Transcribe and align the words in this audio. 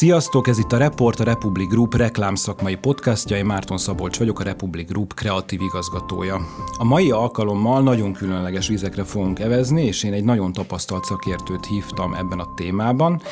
Sziasztok, 0.00 0.48
ez 0.48 0.58
itt 0.58 0.72
a 0.72 0.76
Report, 0.76 1.20
a 1.20 1.24
Republic 1.24 1.68
Group 1.68 1.96
reklámszakmai 1.96 2.74
podcastja, 2.74 3.36
én 3.36 3.44
Márton 3.44 3.78
Szabolcs 3.78 4.18
vagyok, 4.18 4.40
a 4.40 4.42
Republic 4.42 4.88
Group 4.88 5.14
kreatív 5.14 5.60
igazgatója. 5.60 6.40
A 6.78 6.84
mai 6.84 7.10
alkalommal 7.10 7.82
nagyon 7.82 8.12
különleges 8.12 8.68
vizekre 8.68 9.04
fogunk 9.04 9.38
evezni, 9.38 9.84
és 9.84 10.02
én 10.04 10.12
egy 10.12 10.24
nagyon 10.24 10.52
tapasztalt 10.52 11.04
szakértőt 11.04 11.66
hívtam 11.66 12.14
ebben 12.14 12.38
a 12.38 12.54
témában. 12.54 13.22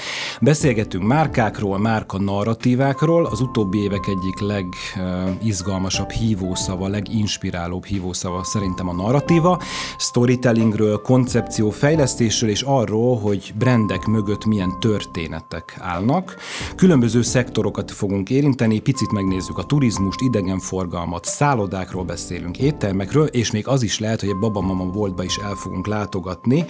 Beszélgetünk 0.41 1.05
márkákról, 1.05 1.79
márka 1.79 2.19
narratívákról, 2.19 3.27
az 3.27 3.41
utóbbi 3.41 3.79
évek 3.79 4.07
egyik 4.07 4.41
legizgalmasabb 4.41 6.11
hívószava, 6.11 6.89
leginspirálóbb 6.89 7.85
hívószava 7.85 8.45
szerintem 8.45 8.89
a 8.89 8.93
narratíva, 8.93 9.61
storytellingről, 9.99 11.01
koncepció 11.01 11.71
fejlesztésről 11.71 12.51
és 12.51 12.63
arról, 12.63 13.19
hogy 13.19 13.53
brendek 13.59 14.07
mögött 14.07 14.45
milyen 14.45 14.81
történetek 14.81 15.77
állnak. 15.81 16.37
Különböző 16.77 17.23
szektorokat 17.23 17.91
fogunk 17.91 18.31
érinteni, 18.31 18.79
picit 18.81 19.13
megnézzük 19.13 19.59
a 19.59 19.65
turizmust, 19.65 20.21
idegenforgalmat, 20.21 21.25
szállodákról 21.25 22.05
beszélünk, 22.05 22.59
éttermekről, 22.59 23.27
és 23.27 23.51
még 23.51 23.69
az 23.69 23.83
is 23.83 23.99
lehet, 23.99 24.21
hogy 24.21 24.29
egy 24.29 24.39
babamama 24.39 24.85
boltba 24.85 25.23
is 25.25 25.37
el 25.37 25.55
fogunk 25.55 25.87
látogatni, 25.87 26.67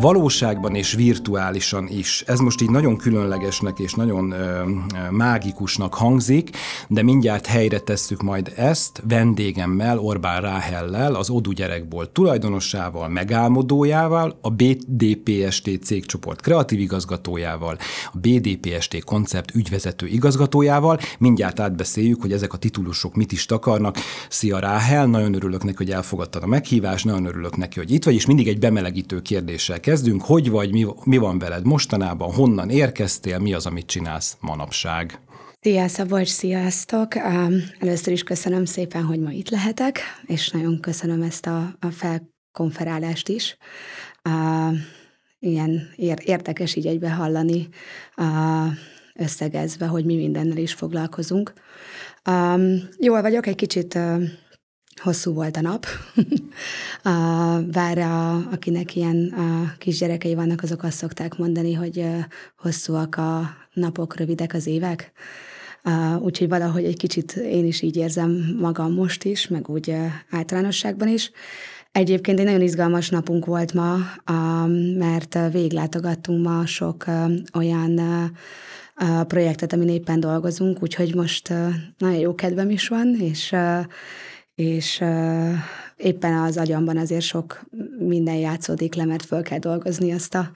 valóságban 0.00 0.74
és 0.74 0.92
virtuálisan 0.92 1.88
is. 1.88 2.22
Ez 2.26 2.38
most 2.38 2.60
így 2.60 2.70
nagyon 2.70 2.96
különlegesnek 2.96 3.78
és 3.78 3.94
nagyon 3.94 4.30
ö, 4.30 4.62
mágikusnak 5.10 5.94
hangzik, 5.94 6.50
de 6.88 7.02
mindjárt 7.02 7.46
helyre 7.46 7.78
tesszük 7.78 8.22
majd 8.22 8.52
ezt 8.56 9.02
vendégemmel, 9.08 9.98
Orbán 9.98 10.40
Ráhellel, 10.40 11.14
az 11.14 11.30
Odu 11.30 11.52
gyerekból 11.52 12.12
tulajdonossával, 12.12 13.08
megálmodójával, 13.08 14.38
a 14.40 14.50
BDPST 14.50 15.70
cégcsoport 15.82 16.40
kreatív 16.40 16.80
igazgatójával, 16.80 17.78
a 18.12 18.18
BDPST 18.18 19.04
koncept 19.04 19.54
ügyvezető 19.54 20.06
igazgatójával. 20.06 20.98
Mindjárt 21.18 21.60
átbeszéljük, 21.60 22.20
hogy 22.20 22.32
ezek 22.32 22.52
a 22.52 22.56
titulusok 22.56 23.14
mit 23.14 23.32
is 23.32 23.46
takarnak. 23.46 23.96
Szia 24.28 24.58
Ráhel, 24.58 25.06
nagyon 25.06 25.34
örülök 25.34 25.64
neki, 25.64 25.76
hogy 25.76 25.90
elfogadtad 25.90 26.42
a 26.42 26.46
meghívást, 26.46 27.04
nagyon 27.04 27.26
örülök 27.26 27.56
neki, 27.56 27.78
hogy 27.78 27.90
itt 27.90 28.04
vagy, 28.04 28.14
és 28.14 28.26
mindig 28.26 28.48
egy 28.48 28.58
bemelegítő 28.58 29.22
kérdéssel 29.22 29.80
kezdünk. 29.88 30.22
Hogy 30.22 30.50
vagy, 30.50 30.72
mi, 30.72 30.86
mi 31.04 31.16
van 31.16 31.38
veled 31.38 31.66
mostanában, 31.66 32.32
honnan 32.32 32.70
érkeztél, 32.70 33.38
mi 33.38 33.52
az, 33.52 33.66
amit 33.66 33.86
csinálsz 33.86 34.36
manapság? 34.40 35.20
Szia 35.60 35.88
Szabolcs, 35.88 36.28
sziasztok! 36.28 37.16
Először 37.78 38.12
is 38.12 38.22
köszönöm 38.22 38.64
szépen, 38.64 39.02
hogy 39.02 39.20
ma 39.20 39.30
itt 39.30 39.48
lehetek, 39.48 40.00
és 40.26 40.50
nagyon 40.50 40.80
köszönöm 40.80 41.22
ezt 41.22 41.46
a, 41.46 41.76
a 41.80 41.90
felkonferálást 41.90 43.28
is. 43.28 43.56
Ilyen 45.38 45.88
érdekes 46.24 46.74
így 46.74 46.86
egybe 46.86 47.10
hallani, 47.10 47.68
összegezve, 49.14 49.86
hogy 49.86 50.04
mi 50.04 50.16
mindennel 50.16 50.56
is 50.56 50.72
foglalkozunk. 50.72 51.52
Jól 52.98 53.22
vagyok, 53.22 53.46
egy 53.46 53.56
kicsit 53.56 53.98
hosszú 54.98 55.32
volt 55.32 55.56
a 55.56 55.60
nap. 55.60 55.86
Bár 57.72 57.98
a, 57.98 58.34
akinek 58.34 58.96
ilyen 58.96 59.34
a 59.36 59.74
kisgyerekei 59.78 60.34
vannak, 60.34 60.62
azok 60.62 60.82
azt 60.82 60.96
szokták 60.96 61.36
mondani, 61.36 61.72
hogy 61.74 62.06
hosszúak 62.58 63.16
a 63.16 63.50
napok, 63.72 64.16
rövidek 64.16 64.54
az 64.54 64.66
évek. 64.66 65.12
Úgyhogy 66.20 66.48
valahogy 66.48 66.84
egy 66.84 66.96
kicsit 66.96 67.32
én 67.32 67.66
is 67.66 67.82
így 67.82 67.96
érzem 67.96 68.56
magam 68.60 68.92
most 68.92 69.24
is, 69.24 69.48
meg 69.48 69.68
úgy 69.68 69.94
általánosságban 70.30 71.08
is. 71.08 71.30
Egyébként 71.92 72.38
egy 72.38 72.44
nagyon 72.44 72.60
izgalmas 72.60 73.08
napunk 73.08 73.46
volt 73.46 73.74
ma, 73.74 73.96
mert 74.98 75.38
véglátogattunk 75.52 76.46
ma 76.46 76.66
sok 76.66 77.04
olyan 77.54 78.00
projektet, 79.26 79.72
amin 79.72 79.88
éppen 79.88 80.20
dolgozunk, 80.20 80.82
úgyhogy 80.82 81.14
most 81.14 81.52
nagyon 81.98 82.18
jó 82.18 82.34
kedvem 82.34 82.70
is 82.70 82.88
van, 82.88 83.14
és 83.20 83.54
és 84.58 85.04
éppen 85.96 86.34
az 86.38 86.56
agyamban 86.56 86.96
azért 86.96 87.22
sok 87.22 87.60
minden 87.98 88.34
játszódik 88.34 88.94
le, 88.94 89.04
mert 89.04 89.24
föl 89.24 89.42
kell 89.42 89.58
dolgozni 89.58 90.12
azt 90.12 90.34
a 90.34 90.50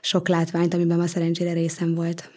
sok 0.00 0.28
látványt, 0.28 0.74
amiben 0.74 0.98
ma 0.98 1.06
szerencsére 1.06 1.52
részem 1.52 1.94
volt. 1.94 2.30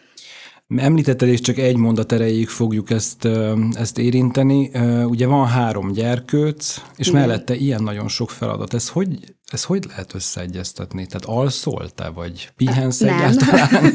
Említetted, 0.77 1.27
és 1.27 1.39
csak 1.39 1.57
egy 1.57 1.75
mondat 1.75 2.11
erejéig 2.11 2.47
fogjuk 2.47 2.89
ezt, 2.89 3.27
ezt 3.73 3.97
érinteni. 3.97 4.71
Ugye 5.05 5.27
van 5.27 5.47
három 5.47 5.91
gyerkőc, 5.91 6.81
és 6.95 7.07
Igen. 7.07 7.19
mellette 7.19 7.55
ilyen 7.55 7.83
nagyon 7.83 8.07
sok 8.07 8.29
feladat. 8.29 8.73
Ez 8.73 8.89
hogy, 8.89 9.35
ez 9.51 9.63
hogy 9.63 9.85
lehet 9.87 10.13
összeegyeztetni? 10.13 11.05
Tehát 11.05 11.25
alszol 11.25 11.89
te, 11.89 12.09
vagy 12.09 12.49
pihensz 12.55 12.99
Nem. 12.99 13.15
egyáltalán? 13.15 13.93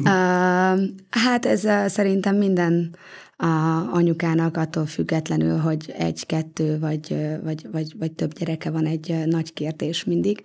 hát 1.24 1.46
ez 1.46 1.92
szerintem 1.92 2.36
minden 2.36 2.96
a 3.40 3.88
anyukának 3.92 4.56
attól 4.56 4.86
függetlenül, 4.86 5.58
hogy 5.58 5.94
egy-kettő 5.98 6.78
vagy, 6.78 7.16
vagy, 7.42 7.66
vagy, 7.72 7.94
vagy 7.98 8.12
több 8.12 8.32
gyereke 8.32 8.70
van 8.70 8.86
egy 8.86 9.22
nagy 9.26 9.52
kérdés 9.52 10.04
mindig. 10.04 10.42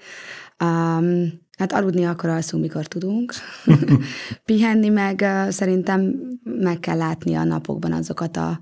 Um, 0.63 1.41
hát 1.57 1.73
aludni 1.73 2.05
akkor 2.05 2.29
alszunk, 2.29 2.63
mikor 2.63 2.87
tudunk. 2.87 3.33
Pihenni 4.45 4.89
meg 4.89 5.25
szerintem 5.49 6.15
meg 6.43 6.79
kell 6.79 6.97
látni 6.97 7.35
a 7.35 7.43
napokban 7.43 7.91
azokat 7.91 8.37
a 8.37 8.59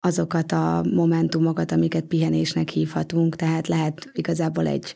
azokat 0.00 0.52
a 0.52 0.84
momentumokat, 0.94 1.72
amiket 1.72 2.04
pihenésnek 2.04 2.68
hívhatunk, 2.68 3.36
tehát 3.36 3.68
lehet 3.68 4.10
igazából 4.12 4.66
egy 4.66 4.94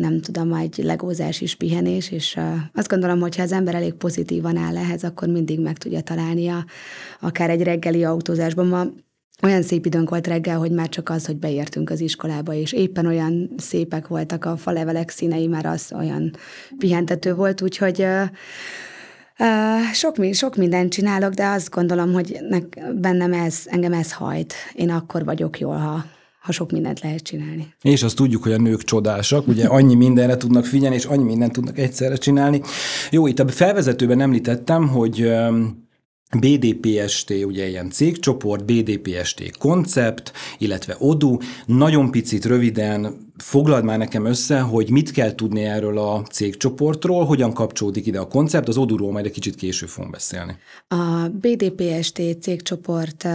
nem 0.00 0.20
tudom, 0.20 0.52
egy 0.52 0.80
legózás 0.82 1.40
is 1.40 1.54
pihenés, 1.54 2.10
és 2.10 2.38
azt 2.74 2.88
gondolom, 2.88 3.20
hogy 3.20 3.36
ha 3.36 3.42
az 3.42 3.52
ember 3.52 3.74
elég 3.74 3.92
pozitívan 3.92 4.56
áll 4.56 4.76
ehhez, 4.76 5.04
akkor 5.04 5.28
mindig 5.28 5.60
meg 5.60 5.78
tudja 5.78 6.00
találni 6.00 6.48
a, 6.48 6.64
akár 7.20 7.50
egy 7.50 7.62
reggeli 7.62 8.04
autózásban. 8.04 8.66
Ma 8.66 8.86
olyan 9.42 9.62
szép 9.62 9.86
időnk 9.86 10.10
volt 10.10 10.26
reggel, 10.26 10.58
hogy 10.58 10.70
már 10.70 10.88
csak 10.88 11.08
az, 11.08 11.26
hogy 11.26 11.36
beértünk 11.36 11.90
az 11.90 12.00
iskolába, 12.00 12.54
és 12.54 12.72
éppen 12.72 13.06
olyan 13.06 13.50
szépek 13.56 14.08
voltak 14.08 14.44
a 14.44 14.56
falevelek 14.56 15.10
színei, 15.10 15.46
már 15.46 15.66
az 15.66 15.92
olyan 15.96 16.36
pihentető 16.78 17.34
volt, 17.34 17.62
úgyhogy 17.62 18.06
sok, 19.92 20.16
sok 20.32 20.56
mindent 20.56 20.92
csinálok, 20.92 21.32
de 21.32 21.46
azt 21.46 21.70
gondolom, 21.70 22.12
hogy 22.12 22.38
bennem 22.94 23.32
ez, 23.32 23.62
engem 23.64 23.92
ez 23.92 24.12
hajt. 24.12 24.54
Én 24.72 24.90
akkor 24.90 25.24
vagyok 25.24 25.58
jól, 25.58 25.76
ha, 25.76 26.04
ha 26.40 26.52
sok 26.52 26.70
mindent 26.70 27.00
lehet 27.00 27.22
csinálni. 27.22 27.74
És 27.82 28.02
azt 28.02 28.16
tudjuk, 28.16 28.42
hogy 28.42 28.52
a 28.52 28.58
nők 28.58 28.82
csodásak, 28.82 29.48
ugye 29.48 29.66
annyi 29.66 29.94
mindenre 29.94 30.36
tudnak 30.36 30.64
figyelni, 30.64 30.96
és 30.96 31.04
annyi 31.04 31.24
mindent 31.24 31.52
tudnak 31.52 31.78
egyszerre 31.78 32.16
csinálni. 32.16 32.60
Jó, 33.10 33.26
itt 33.26 33.38
a 33.38 33.48
felvezetőben 33.48 34.20
említettem, 34.20 34.88
hogy 34.88 35.32
BDPST, 36.38 37.30
ugye 37.30 37.68
ilyen 37.68 37.90
cégcsoport, 37.90 38.64
BDPST 38.64 39.56
koncept, 39.58 40.32
illetve 40.58 40.96
ODU. 40.98 41.38
Nagyon 41.66 42.10
picit, 42.10 42.44
röviden 42.44 43.28
foglald 43.36 43.84
már 43.84 43.98
nekem 43.98 44.24
össze, 44.24 44.60
hogy 44.60 44.90
mit 44.90 45.10
kell 45.10 45.34
tudni 45.34 45.64
erről 45.64 45.98
a 45.98 46.22
cégcsoportról, 46.22 47.24
hogyan 47.24 47.52
kapcsolódik 47.52 48.06
ide 48.06 48.18
a 48.18 48.28
koncept, 48.28 48.68
az 48.68 48.76
ODU-ról 48.76 49.12
majd 49.12 49.24
egy 49.24 49.32
kicsit 49.32 49.54
később 49.54 49.88
fogunk 49.88 50.12
beszélni. 50.12 50.56
A 50.88 51.28
BDPST 51.28 52.22
cégcsoport 52.40 53.26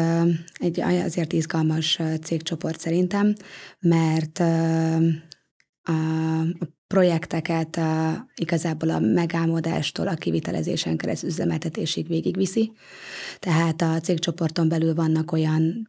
egy 0.59 0.79
azért 0.81 1.33
izgalmas 1.33 1.99
cégcsoport 2.23 2.79
szerintem, 2.79 3.35
mert 3.79 4.43
a 5.85 6.65
projekteket 6.87 7.79
igazából 8.35 8.89
a 8.89 8.99
megálmodástól 8.99 10.07
a 10.07 10.13
kivitelezésen 10.13 10.97
keresztül 10.97 11.29
üzemeltetésig 11.29 12.07
végigviszi. 12.07 12.71
Tehát 13.39 13.81
a 13.81 13.99
cégcsoporton 13.99 14.69
belül 14.69 14.93
vannak 14.93 15.31
olyan 15.31 15.87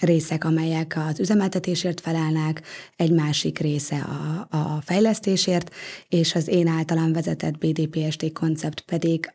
részek, 0.00 0.44
amelyek 0.44 0.96
az 1.08 1.20
üzemeltetésért 1.20 2.00
felelnek, 2.00 2.62
egy 2.96 3.12
másik 3.12 3.58
része 3.58 3.96
a, 3.96 4.46
a 4.56 4.80
fejlesztésért, 4.80 5.74
és 6.08 6.34
az 6.34 6.48
én 6.48 6.66
általán 6.66 7.12
vezetett 7.12 7.58
BDPST 7.58 8.32
koncept 8.32 8.80
pedig 8.80 9.32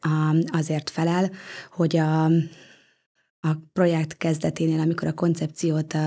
azért 0.52 0.90
felel, 0.90 1.32
hogy 1.72 1.98
a 1.98 2.30
a 3.46 3.58
projekt 3.74 4.18
kezdeténél, 4.18 4.80
amikor 4.80 5.08
a 5.08 5.14
koncepciót 5.14 5.98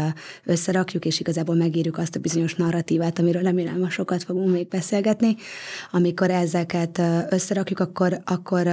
összerakjuk, 0.45 1.05
és 1.05 1.21
igazából 1.21 1.55
megírjuk 1.55 1.99
azt 1.99 2.17
a 2.17 2.21
bizonyos 2.21 2.55
narratívát, 2.55 3.19
amiről 3.19 3.43
remélem 3.43 3.79
ma 3.79 3.91
sokat 3.91 4.23
fogunk 4.23 4.53
még 4.53 4.69
beszélgetni, 4.69 5.37
amikor 5.91 6.31
ezeket 6.31 7.03
összerakjuk, 7.31 7.79
akkor, 7.79 8.21
akkor 8.25 8.67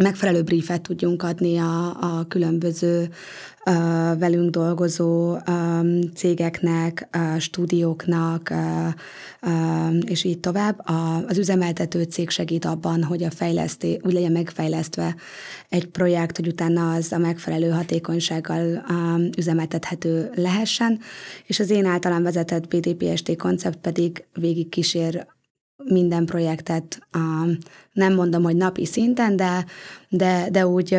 megfelelő 0.00 0.42
briefet 0.42 0.82
tudjunk 0.82 1.22
adni 1.22 1.58
a, 1.58 1.86
a 2.00 2.24
különböző 2.28 3.08
a 3.64 4.16
velünk 4.16 4.50
dolgozó 4.50 5.36
um, 5.48 6.00
cégeknek, 6.14 7.08
a 7.10 7.38
stúdióknak, 7.38 8.50
a, 8.50 8.86
a, 9.46 9.90
és 10.06 10.24
így 10.24 10.40
tovább. 10.40 10.88
A, 10.88 11.24
az 11.26 11.38
üzemeltető 11.38 12.02
cég 12.02 12.30
segít 12.30 12.64
abban, 12.64 13.02
hogy 13.02 13.22
a 13.22 13.30
fejleszté, 13.30 14.00
úgy 14.02 14.12
legyen 14.12 14.32
megfejlesztve 14.32 15.16
egy 15.68 15.86
projekt, 15.86 16.36
hogy 16.36 16.46
utána 16.46 16.92
az 16.92 17.12
a 17.12 17.18
megfelelő 17.18 17.70
hatékonysággal 17.70 18.84
um, 18.88 19.28
üzemeltethető 19.38 20.30
lehessen, 20.34 21.00
és 21.46 21.60
az 21.60 21.70
én 21.70 21.84
általán 21.84 22.22
vezetett 22.22 22.68
BDPST 22.68 23.36
koncept 23.36 23.78
pedig 23.78 24.24
végig 24.32 24.68
kísér 24.68 25.26
minden 25.84 26.24
projektet, 26.24 26.98
nem 27.92 28.14
mondom, 28.14 28.42
hogy 28.42 28.56
napi 28.56 28.84
szinten, 28.84 29.36
de, 29.36 29.64
de, 30.08 30.48
de 30.50 30.66
úgy 30.66 30.98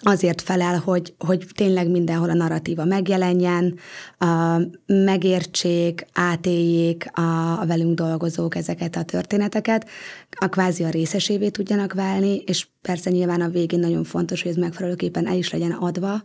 azért 0.00 0.40
felel, 0.40 0.78
hogy, 0.78 1.14
hogy 1.18 1.46
tényleg 1.54 1.90
mindenhol 1.90 2.30
a 2.30 2.34
narratíva 2.34 2.84
megjelenjen, 2.84 3.74
a, 4.18 4.58
megértsék, 4.86 6.06
átéljék 6.12 7.06
a, 7.12 7.60
a 7.60 7.66
velünk 7.66 7.94
dolgozók 7.94 8.56
ezeket 8.56 8.96
a 8.96 9.02
történeteket, 9.02 9.88
a 10.30 10.48
kvázi 10.48 10.84
a 10.84 10.90
részesévé 10.90 11.48
tudjanak 11.48 11.92
válni, 11.92 12.36
és 12.46 12.66
persze 12.82 13.10
nyilván 13.10 13.40
a 13.40 13.48
végén 13.48 13.80
nagyon 13.80 14.04
fontos, 14.04 14.42
hogy 14.42 14.50
ez 14.50 14.56
megfelelőképpen 14.56 15.26
el 15.26 15.36
is 15.36 15.52
legyen 15.52 15.72
adva, 15.72 16.22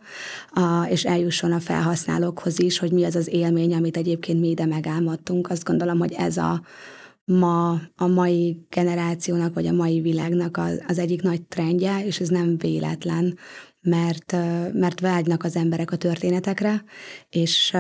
és 0.89 1.03
eljusson 1.03 1.51
a 1.51 1.59
felhasználókhoz 1.59 2.59
is, 2.59 2.79
hogy 2.79 2.91
mi 2.91 3.03
az 3.03 3.15
az 3.15 3.27
élmény, 3.27 3.73
amit 3.73 3.97
egyébként 3.97 4.39
mi 4.39 4.49
ide 4.49 4.65
megálmodtunk. 4.65 5.49
Azt 5.49 5.63
gondolom, 5.63 5.99
hogy 5.99 6.13
ez 6.13 6.37
a, 6.37 6.61
ma 7.25 7.81
a 7.95 8.07
mai 8.07 8.65
generációnak, 8.69 9.53
vagy 9.53 9.67
a 9.67 9.71
mai 9.71 10.01
világnak 10.01 10.59
az, 10.87 10.97
egyik 10.97 11.21
nagy 11.21 11.41
trendje, 11.41 12.05
és 12.05 12.19
ez 12.19 12.29
nem 12.29 12.57
véletlen, 12.57 13.37
mert, 13.81 14.31
mert 14.73 14.99
vágynak 14.99 15.43
az 15.43 15.55
emberek 15.55 15.91
a 15.91 15.95
történetekre, 15.95 16.83
és 17.29 17.73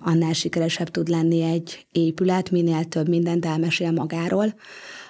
annál 0.00 0.32
sikeresebb 0.32 0.88
tud 0.88 1.08
lenni 1.08 1.42
egy 1.42 1.86
épület, 1.92 2.50
minél 2.50 2.84
több 2.84 3.08
mindent 3.08 3.46
elmesél 3.46 3.90
magáról, 3.90 4.54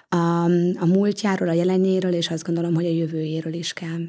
a, 0.09 0.45
a 0.79 0.87
múltjáról, 0.87 1.49
a 1.49 1.53
jelenjéről, 1.53 2.13
és 2.13 2.31
azt 2.31 2.45
gondolom, 2.45 2.75
hogy 2.75 2.85
a 2.85 2.91
jövőjéről 2.91 3.53
is 3.53 3.73
kell. 3.73 4.05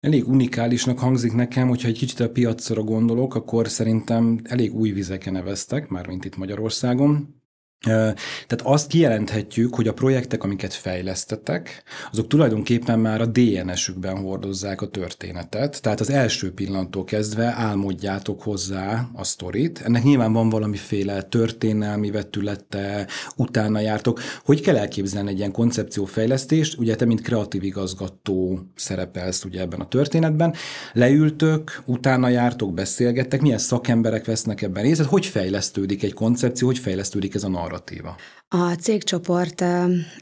Elég 0.00 0.28
unikálisnak 0.28 0.98
hangzik 0.98 1.32
nekem, 1.32 1.68
hogyha 1.68 1.88
egy 1.88 1.98
kicsit 1.98 2.20
a 2.20 2.30
piacra 2.30 2.82
gondolok, 2.82 3.34
akkor 3.34 3.68
szerintem 3.68 4.40
elég 4.44 4.74
új 4.74 4.90
vizeken 4.90 5.32
neveztek, 5.32 5.88
mármint 5.88 6.24
itt 6.24 6.36
Magyarországon. 6.36 7.39
Tehát 7.84 8.60
azt 8.62 8.86
kijelenthetjük, 8.86 9.74
hogy 9.74 9.88
a 9.88 9.92
projektek, 9.92 10.44
amiket 10.44 10.74
fejlesztetek, 10.74 11.82
azok 12.12 12.26
tulajdonképpen 12.26 12.98
már 12.98 13.20
a 13.20 13.26
DNS-ükben 13.26 14.16
hordozzák 14.16 14.80
a 14.82 14.88
történetet, 14.88 15.82
tehát 15.82 16.00
az 16.00 16.10
első 16.10 16.52
pillanattól 16.52 17.04
kezdve 17.04 17.54
álmodjátok 17.56 18.42
hozzá 18.42 19.08
a 19.14 19.24
sztorit. 19.24 19.80
Ennek 19.80 20.02
nyilván 20.02 20.32
van 20.32 20.48
valamiféle 20.48 21.22
történelmi 21.22 22.10
vetülete, 22.10 23.06
utána 23.36 23.80
jártok. 23.80 24.20
Hogy 24.44 24.60
kell 24.60 24.76
elképzelni 24.76 25.30
egy 25.30 25.38
ilyen 25.38 25.52
koncepciófejlesztést? 25.52 26.78
Ugye 26.78 26.96
te, 26.96 27.04
mint 27.04 27.20
kreatív 27.20 27.62
igazgató 27.62 28.60
szerepelsz 28.74 29.44
ugye 29.44 29.60
ebben 29.60 29.80
a 29.80 29.88
történetben. 29.88 30.54
Leültök, 30.92 31.82
utána 31.86 32.28
jártok, 32.28 32.74
beszélgettek, 32.74 33.40
milyen 33.40 33.58
szakemberek 33.58 34.24
vesznek 34.24 34.62
ebben 34.62 34.82
részt, 34.82 35.02
hogy 35.02 35.26
fejlesztődik 35.26 36.02
egy 36.02 36.12
koncepció, 36.12 36.66
hogy 36.66 36.78
fejlesztődik 36.78 37.34
ez 37.34 37.44
a 37.44 37.48
narratíva? 37.70 38.16
A 38.48 38.72
cégcsoport 38.72 39.64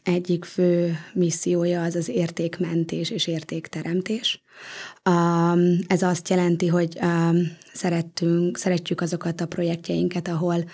egyik 0.03 0.45
fő 0.45 0.99
missziója 1.13 1.83
az 1.83 1.95
az 1.95 2.09
értékmentés 2.09 3.11
és 3.11 3.27
értékteremtés. 3.27 4.43
Ez 5.87 6.03
azt 6.03 6.29
jelenti, 6.29 6.67
hogy 6.67 6.99
szerettünk, 7.73 8.59
szeretjük 8.59 9.01
azokat 9.01 9.41
a 9.41 9.47
projektjeinket, 9.47 10.29
ahol 10.29 10.65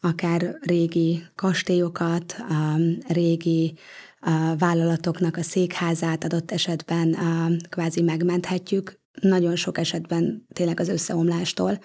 akár 0.00 0.56
régi 0.60 1.24
kastélyokat, 1.34 2.36
régi 3.08 3.78
vállalatoknak 4.58 5.36
a 5.36 5.42
székházát 5.42 6.24
adott 6.24 6.50
esetben 6.50 7.16
kvázi 7.68 8.02
megmenthetjük, 8.02 9.00
nagyon 9.20 9.56
sok 9.56 9.78
esetben 9.78 10.46
tényleg 10.52 10.80
az 10.80 10.88
összeomlástól. 10.88 11.78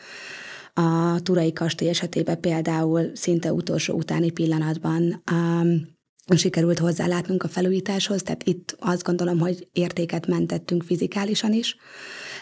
A 0.74 1.22
Turai 1.22 1.54
kastély 1.54 1.90
esetében 1.90 2.40
például 2.40 3.12
szinte 3.14 3.54
utolsó 3.54 3.94
utáni 3.94 4.32
pillanatban 4.32 5.24
um, 5.32 6.00
sikerült 6.38 6.80
hozzálátnunk 6.80 7.44
a 7.44 7.48
felújításhoz, 7.48 8.24
tehát 8.24 8.44
itt 8.44 8.76
azt 8.80 9.04
gondolom, 9.04 9.40
hogy 9.40 9.68
értéket 9.72 10.28
mentettünk 10.28 10.84
fizikálisan 10.84 11.54
is. 11.54 11.76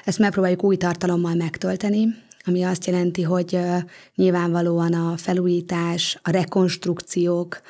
Ezt 0.05 0.19
megpróbáljuk 0.19 0.63
új 0.63 0.75
tartalommal 0.75 1.33
megtölteni, 1.33 2.07
ami 2.49 2.63
azt 2.63 2.85
jelenti, 2.85 3.21
hogy 3.21 3.59
nyilvánvalóan 4.15 4.93
a 4.93 5.17
felújítás, 5.17 6.19
a 6.23 6.29
rekonstrukciók 6.29 7.61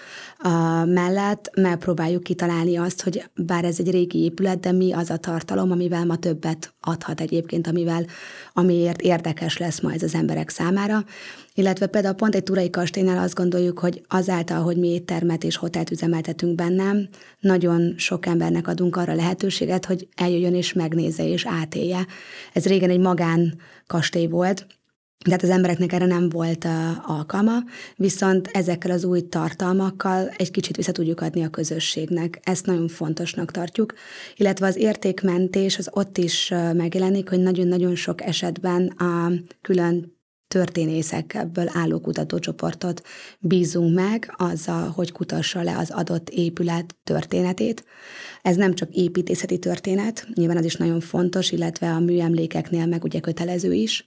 mellett 0.85 1.51
megpróbáljuk 1.55 2.23
kitalálni 2.23 2.77
azt, 2.77 3.01
hogy 3.01 3.23
bár 3.35 3.65
ez 3.65 3.79
egy 3.79 3.91
régi 3.91 4.23
épület, 4.23 4.59
de 4.59 4.71
mi 4.71 4.93
az 4.93 5.09
a 5.09 5.17
tartalom, 5.17 5.71
amivel 5.71 6.05
ma 6.05 6.15
többet 6.15 6.73
adhat 6.81 7.21
egyébként, 7.21 7.67
amivel, 7.67 8.05
amiért 8.53 9.01
érdekes 9.01 9.57
lesz 9.57 9.79
ma 9.81 9.93
ez 9.93 10.03
az 10.03 10.15
emberek 10.15 10.49
számára. 10.49 11.05
Illetve 11.59 11.87
például 11.87 12.15
pont 12.15 12.35
egy 12.35 12.43
turai 12.43 12.69
kastélynál 12.69 13.23
azt 13.23 13.33
gondoljuk, 13.35 13.79
hogy 13.79 14.01
azáltal, 14.07 14.61
hogy 14.61 14.77
mi 14.77 14.87
éttermet 14.87 15.43
és 15.43 15.55
hotelt 15.55 15.91
üzemeltetünk 15.91 16.55
bennem, 16.55 17.07
nagyon 17.39 17.93
sok 17.97 18.25
embernek 18.25 18.67
adunk 18.67 18.95
arra 18.95 19.13
lehetőséget, 19.13 19.85
hogy 19.85 20.07
eljöjjön 20.15 20.55
és 20.55 20.73
megnézze 20.73 21.27
és 21.27 21.45
átélje. 21.45 22.05
Ez 22.53 22.65
régen 22.65 22.89
egy 22.89 22.99
magán 22.99 23.57
kastély 23.87 24.27
volt, 24.27 24.67
tehát 25.25 25.43
az 25.43 25.49
embereknek 25.49 25.93
erre 25.93 26.05
nem 26.05 26.29
volt 26.29 26.65
uh, 26.65 26.71
alkalma, 27.09 27.57
viszont 27.95 28.47
ezekkel 28.47 28.91
az 28.91 29.03
új 29.03 29.21
tartalmakkal 29.21 30.27
egy 30.37 30.51
kicsit 30.51 30.75
vissza 30.75 30.91
tudjuk 30.91 31.21
adni 31.21 31.43
a 31.43 31.49
közösségnek. 31.49 32.39
Ezt 32.43 32.65
nagyon 32.65 32.87
fontosnak 32.87 33.51
tartjuk, 33.51 33.93
illetve 34.35 34.67
az 34.67 34.75
értékmentés 34.75 35.77
az 35.77 35.89
ott 35.91 36.17
is 36.17 36.49
uh, 36.51 36.73
megjelenik, 36.73 37.29
hogy 37.29 37.39
nagyon-nagyon 37.39 37.95
sok 37.95 38.21
esetben 38.21 38.87
a 38.87 39.31
külön 39.61 40.17
történészekből 40.49 41.69
álló 41.73 41.99
kutatócsoportot 41.99 43.01
bízunk 43.39 43.95
meg 43.95 44.33
azzal, 44.37 44.89
hogy 44.89 45.11
kutassa 45.11 45.61
le 45.61 45.77
az 45.77 45.91
adott 45.91 46.29
épület 46.29 46.95
történetét. 47.03 47.83
Ez 48.41 48.55
nem 48.55 48.73
csak 48.73 48.89
építészeti 48.91 49.59
történet, 49.59 50.27
nyilván 50.33 50.57
az 50.57 50.65
is 50.65 50.75
nagyon 50.75 50.99
fontos, 50.99 51.51
illetve 51.51 51.91
a 51.91 51.99
műemlékeknél 51.99 52.85
meg 52.85 53.03
ugye 53.03 53.19
kötelező 53.19 53.73
is, 53.73 54.05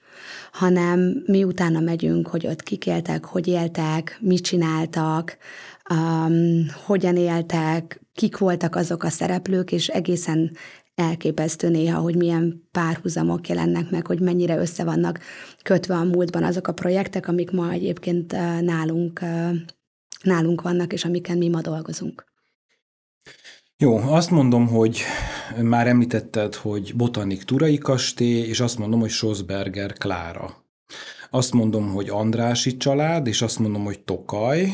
hanem 0.53 1.23
mi 1.27 1.45
utána 1.45 1.81
megyünk, 1.81 2.29
hogy 2.29 2.47
ott 2.47 2.63
kik 2.63 2.87
éltek, 2.87 3.25
hogy 3.25 3.47
éltek, 3.47 4.19
mit 4.21 4.43
csináltak, 4.43 5.37
um, 5.91 6.67
hogyan 6.87 7.17
éltek, 7.17 8.01
kik 8.15 8.39
voltak 8.39 8.77
azok 8.77 9.03
a 9.03 9.09
szereplők, 9.09 9.73
és 9.73 9.89
egészen 9.89 10.57
elképesztő 10.95 11.69
néha, 11.69 12.01
hogy 12.01 12.17
milyen 12.17 12.69
párhuzamok 12.71 13.49
jelennek 13.49 13.91
meg, 13.91 14.07
hogy 14.07 14.21
mennyire 14.21 14.57
össze 14.57 14.85
vannak 14.85 15.21
kötve 15.63 15.95
a 15.95 16.05
múltban 16.05 16.45
azok 16.45 16.69
a 16.69 16.73
projektek, 16.73 17.29
amik 17.29 17.51
ma 17.51 17.71
egyébként 17.71 18.33
nálunk, 18.61 19.21
nálunk 20.23 20.63
vannak, 20.63 20.93
és 20.93 21.05
amiken 21.05 21.39
mi 21.39 21.49
ma 21.49 21.61
dolgozunk. 21.61 22.31
Jó, 23.77 23.97
azt 23.97 24.31
mondom, 24.31 24.67
hogy 24.67 25.01
már 25.63 25.87
említetted, 25.87 26.55
hogy 26.55 26.97
Botanik 26.97 27.43
Turai 27.43 27.79
kastély, 27.79 28.41
és 28.41 28.61
azt 28.61 28.79
mondom, 28.79 29.01
hogy 29.01 29.11
Sosberger 29.11 29.93
Klára. 29.93 30.67
Azt 31.31 31.53
mondom, 31.53 31.93
hogy 31.93 32.09
Andrási 32.09 32.77
család, 32.77 33.27
és 33.27 33.43
azt 33.43 33.59
mondom, 33.59 33.85
hogy 33.85 34.01
Tokaj, 34.01 34.69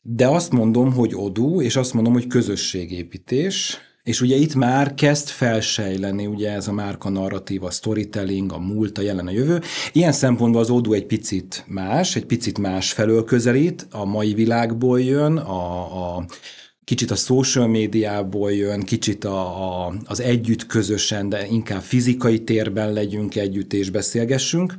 de 0.00 0.26
azt 0.28 0.52
mondom, 0.52 0.92
hogy 0.92 1.14
Odú, 1.14 1.62
és 1.62 1.76
azt 1.76 1.94
mondom, 1.94 2.12
hogy 2.12 2.26
közösségépítés, 2.26 3.78
és 4.08 4.20
ugye 4.20 4.36
itt 4.36 4.54
már 4.54 4.94
kezd 4.94 5.28
felsejleni 5.28 6.26
ugye 6.26 6.52
ez 6.52 6.68
a 6.68 6.72
márka 6.72 7.08
narratíva, 7.08 7.66
a 7.66 7.70
storytelling, 7.70 8.52
a 8.52 8.58
múlt, 8.58 8.98
a 8.98 9.02
jelen, 9.02 9.26
a 9.26 9.30
jövő. 9.30 9.60
Ilyen 9.92 10.12
szempontból 10.12 10.60
az 10.60 10.70
Odoo 10.70 10.92
egy 10.92 11.06
picit 11.06 11.64
más, 11.66 12.16
egy 12.16 12.24
picit 12.24 12.58
más 12.58 12.92
felől 12.92 13.24
közelít, 13.24 13.86
a 13.90 14.04
mai 14.04 14.34
világból 14.34 15.00
jön, 15.00 15.36
a, 15.36 16.16
a 16.16 16.24
kicsit 16.84 17.10
a 17.10 17.14
social 17.14 17.66
médiából 17.66 18.52
jön, 18.52 18.82
kicsit 18.82 19.24
a, 19.24 19.86
a, 19.86 19.94
az 20.04 20.20
együtt 20.20 20.66
közösen, 20.66 21.28
de 21.28 21.46
inkább 21.46 21.82
fizikai 21.82 22.44
térben 22.44 22.92
legyünk 22.92 23.36
együtt 23.36 23.72
és 23.72 23.90
beszélgessünk. 23.90 24.74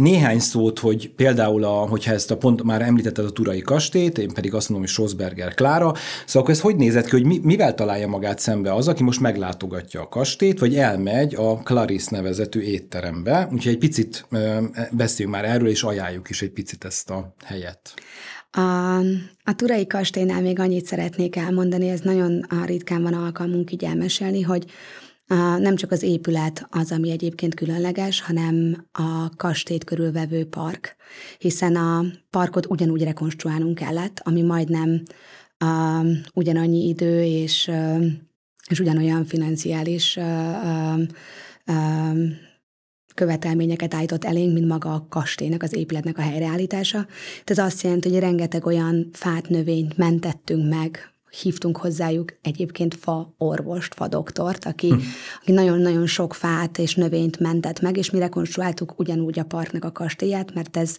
Néhány 0.00 0.38
szót, 0.38 0.78
hogy 0.78 1.10
például, 1.16 1.64
a, 1.64 1.68
hogyha 1.68 2.12
ezt 2.12 2.30
a 2.30 2.36
pont 2.36 2.62
már 2.62 2.82
említetted 2.82 3.24
a 3.24 3.30
Turai 3.30 3.60
kastélyt, 3.60 4.18
én 4.18 4.32
pedig 4.32 4.54
azt 4.54 4.68
mondom, 4.68 4.86
hogy 4.86 4.94
Schosberger 4.94 5.54
Klára, 5.54 5.94
szóval 6.26 6.42
akkor 6.42 6.50
ez 6.50 6.60
hogy 6.60 6.76
nézett 6.76 7.04
ki, 7.04 7.10
hogy 7.10 7.24
mi, 7.24 7.40
mivel 7.42 7.74
találja 7.74 8.08
magát 8.08 8.38
szembe 8.38 8.74
az, 8.74 8.88
aki 8.88 9.02
most 9.02 9.20
meglátogatja 9.20 10.00
a 10.00 10.08
kastélyt, 10.08 10.58
vagy 10.58 10.76
elmegy 10.76 11.34
a 11.34 11.56
Clarice 11.56 12.16
nevezetű 12.16 12.60
étterembe, 12.60 13.48
úgyhogy 13.52 13.72
egy 13.72 13.78
picit 13.78 14.26
beszéljünk 14.90 15.36
már 15.36 15.44
erről, 15.44 15.68
és 15.68 15.82
ajánljuk 15.82 16.30
is 16.30 16.42
egy 16.42 16.52
picit 16.52 16.84
ezt 16.84 17.10
a 17.10 17.34
helyet. 17.44 17.94
A, 18.50 18.98
a 19.44 19.54
Turai 19.56 19.86
kastélynál 19.86 20.40
még 20.40 20.58
annyit 20.58 20.86
szeretnék 20.86 21.36
elmondani, 21.36 21.88
ez 21.88 22.00
nagyon 22.00 22.46
ritkán 22.64 23.02
van 23.02 23.14
alkalmunk 23.14 23.72
így 23.72 23.84
elmesélni, 23.84 24.42
hogy 24.42 24.64
nem 25.36 25.76
csak 25.76 25.90
az 25.90 26.02
épület 26.02 26.66
az, 26.70 26.92
ami 26.92 27.10
egyébként 27.10 27.54
különleges, 27.54 28.20
hanem 28.20 28.86
a 28.92 29.36
kastélyt 29.36 29.84
körülvevő 29.84 30.46
park, 30.46 30.96
hiszen 31.38 31.76
a 31.76 32.04
parkot 32.30 32.66
ugyanúgy 32.66 33.02
rekonstruálnunk 33.02 33.74
kellett, 33.74 34.20
ami 34.24 34.42
majdnem 34.42 35.02
uh, 35.64 36.10
ugyanannyi 36.34 36.88
idő 36.88 37.22
és, 37.22 37.66
uh, 37.70 38.04
és 38.68 38.80
ugyanolyan 38.80 39.24
financiális 39.24 40.16
uh, 40.16 41.00
követelményeket 43.14 43.94
állított 43.94 44.24
elénk, 44.24 44.52
mint 44.52 44.68
maga 44.68 44.94
a 44.94 45.06
kastélynak, 45.08 45.62
az 45.62 45.74
épületnek 45.74 46.18
a 46.18 46.22
helyreállítása. 46.22 47.06
Ez 47.44 47.58
azt 47.58 47.82
jelenti, 47.82 48.08
hogy 48.08 48.18
rengeteg 48.18 48.66
olyan 48.66 49.08
fát, 49.12 49.48
növényt 49.48 49.96
mentettünk 49.96 50.68
meg, 50.68 51.12
hívtunk 51.30 51.76
hozzájuk 51.76 52.32
egyébként 52.42 52.94
fa 52.94 53.34
orvost, 53.38 53.94
fa 53.94 54.08
doktort, 54.08 54.64
aki, 54.64 54.88
hm. 54.88 54.98
aki 55.40 55.52
nagyon-nagyon 55.52 56.06
sok 56.06 56.34
fát 56.34 56.78
és 56.78 56.94
növényt 56.94 57.38
mentett 57.38 57.80
meg, 57.80 57.96
és 57.96 58.10
mi 58.10 58.18
rekonstruáltuk 58.18 58.98
ugyanúgy 58.98 59.38
a 59.38 59.44
parknak 59.44 59.84
a 59.84 59.92
kastélyát, 59.92 60.54
mert 60.54 60.76
ez 60.76 60.98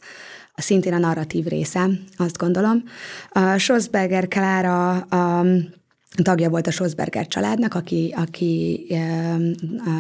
szintén 0.55 0.93
a 0.93 0.97
narratív 0.97 1.45
része, 1.45 1.89
azt 2.17 2.38
gondolom. 2.38 2.83
A 3.29 3.57
Schosberger 3.57 4.27
Klára 4.27 4.97
a 4.97 5.45
tagja 6.24 6.50
volt 6.50 6.68
a 6.68 6.72
Schosberger 6.72 7.27
családnak, 7.27 7.74
aki, 7.74 8.13
aki 8.18 8.86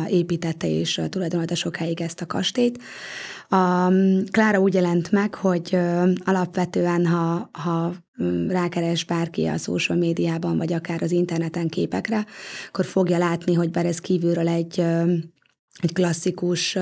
építette 0.07 0.69
és 0.69 1.01
tulajdonolta 1.09 1.55
sokáig 1.55 2.01
ezt 2.01 2.21
a 2.21 2.25
kastélyt. 2.25 2.81
A 3.49 3.91
Klára 4.31 4.59
úgy 4.59 4.73
jelent 4.73 5.11
meg, 5.11 5.35
hogy 5.35 5.77
alapvetően, 6.25 7.05
ha, 7.05 7.49
ha 7.51 7.93
rákeres 8.47 9.05
bárki 9.05 9.45
a 9.45 9.57
social 9.57 9.97
médiában, 9.97 10.57
vagy 10.57 10.73
akár 10.73 11.03
az 11.03 11.11
interneten 11.11 11.67
képekre, 11.67 12.25
akkor 12.67 12.85
fogja 12.85 13.17
látni, 13.17 13.53
hogy 13.53 13.71
bár 13.71 13.85
ez 13.85 13.99
kívülről 13.99 14.47
egy 14.47 14.83
egy 15.81 15.93
klasszikus, 15.93 16.77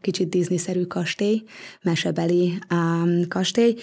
kicsit 0.00 0.28
Disney-szerű 0.28 0.82
kastély, 0.82 1.42
mesebeli 1.82 2.58
kastély. 3.28 3.74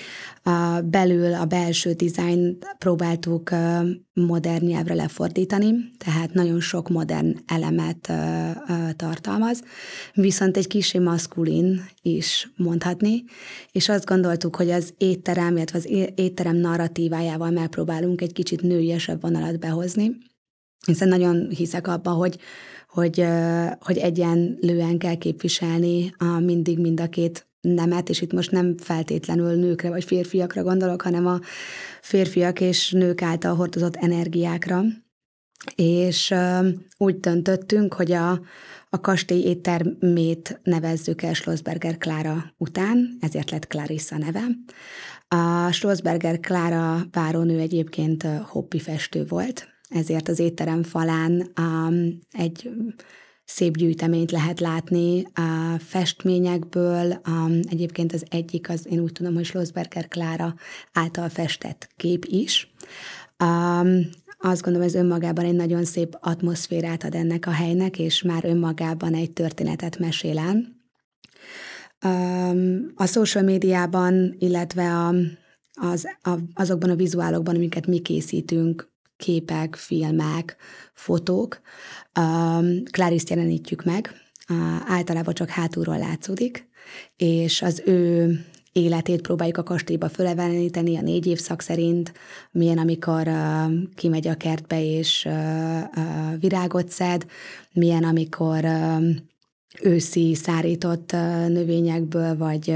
Belül 0.84 1.34
a 1.34 1.46
belső 1.46 1.92
dizájn 1.92 2.58
próbáltuk 2.78 3.50
modern 4.14 4.66
nyelvre 4.66 4.94
lefordítani, 4.94 5.74
tehát 5.98 6.34
nagyon 6.34 6.60
sok 6.60 6.90
modern 6.90 7.36
elemet 7.46 8.12
tartalmaz, 8.96 9.64
viszont 10.14 10.58
egy 10.58 10.68
kicsi 10.68 11.00
maszkulin 11.00 11.86
is 12.02 12.52
mondhatni, 12.56 13.24
és 13.72 13.90
azt 13.90 14.06
gondoltuk, 14.06 14.56
hogy 14.56 14.70
az 14.70 14.94
étterem, 14.98 15.56
illetve 15.56 15.78
az 15.78 15.90
étterem 16.16 16.56
narratívájával 16.56 17.50
megpróbálunk 17.50 18.22
egy 18.22 18.34
kicsit 18.34 18.62
nőiesebb 18.62 19.22
vonalat 19.22 19.60
behozni, 19.60 20.18
hiszen 20.86 21.08
nagyon 21.08 21.50
hiszek 21.50 21.88
abba, 21.88 22.12
hogy 22.12 22.38
hogy, 22.88 23.26
hogy 23.80 23.98
egyenlően 23.98 24.98
kell 24.98 25.16
képviselni 25.16 26.14
a 26.18 26.40
mindig 26.40 26.80
mind 26.80 27.00
a 27.00 27.10
két 27.10 27.48
nemet, 27.62 28.10
és 28.10 28.22
itt 28.22 28.34
most 28.34 28.52
nem 28.52 28.78
feltétlenül 28.78 29.56
nőkre 29.56 29.90
vagy 29.90 30.04
férfiakra 30.04 30.64
gondolok, 30.64 31.02
hanem 31.02 31.28
a 31.28 31.40
férfiak 32.02 32.60
és 32.60 32.92
nők 32.92 33.22
által 33.22 33.56
hordozott 33.56 33.96
energiákra. 33.96 34.84
És 35.76 36.34
úgy 36.98 37.20
döntöttünk, 37.20 37.94
hogy 37.94 38.12
a, 38.12 38.42
a 38.90 39.02
kastély 39.02 39.42
éttermét 39.44 40.60
nevezzük 40.64 41.22
el 41.22 41.34
Schlossberger 41.34 41.98
Klára 41.98 42.54
után, 42.58 43.18
ezért 43.20 43.52
lett 43.52 43.68
Clarissa 43.68 44.18
neve. 44.18 44.44
A 45.28 45.72
Schlossberger 45.72 46.40
Klára 46.40 47.06
várónő 47.12 47.60
egyébként 47.60 48.28
hobbi 48.46 48.80
festő 48.80 49.26
volt, 49.26 49.68
ezért 49.90 50.28
az 50.28 50.40
étterem 50.40 50.84
falán 50.84 51.52
um, 51.60 52.20
egy 52.32 52.70
szép 53.50 53.78
gyűjteményt 53.78 54.32
lehet 54.32 54.60
látni 54.60 55.24
a 55.34 55.80
festményekből. 55.80 57.22
Um, 57.28 57.60
egyébként 57.70 58.14
az 58.14 58.26
egyik, 58.30 58.70
az 58.70 58.88
én 58.90 59.00
úgy 59.00 59.12
tudom, 59.12 59.34
hogy 59.34 59.46
Schlossberger 59.46 60.08
Klára 60.08 60.56
által 60.94 61.30
festett 61.30 61.90
kép 61.96 62.26
is. 62.26 62.74
Um, 63.44 64.10
azt 64.40 64.62
gondolom, 64.62 64.88
ez 64.88 64.96
önmagában 64.96 65.46
egy 65.46 65.56
nagyon 65.56 65.86
szép 65.86 66.18
atmoszférát 66.20 67.04
ad 67.04 67.16
ennek 67.16 67.48
a 67.48 67.52
helynek, 67.52 68.00
és 68.00 68.22
már 68.22 68.46
önmagában 68.46 69.14
egy 69.14 69.32
történetet 69.32 70.00
mesél. 70.00 70.66
Um, 72.06 72.92
a 72.96 73.06
social 73.06 73.44
médiában, 73.44 74.36
illetve 74.40 74.94
a, 74.94 75.14
az, 75.74 76.06
a, 76.22 76.38
azokban 76.54 76.90
a 76.90 76.96
vizuálokban, 76.96 77.56
amiket 77.56 77.88
mi 77.88 78.00
készítünk, 78.00 78.96
képek, 79.18 79.76
filmek, 79.76 80.56
fotók. 80.94 81.62
Clarice 82.92 83.36
jelenítjük 83.36 83.84
meg, 83.84 84.14
általában 84.88 85.34
csak 85.34 85.50
hátulról 85.50 85.98
látszódik, 85.98 86.68
és 87.18 87.62
az 87.62 87.82
ő 87.86 88.32
életét 88.72 89.22
próbáljuk 89.22 89.58
a 89.58 89.64
kastélyba 89.64 90.10
föleveníteni 90.10 90.98
a 90.98 91.02
négy 91.02 91.26
évszak 91.26 91.62
szerint, 91.62 92.14
milyen 92.52 92.78
amikor 92.78 93.28
uh, 93.28 93.72
kimegy 93.96 94.28
a 94.28 94.36
kertbe 94.36 94.84
és 94.84 95.26
uh, 95.26 95.34
uh, 95.96 96.40
virágot 96.40 96.90
szed, 96.90 97.26
milyen 97.74 98.04
amikor 98.04 98.64
uh, 98.64 99.06
őszi 99.82 100.36
szárított 100.36 101.12
növényekből 101.48 102.38
vagy 102.38 102.76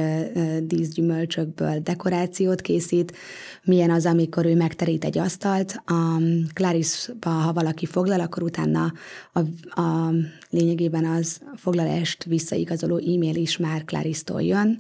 díszgyümölcsökből 0.62 1.79
dekorációt 1.79 2.62
készít, 2.62 3.15
milyen 3.63 3.91
az, 3.91 4.05
amikor 4.05 4.45
ő 4.45 4.55
megterít 4.55 5.03
egy 5.05 5.17
asztalt. 5.17 5.81
A 5.86 6.21
Clarice-ba, 6.53 7.29
ha 7.29 7.53
valaki 7.53 7.86
foglal, 7.86 8.19
akkor 8.19 8.43
utána 8.43 8.93
a, 9.33 9.39
a 9.81 10.13
lényegében 10.50 11.05
az 11.05 11.41
foglalást 11.55 12.24
visszaigazoló 12.24 12.98
e-mail 12.98 13.36
is 13.36 13.57
már 13.57 13.86
Clarice-tól 13.86 14.41
jön, 14.41 14.79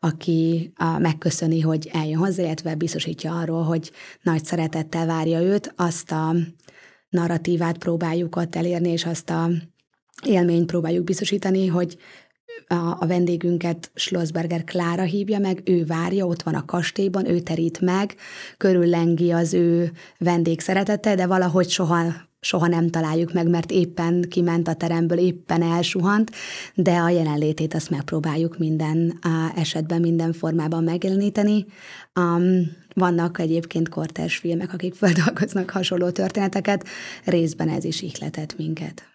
aki 0.00 0.72
a, 0.76 0.98
megköszöni, 0.98 1.60
hogy 1.60 1.90
eljön 1.92 2.18
hozzá, 2.18 2.42
illetve 2.42 2.74
biztosítja 2.74 3.38
arról, 3.38 3.62
hogy 3.62 3.90
nagy 4.22 4.44
szeretettel 4.44 5.06
várja 5.06 5.40
őt, 5.40 5.72
azt 5.76 6.12
a 6.12 6.34
narratívát 7.10 7.78
próbáljuk 7.78 8.36
ott 8.36 8.56
elérni, 8.56 8.88
és 8.88 9.06
azt 9.06 9.30
a 9.30 9.50
élményt 10.24 10.66
próbáljuk 10.66 11.04
biztosítani, 11.04 11.66
hogy 11.66 11.96
a, 12.66 13.06
vendégünket 13.06 13.90
Schlossberger 13.94 14.64
Klára 14.64 15.02
hívja 15.02 15.38
meg, 15.38 15.62
ő 15.64 15.84
várja, 15.84 16.26
ott 16.26 16.42
van 16.42 16.54
a 16.54 16.64
kastélyban, 16.64 17.26
ő 17.26 17.40
terít 17.40 17.80
meg, 17.80 18.14
körüllengi 18.56 19.30
az 19.32 19.54
ő 19.54 19.92
vendég 20.18 20.60
szeretete, 20.60 21.14
de 21.14 21.26
valahogy 21.26 21.68
soha 21.68 22.28
soha 22.40 22.66
nem 22.66 22.90
találjuk 22.90 23.32
meg, 23.32 23.48
mert 23.48 23.70
éppen 23.70 24.24
kiment 24.28 24.68
a 24.68 24.74
teremből, 24.74 25.18
éppen 25.18 25.62
elsuhant, 25.62 26.30
de 26.74 26.96
a 26.96 27.08
jelenlétét 27.08 27.74
azt 27.74 27.90
megpróbáljuk 27.90 28.58
minden 28.58 29.18
esetben, 29.56 30.00
minden 30.00 30.32
formában 30.32 30.84
megjeleníteni. 30.84 31.66
Um, 32.20 32.76
vannak 32.94 33.38
egyébként 33.38 33.88
kortárs 33.88 34.36
filmek, 34.36 34.72
akik 34.72 34.94
feldolgoznak 35.00 35.70
hasonló 35.70 36.10
történeteket, 36.10 36.88
részben 37.24 37.68
ez 37.68 37.84
is 37.84 38.02
ihletett 38.02 38.56
minket. 38.56 39.09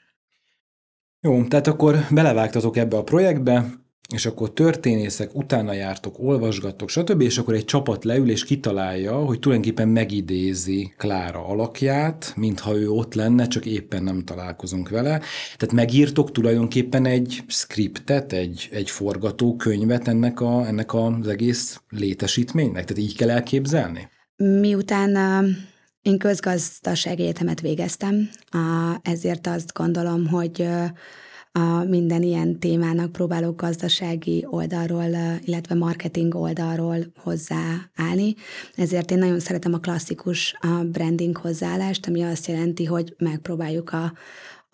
Jó, 1.25 1.44
tehát 1.44 1.67
akkor 1.67 1.96
belevágtatok 2.10 2.77
ebbe 2.77 2.98
a 2.98 3.03
projektbe, 3.03 3.65
és 4.13 4.25
akkor 4.25 4.53
történészek, 4.53 5.36
utána 5.36 5.74
jártok, 5.74 6.20
olvasgattok, 6.20 6.89
stb., 6.89 7.22
és 7.22 7.38
akkor 7.38 7.53
egy 7.53 7.65
csapat 7.65 8.03
leül 8.03 8.29
és 8.29 8.44
kitalálja, 8.44 9.15
hogy 9.15 9.39
tulajdonképpen 9.39 9.88
megidézi 9.88 10.94
Klára 10.98 11.46
alakját, 11.48 12.34
mintha 12.36 12.75
ő 12.75 12.89
ott 12.89 13.13
lenne, 13.13 13.48
csak 13.48 13.65
éppen 13.65 14.03
nem 14.03 14.24
találkozunk 14.24 14.89
vele. 14.89 15.22
Tehát 15.58 15.75
megírtok 15.75 16.32
tulajdonképpen 16.32 17.05
egy 17.05 17.44
skriptet, 17.48 18.34
egy, 18.34 18.70
egy 18.72 18.89
forgatókönyvet 18.89 20.08
ennek, 20.08 20.41
a, 20.41 20.67
ennek 20.67 20.94
az 20.94 21.27
egész 21.27 21.82
létesítménynek? 21.89 22.86
Tehát 22.86 23.03
így 23.03 23.15
kell 23.15 23.29
elképzelni? 23.29 24.10
Miután 24.36 25.17
én 26.05 26.17
közgazdasági 26.17 27.24
egyetemet 27.24 27.62
végeztem, 27.62 28.29
ezért 29.01 29.47
azt 29.47 29.74
gondolom, 29.74 30.27
hogy 30.27 30.67
a 31.51 31.83
minden 31.83 32.21
ilyen 32.21 32.59
témának 32.59 33.12
próbálok 33.12 33.62
gazdasági 33.62 34.45
oldalról, 34.50 35.38
illetve 35.43 35.75
marketing 35.75 36.35
oldalról 36.35 36.97
hozzáállni. 37.17 38.35
Ezért 38.75 39.12
én 39.12 39.17
nagyon 39.17 39.39
szeretem 39.39 39.74
a 39.74 39.77
klasszikus 39.79 40.57
branding 40.85 41.38
hozzáállást, 41.38 42.07
ami 42.07 42.24
azt 42.24 42.47
jelenti, 42.47 42.85
hogy 42.85 43.15
megpróbáljuk 43.17 43.89
a, 43.93 44.13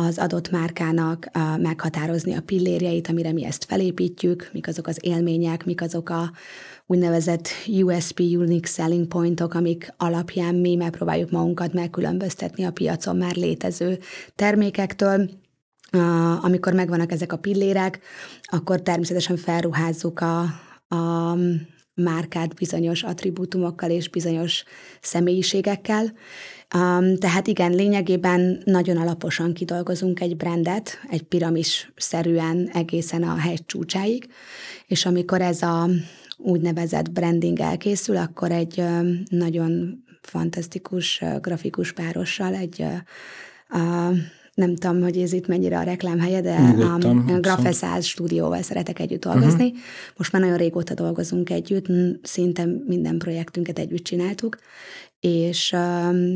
az 0.07 0.17
adott 0.17 0.49
márkának 0.49 1.29
meghatározni 1.57 2.33
a 2.33 2.41
pillérjeit, 2.41 3.07
amire 3.07 3.31
mi 3.31 3.45
ezt 3.45 3.65
felépítjük, 3.65 4.49
mik 4.53 4.67
azok 4.67 4.87
az 4.87 4.97
élmények, 5.01 5.65
mik 5.65 5.81
azok 5.81 6.09
a 6.09 6.31
úgynevezett 6.85 7.47
USP, 7.67 8.19
Unique 8.19 8.71
Selling 8.71 9.07
Pointok, 9.07 9.53
amik 9.53 9.93
alapján 9.97 10.55
mi 10.55 10.75
megpróbáljuk 10.75 11.31
magunkat 11.31 11.73
megkülönböztetni 11.73 12.63
a 12.63 12.71
piacon 12.71 13.17
már 13.17 13.35
létező 13.35 13.99
termékektől. 14.35 15.29
Amikor 16.41 16.73
megvannak 16.73 17.11
ezek 17.11 17.33
a 17.33 17.37
pillérek, 17.37 17.99
akkor 18.43 18.81
természetesen 18.81 19.37
felruházzuk 19.37 20.19
a, 20.19 20.39
a 20.95 21.37
márkát 21.93 22.53
bizonyos 22.53 23.03
attribútumokkal 23.03 23.89
és 23.89 24.09
bizonyos 24.09 24.63
személyiségekkel. 25.01 26.13
Um, 26.75 27.17
tehát 27.17 27.47
igen, 27.47 27.71
lényegében 27.71 28.61
nagyon 28.65 28.97
alaposan 28.97 29.53
kidolgozunk 29.53 30.19
egy 30.19 30.37
brandet, 30.37 30.99
egy 31.09 31.21
piramis 31.21 31.91
szerűen 31.95 32.69
egészen 32.73 33.23
a 33.23 33.35
hegy 33.35 33.65
csúcsáig, 33.65 34.27
és 34.87 35.05
amikor 35.05 35.41
ez 35.41 35.61
a 35.61 35.89
úgynevezett 36.37 37.11
branding 37.11 37.59
elkészül, 37.59 38.17
akkor 38.17 38.51
egy 38.51 38.83
nagyon 39.29 40.03
fantasztikus 40.21 41.23
grafikus 41.41 41.91
párossal, 41.91 42.53
egy 42.53 42.85
nem 44.53 44.75
tudom, 44.75 45.01
hogy 45.01 45.17
ez 45.17 45.33
itt 45.33 45.47
mennyire 45.47 45.77
a 45.77 45.83
reklámhelye, 45.83 46.41
de 46.41 46.59
Nyugodtan, 46.59 47.17
a, 47.29 47.33
a 47.33 47.39
Grafeszáz 47.39 48.05
stúdióval 48.05 48.61
szeretek 48.61 48.99
együtt 48.99 49.21
dolgozni. 49.21 49.65
Uh-huh. 49.65 49.79
Most 50.17 50.31
már 50.31 50.41
nagyon 50.41 50.57
régóta 50.57 50.93
dolgozunk 50.93 51.49
együtt, 51.49 51.85
szinte 52.21 52.65
minden 52.85 53.17
projektünket 53.17 53.79
együtt 53.79 54.03
csináltuk, 54.03 54.57
és, 55.21 55.75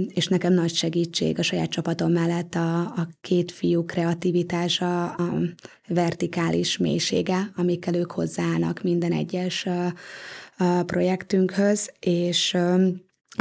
és 0.08 0.28
nekem 0.28 0.54
nagy 0.54 0.74
segítség 0.74 1.40
a 1.40 1.44
saját 1.44 1.70
csapatom 1.70 2.12
mellett 2.12 2.56
a, 2.56 2.80
a 2.80 3.08
két 3.22 3.52
fiú 3.52 3.86
kreativitása, 3.86 5.06
a 5.06 5.40
vertikális 5.88 6.78
mélysége, 6.78 7.52
amikkel 7.56 7.94
ők 7.96 8.12
hozzáállnak 8.12 8.84
minden 8.84 9.12
egyes 9.12 9.68
projektünkhöz, 10.86 11.92
és, 12.00 12.58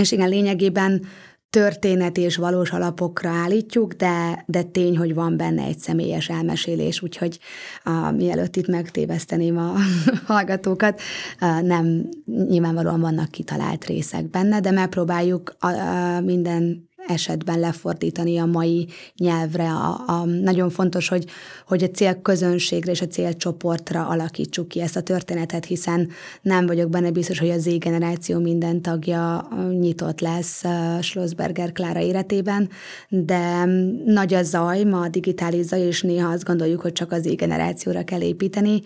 és 0.00 0.12
igen, 0.12 0.28
lényegében 0.28 1.06
történet 1.54 2.16
és 2.16 2.36
valós 2.36 2.70
alapokra 2.70 3.28
állítjuk, 3.28 3.92
de, 3.92 4.44
de 4.46 4.62
tény, 4.62 4.96
hogy 4.96 5.14
van 5.14 5.36
benne 5.36 5.62
egy 5.62 5.78
személyes 5.78 6.28
elmesélés, 6.28 7.02
úgyhogy 7.02 7.38
a, 7.84 8.10
mielőtt 8.10 8.56
itt 8.56 8.68
megtéveszteném 8.68 9.58
a 9.58 9.72
hallgatókat, 10.32 11.00
a, 11.38 11.46
nem 11.46 12.08
nyilvánvalóan 12.48 13.00
vannak 13.00 13.30
kitalált 13.30 13.84
részek 13.84 14.30
benne, 14.30 14.60
de 14.60 14.70
megpróbáljuk 14.70 15.56
a, 15.58 15.66
a, 15.66 16.20
minden 16.20 16.88
esetben 17.06 17.60
lefordítani 17.60 18.38
a 18.38 18.44
mai 18.44 18.88
nyelvre. 19.16 19.70
A, 19.70 20.02
a, 20.06 20.24
nagyon 20.24 20.70
fontos, 20.70 21.08
hogy, 21.08 21.24
hogy 21.66 21.82
a 21.82 21.90
célközönségre 21.90 22.90
és 22.90 23.00
a 23.00 23.06
célcsoportra 23.06 24.06
alakítsuk 24.06 24.68
ki 24.68 24.80
ezt 24.80 24.96
a 24.96 25.02
történetet, 25.02 25.64
hiszen 25.64 26.08
nem 26.42 26.66
vagyok 26.66 26.90
benne 26.90 27.10
biztos, 27.10 27.38
hogy 27.38 27.50
a 27.50 27.58
Z 27.58 27.78
generáció 27.78 28.38
minden 28.38 28.82
tagja 28.82 29.48
nyitott 29.70 30.20
lesz 30.20 30.62
Schlossberger 31.00 31.72
Klára 31.72 32.00
életében, 32.00 32.68
de 33.08 33.64
nagy 34.04 34.34
a 34.34 34.42
zaj, 34.42 34.82
ma 34.82 35.00
a 35.00 35.08
digitális 35.08 35.64
zaj, 35.64 35.80
és 35.80 36.02
néha 36.02 36.32
azt 36.32 36.44
gondoljuk, 36.44 36.80
hogy 36.80 36.92
csak 36.92 37.12
az 37.12 37.22
Z 37.24 37.34
generációra 37.34 38.04
kell 38.04 38.20
építeni. 38.20 38.82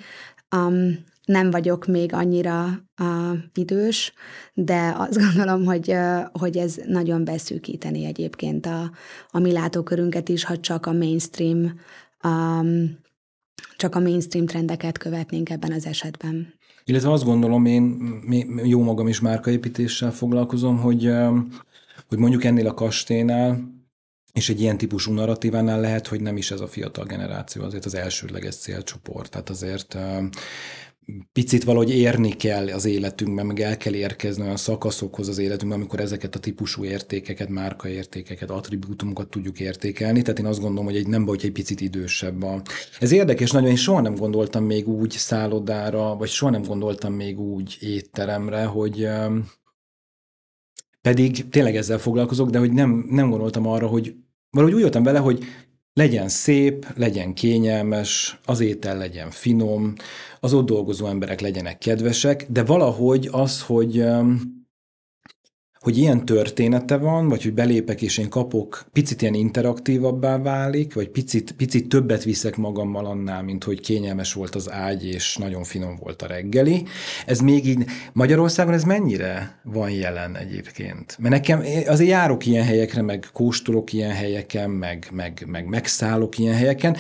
Um, 0.57 1.05
nem 1.29 1.51
vagyok 1.51 1.87
még 1.87 2.13
annyira 2.13 2.89
uh, 3.01 3.39
idős, 3.55 4.13
de 4.55 4.95
azt 4.97 5.19
gondolom, 5.27 5.65
hogy, 5.65 5.91
uh, 5.91 6.25
hogy 6.33 6.57
ez 6.57 6.77
nagyon 6.87 7.25
beszűkíteni 7.25 8.05
egyébként 8.05 8.67
a, 8.67 8.91
a 9.31 9.39
mi 9.39 9.53
látókörünket 9.53 10.29
is, 10.29 10.45
ha 10.45 10.61
csak 10.61 10.87
a 10.87 10.93
mainstream 10.93 11.81
um, 12.25 12.99
csak 13.77 13.95
a 13.95 14.01
mainstream 14.01 14.47
trendeket 14.47 14.99
követnénk 14.99 15.51
ebben 15.51 15.73
az 15.73 15.87
esetben. 15.87 16.55
Illetve 16.85 17.13
azt 17.13 17.25
gondolom, 17.25 17.65
én 17.65 17.99
jó 18.65 18.83
magam 18.83 19.09
is 19.09 19.21
márkaépítéssel 19.21 20.13
foglalkozom, 20.13 20.79
hogy, 20.79 21.11
hogy 22.09 22.19
mondjuk 22.19 22.45
ennél 22.45 22.67
a 22.67 22.75
kasténál, 22.75 23.77
és 24.33 24.49
egy 24.49 24.61
ilyen 24.61 24.79
típusú 24.79 25.13
narratívánál 25.13 25.81
lehet, 25.81 26.07
hogy 26.07 26.21
nem 26.21 26.37
is 26.37 26.51
ez 26.51 26.61
a 26.61 26.67
fiatal 26.67 27.05
generáció, 27.05 27.63
azért 27.63 27.85
az 27.85 27.95
elsődleges 27.95 28.57
célcsoport. 28.57 29.31
Tehát 29.31 29.51
azért 29.51 29.97
picit 31.33 31.65
valahogy 31.65 31.91
érni 31.91 32.31
kell 32.31 32.69
az 32.69 32.85
életünkben, 32.85 33.47
meg 33.47 33.61
el 33.61 33.77
kell 33.77 33.95
érkezni 33.95 34.43
olyan 34.43 34.57
szakaszokhoz 34.57 35.29
az 35.29 35.39
életünkben, 35.39 35.79
amikor 35.79 36.01
ezeket 36.01 36.35
a 36.35 36.39
típusú 36.39 36.85
értékeket, 36.85 37.49
márkaértékeket, 37.49 38.51
attribútumokat 38.51 39.31
tudjuk 39.31 39.61
értékelni. 39.61 40.23
Tehát 40.23 40.39
én 40.39 40.47
azt 40.47 40.61
gondolom, 40.61 40.85
hogy 40.85 40.97
egy 40.97 41.07
nem 41.07 41.25
baj, 41.25 41.37
hogy 41.37 41.45
egy 41.45 41.53
picit 41.53 41.81
idősebb 41.81 42.43
a... 42.43 42.63
Ez 43.01 43.13
érdekes 43.13 43.51
nagyon, 43.51 43.69
én 43.69 43.77
soha 43.77 44.01
nem 44.01 44.15
gondoltam 44.15 44.65
még 44.65 44.89
úgy 44.89 45.11
szállodára, 45.11 46.17
vagy 46.17 46.29
soha 46.29 46.51
nem 46.51 46.63
gondoltam 46.63 47.13
még 47.13 47.41
úgy 47.41 47.77
étteremre, 47.81 48.65
hogy 48.65 49.09
pedig 51.01 51.49
tényleg 51.49 51.77
ezzel 51.77 51.99
foglalkozok, 51.99 52.51
de 52.51 52.59
hogy 52.59 52.73
nem, 52.73 53.07
nem 53.11 53.31
gondoltam 53.31 53.67
arra, 53.67 53.87
hogy 53.87 54.15
valahogy 54.51 54.75
úgy 54.75 54.83
jöttem 54.83 55.03
vele, 55.03 55.19
hogy 55.19 55.45
legyen 55.93 56.29
szép, 56.29 56.87
legyen 56.97 57.35
kényelmes, 57.35 58.39
az 58.45 58.61
étel 58.61 58.99
legyen 58.99 59.31
finom, 59.31 59.95
az 60.41 60.53
ott 60.55 60.67
dolgozó 60.67 61.07
emberek 61.07 61.41
legyenek 61.41 61.79
kedvesek, 61.79 62.47
de 62.49 62.65
valahogy 62.65 63.29
az, 63.33 63.63
hogy 63.63 64.05
hogy 65.79 65.99
ilyen 65.99 66.25
története 66.25 66.97
van, 66.97 67.29
vagy 67.29 67.43
hogy 67.43 67.53
belépek 67.53 68.03
és 68.03 68.19
én 68.19 68.29
kapok, 68.29 68.85
picit 68.93 69.23
ilyen 69.23 69.35
interaktívabbá 69.35 70.39
válik, 70.39 70.95
vagy 70.95 71.09
picit, 71.09 71.53
picit 71.53 71.89
többet 71.89 72.25
viszek 72.25 72.57
magammal 72.57 73.07
annál, 73.07 73.43
mint 73.43 73.65
hogy 73.65 73.81
kényelmes 73.81 74.33
volt 74.33 74.55
az 74.55 74.71
ágy, 74.71 75.07
és 75.07 75.37
nagyon 75.37 75.65
finom 75.65 75.97
volt 76.03 76.23
a 76.23 76.27
reggeli. 76.27 76.85
Ez 77.27 77.41
még 77.41 77.67
így, 77.67 77.85
Magyarországon 78.13 78.73
ez 78.73 78.85
mennyire 78.85 79.61
van 79.63 79.91
jelen 79.91 80.37
egyébként? 80.37 81.17
Mert 81.19 81.35
nekem, 81.35 81.63
azért 81.87 82.11
járok 82.11 82.47
ilyen 82.47 82.65
helyekre, 82.65 83.03
meg 83.03 83.27
kóstolok 83.33 83.93
ilyen 83.93 84.13
helyeken, 84.13 84.71
meg, 84.71 85.09
meg, 85.13 85.45
meg 85.47 85.67
megszállok 85.67 86.39
ilyen 86.39 86.55
helyeken, 86.55 86.97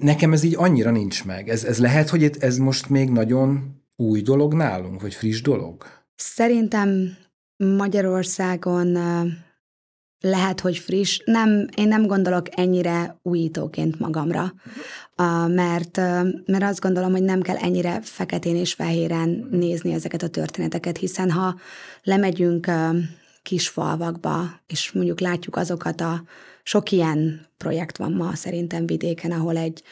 nekem 0.00 0.32
ez 0.32 0.42
így 0.42 0.54
annyira 0.56 0.90
nincs 0.90 1.24
meg. 1.24 1.48
Ez, 1.48 1.64
ez 1.64 1.78
lehet, 1.78 2.08
hogy 2.08 2.30
ez 2.38 2.58
most 2.58 2.88
még 2.88 3.10
nagyon 3.10 3.80
új 3.96 4.20
dolog 4.20 4.54
nálunk, 4.54 5.00
vagy 5.00 5.14
friss 5.14 5.40
dolog? 5.40 5.84
Szerintem 6.14 7.16
Magyarországon 7.56 8.98
lehet, 10.20 10.60
hogy 10.60 10.78
friss. 10.78 11.20
Nem, 11.24 11.66
én 11.76 11.88
nem 11.88 12.06
gondolok 12.06 12.46
ennyire 12.50 13.18
újítóként 13.22 13.98
magamra, 13.98 14.54
mert, 15.46 15.96
mert 16.46 16.62
azt 16.62 16.80
gondolom, 16.80 17.10
hogy 17.10 17.22
nem 17.22 17.40
kell 17.40 17.56
ennyire 17.56 18.00
feketén 18.02 18.56
és 18.56 18.72
fehéren 18.72 19.48
nézni 19.50 19.92
ezeket 19.92 20.22
a 20.22 20.28
történeteket, 20.28 20.96
hiszen 20.96 21.30
ha 21.30 21.56
lemegyünk 22.02 22.70
kis 23.42 23.68
falvakba, 23.68 24.60
és 24.66 24.92
mondjuk 24.92 25.20
látjuk 25.20 25.56
azokat 25.56 26.00
a 26.00 26.22
sok 26.62 26.90
ilyen 26.90 27.46
projekt 27.56 27.96
van 27.96 28.12
ma 28.12 28.34
szerintem 28.34 28.86
vidéken, 28.86 29.30
ahol 29.30 29.56
egy 29.56 29.82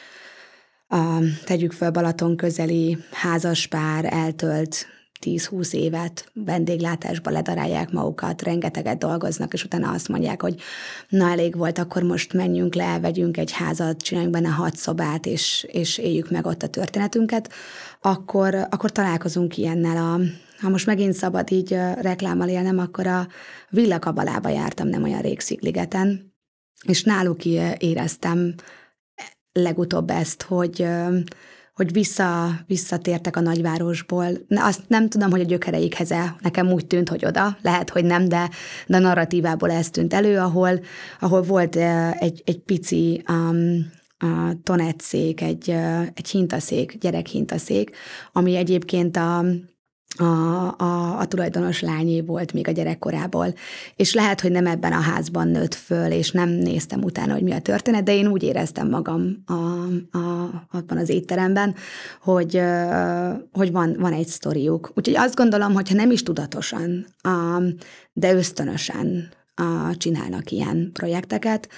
a, 0.87 1.19
tegyük 1.45 1.71
föl 1.71 1.91
Balaton 1.91 2.35
közeli 2.35 2.97
házaspár 3.11 4.13
eltölt 4.13 4.87
10-20 5.21 5.73
évet 5.73 6.31
vendéglátásba 6.33 7.29
ledarálják 7.29 7.91
magukat, 7.91 8.41
rengeteget 8.41 8.97
dolgoznak, 8.97 9.53
és 9.53 9.63
utána 9.63 9.91
azt 9.91 10.07
mondják, 10.07 10.41
hogy 10.41 10.61
na 11.09 11.29
elég 11.29 11.57
volt, 11.57 11.77
akkor 11.77 12.03
most 12.03 12.33
menjünk 12.33 12.75
le, 12.75 12.99
vegyünk 12.99 13.37
egy 13.37 13.51
házat, 13.51 14.01
csináljunk 14.01 14.35
benne 14.35 14.49
hat 14.49 14.75
szobát, 14.75 15.25
és, 15.25 15.67
és 15.71 15.97
éljük 15.97 16.29
meg 16.29 16.45
ott 16.45 16.63
a 16.63 16.67
történetünket, 16.67 17.51
akkor, 18.01 18.55
akkor 18.69 18.91
találkozunk 18.91 19.57
ilyennel 19.57 19.97
a, 19.97 20.19
ha 20.61 20.69
most 20.69 20.85
megint 20.85 21.13
szabad 21.13 21.51
így 21.51 21.77
reklámmal 22.01 22.47
élnem, 22.47 22.79
akkor 22.79 23.07
a 23.07 23.27
Villakabalába 23.69 24.49
jártam 24.49 24.87
nem 24.87 25.03
olyan 25.03 25.21
rég 25.21 25.39
Szigligeten, 25.39 26.33
és 26.83 27.03
náluk 27.03 27.45
éreztem 27.77 28.55
legutóbb 29.51 30.09
ezt, 30.09 30.41
hogy 30.41 30.87
hogy 31.73 31.91
vissza, 31.91 32.49
visszatértek 32.67 33.35
a 33.35 33.39
nagyvárosból. 33.39 34.27
Azt 34.49 34.81
nem 34.87 35.09
tudom, 35.09 35.31
hogy 35.31 35.39
a 35.39 35.45
gyökereikhez 35.45 36.11
-e. 36.11 36.35
Nekem 36.41 36.71
úgy 36.71 36.87
tűnt, 36.87 37.09
hogy 37.09 37.25
oda, 37.25 37.57
lehet, 37.61 37.89
hogy 37.89 38.03
nem, 38.03 38.27
de, 38.27 38.49
de 38.87 38.97
a 38.97 38.99
narratívából 38.99 39.71
ez 39.71 39.89
tűnt 39.89 40.13
elő, 40.13 40.37
ahol, 40.37 40.79
ahol 41.19 41.41
volt 41.41 41.75
egy, 42.19 42.41
egy 42.45 42.59
pici 42.59 43.23
um, 43.29 43.91
a 44.17 44.53
tonetszék, 44.63 45.41
egy, 45.41 45.69
egy 46.13 46.29
hintaszék, 46.29 46.97
gyerekhintaszék, 46.97 47.95
ami 48.31 48.55
egyébként 48.55 49.17
a, 49.17 49.45
a, 50.17 50.23
a, 50.77 51.19
a 51.19 51.25
tulajdonos 51.25 51.81
lányé 51.81 52.21
volt 52.21 52.53
még 52.53 52.67
a 52.67 52.71
gyerekkorából. 52.71 53.53
És 53.95 54.13
lehet, 54.13 54.41
hogy 54.41 54.51
nem 54.51 54.65
ebben 54.65 54.91
a 54.91 54.99
házban 54.99 55.47
nőtt 55.47 55.73
föl, 55.73 56.11
és 56.11 56.31
nem 56.31 56.49
néztem 56.49 57.03
utána, 57.03 57.33
hogy 57.33 57.43
mi 57.43 57.51
a 57.51 57.61
történet, 57.61 58.03
de 58.03 58.13
én 58.13 58.27
úgy 58.27 58.43
éreztem 58.43 58.89
magam 58.89 59.43
a, 59.45 59.53
a, 60.17 60.49
abban 60.71 60.97
az 60.97 61.09
étteremben, 61.09 61.75
hogy, 62.21 62.61
hogy 63.51 63.71
van, 63.71 63.95
van 63.99 64.13
egy 64.13 64.27
sztoriuk. 64.27 64.91
Úgyhogy 64.95 65.15
azt 65.15 65.35
gondolom, 65.35 65.73
hogyha 65.73 65.95
nem 65.95 66.11
is 66.11 66.23
tudatosan, 66.23 67.05
de 68.13 68.33
ösztönösen 68.33 69.29
csinálnak 69.93 70.51
ilyen 70.51 70.89
projekteket, 70.93 71.69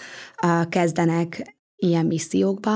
kezdenek 0.70 1.56
ilyen 1.76 2.06
missziókba, 2.06 2.72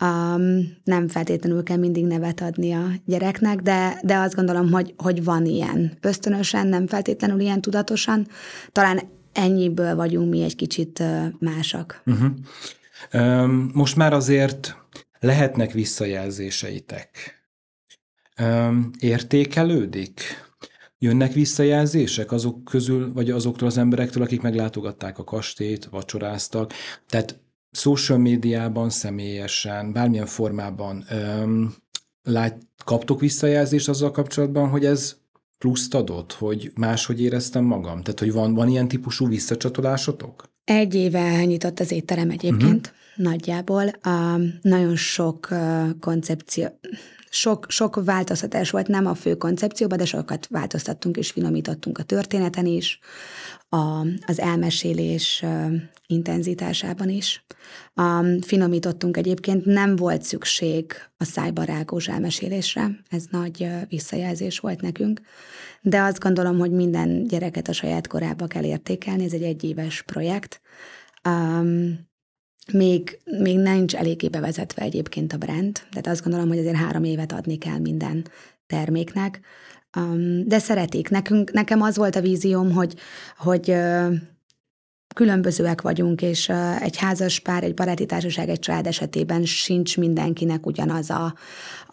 Um, 0.00 0.76
nem 0.84 1.08
feltétlenül 1.08 1.62
kell 1.62 1.76
mindig 1.76 2.06
nevet 2.06 2.40
adni 2.40 2.72
a 2.72 2.86
gyereknek, 3.04 3.60
de, 3.60 4.00
de 4.02 4.16
azt 4.16 4.34
gondolom, 4.34 4.70
hogy, 4.70 4.94
hogy 4.96 5.24
van 5.24 5.46
ilyen 5.46 5.98
ösztönösen, 6.00 6.66
nem 6.66 6.86
feltétlenül 6.86 7.40
ilyen 7.40 7.60
tudatosan. 7.60 8.26
Talán 8.72 9.00
ennyiből 9.32 9.94
vagyunk 9.94 10.30
mi 10.30 10.42
egy 10.42 10.56
kicsit 10.56 11.02
másak. 11.38 12.02
Uh-huh. 12.06 12.30
Um, 13.12 13.70
most 13.74 13.96
már 13.96 14.12
azért 14.12 14.76
lehetnek 15.18 15.72
visszajelzéseitek. 15.72 17.34
Um, 18.40 18.90
értékelődik? 18.98 20.20
Jönnek 20.98 21.32
visszajelzések 21.32 22.32
azok 22.32 22.64
közül, 22.64 23.12
vagy 23.12 23.30
azoktól 23.30 23.68
az 23.68 23.78
emberektől, 23.78 24.22
akik 24.22 24.40
meglátogatták 24.40 25.18
a 25.18 25.24
kastélyt, 25.24 25.84
vacsoráztak? 25.84 26.72
Tehát 27.08 27.40
social 27.70 28.18
médiában, 28.18 28.90
személyesen, 28.90 29.92
bármilyen 29.92 30.26
formában 30.26 31.04
öm, 31.10 31.74
lát, 32.22 32.58
kaptok 32.84 33.20
visszajelzést 33.20 33.88
azzal 33.88 34.10
kapcsolatban, 34.10 34.68
hogy 34.68 34.84
ez 34.84 35.16
pluszt 35.58 35.94
adott, 35.94 36.32
hogy 36.32 36.70
máshogy 36.74 37.20
éreztem 37.20 37.64
magam? 37.64 38.02
Tehát, 38.02 38.18
hogy 38.18 38.32
van, 38.32 38.54
van 38.54 38.68
ilyen 38.68 38.88
típusú 38.88 39.28
visszacsatolásotok? 39.28 40.44
Egy 40.64 40.94
éve 40.94 41.44
nyitott 41.44 41.80
az 41.80 41.90
étterem 41.90 42.30
egyébként, 42.30 42.86
uh-huh. 42.86 43.26
nagyjából. 43.26 43.84
Uh, 44.04 44.42
nagyon 44.62 44.96
sok 44.96 45.48
uh, 45.50 45.88
koncepció, 46.00 46.66
sok, 47.30 47.66
sok 47.68 48.04
változtatás 48.04 48.70
volt, 48.70 48.88
nem 48.88 49.06
a 49.06 49.14
fő 49.14 49.34
koncepcióban, 49.34 49.98
de 49.98 50.04
sokat 50.04 50.46
változtattunk 50.46 51.16
és 51.16 51.30
finomítottunk 51.30 51.98
a 51.98 52.02
történeten 52.02 52.66
is, 52.66 52.98
a, 53.68 54.06
az 54.26 54.38
elmesélés 54.38 55.44
intenzitásában 56.06 57.08
is. 57.08 57.44
Um, 57.96 58.40
finomítottunk 58.40 59.16
egyébként, 59.16 59.64
nem 59.64 59.96
volt 59.96 60.22
szükség 60.22 60.92
a 61.16 61.24
szájbarágós 61.24 62.08
elmesélésre, 62.08 62.90
ez 63.10 63.24
nagy 63.30 63.68
visszajelzés 63.88 64.58
volt 64.58 64.80
nekünk, 64.80 65.20
de 65.82 66.00
azt 66.00 66.20
gondolom, 66.20 66.58
hogy 66.58 66.70
minden 66.70 67.26
gyereket 67.26 67.68
a 67.68 67.72
saját 67.72 68.06
korába 68.06 68.46
kell 68.46 68.64
értékelni, 68.64 69.24
ez 69.24 69.32
egy 69.32 69.42
egyéves 69.42 70.02
projekt. 70.02 70.60
Um, 71.28 72.08
még, 72.72 73.18
még 73.24 73.58
nincs 73.58 73.94
eléggé 73.94 74.28
bevezetve 74.28 74.82
egyébként 74.82 75.32
a 75.32 75.36
brand, 75.36 75.82
tehát 75.90 76.06
azt 76.06 76.22
gondolom, 76.22 76.48
hogy 76.48 76.58
azért 76.58 76.76
három 76.76 77.04
évet 77.04 77.32
adni 77.32 77.58
kell 77.58 77.78
minden 77.78 78.26
terméknek, 78.66 79.40
de 80.44 80.58
szeretik. 80.58 81.08
Nekünk, 81.08 81.52
nekem 81.52 81.82
az 81.82 81.96
volt 81.96 82.16
a 82.16 82.20
vízióm, 82.20 82.72
hogy, 82.72 82.94
hogy 83.36 83.74
különbözőek 85.14 85.80
vagyunk, 85.80 86.22
és 86.22 86.48
egy 86.80 86.96
házas 86.96 87.40
pár, 87.40 87.64
egy 87.64 87.74
baráti 87.74 88.06
társaság, 88.06 88.48
egy 88.48 88.58
család 88.58 88.86
esetében 88.86 89.44
sincs 89.44 89.96
mindenkinek 89.96 90.66
ugyanaz 90.66 91.10
a, 91.10 91.34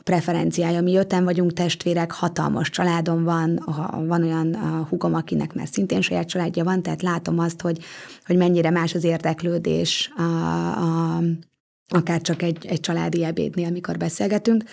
preferenciája. 0.07 0.81
Mi 0.81 0.97
öten 0.97 1.23
vagyunk 1.23 1.53
testvérek, 1.53 2.11
hatalmas 2.11 2.69
családom 2.69 3.23
van, 3.23 3.63
van 4.07 4.23
olyan 4.23 4.55
hugom, 4.89 5.13
akinek 5.13 5.53
már 5.53 5.67
szintén 5.67 6.01
saját 6.01 6.27
családja 6.27 6.63
van, 6.63 6.81
tehát 6.81 7.01
látom 7.01 7.39
azt, 7.39 7.61
hogy, 7.61 7.83
hogy 8.25 8.37
mennyire 8.37 8.69
más 8.69 8.95
az 8.95 9.03
érdeklődés 9.03 10.11
a, 10.17 10.21
a 10.23 11.21
akár 11.87 12.21
csak 12.21 12.41
egy, 12.41 12.65
egy 12.65 12.79
családi 12.79 13.23
ebédnél, 13.23 13.67
amikor 13.67 13.97
beszélgetünk. 13.97 14.63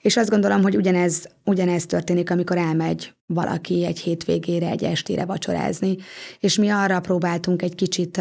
És 0.00 0.16
azt 0.16 0.30
gondolom, 0.30 0.62
hogy 0.62 0.76
ugyanez, 0.76 1.28
ugyanez 1.44 1.86
történik, 1.86 2.30
amikor 2.30 2.56
elmegy 2.56 3.14
valaki 3.26 3.84
egy 3.84 3.98
hétvégére, 3.98 4.68
egy 4.68 4.84
estére 4.84 5.24
vacsorázni. 5.24 5.96
És 6.40 6.58
mi 6.58 6.68
arra 6.68 7.00
próbáltunk 7.00 7.62
egy 7.62 7.74
kicsit 7.74 8.20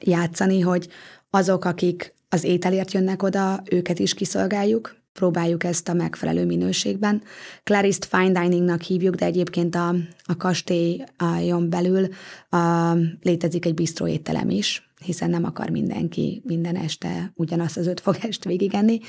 játszani, 0.00 0.60
hogy 0.60 0.88
azok, 1.30 1.64
akik 1.64 2.14
az 2.28 2.44
ételért 2.44 2.92
jönnek 2.92 3.22
oda, 3.22 3.62
őket 3.70 3.98
is 3.98 4.14
kiszolgáljuk, 4.14 4.99
próbáljuk 5.12 5.64
ezt 5.64 5.88
a 5.88 5.92
megfelelő 5.92 6.46
minőségben. 6.46 7.22
Clarist 7.62 8.04
Fine 8.04 8.40
Diningnak 8.40 8.82
hívjuk, 8.82 9.14
de 9.14 9.24
egyébként 9.24 9.74
a, 9.74 9.94
a 10.24 10.36
kastélyon 10.36 11.70
belül 11.70 12.08
a, 12.48 12.92
létezik 13.22 13.64
egy 13.64 13.74
bistró 13.74 14.06
étterem 14.06 14.50
is, 14.50 14.90
hiszen 15.04 15.30
nem 15.30 15.44
akar 15.44 15.70
mindenki 15.70 16.42
minden 16.44 16.76
este 16.76 17.32
ugyanazt 17.34 17.76
az 17.76 17.86
öt 17.86 18.00
fogást 18.00 18.44
végigenni. 18.44 19.00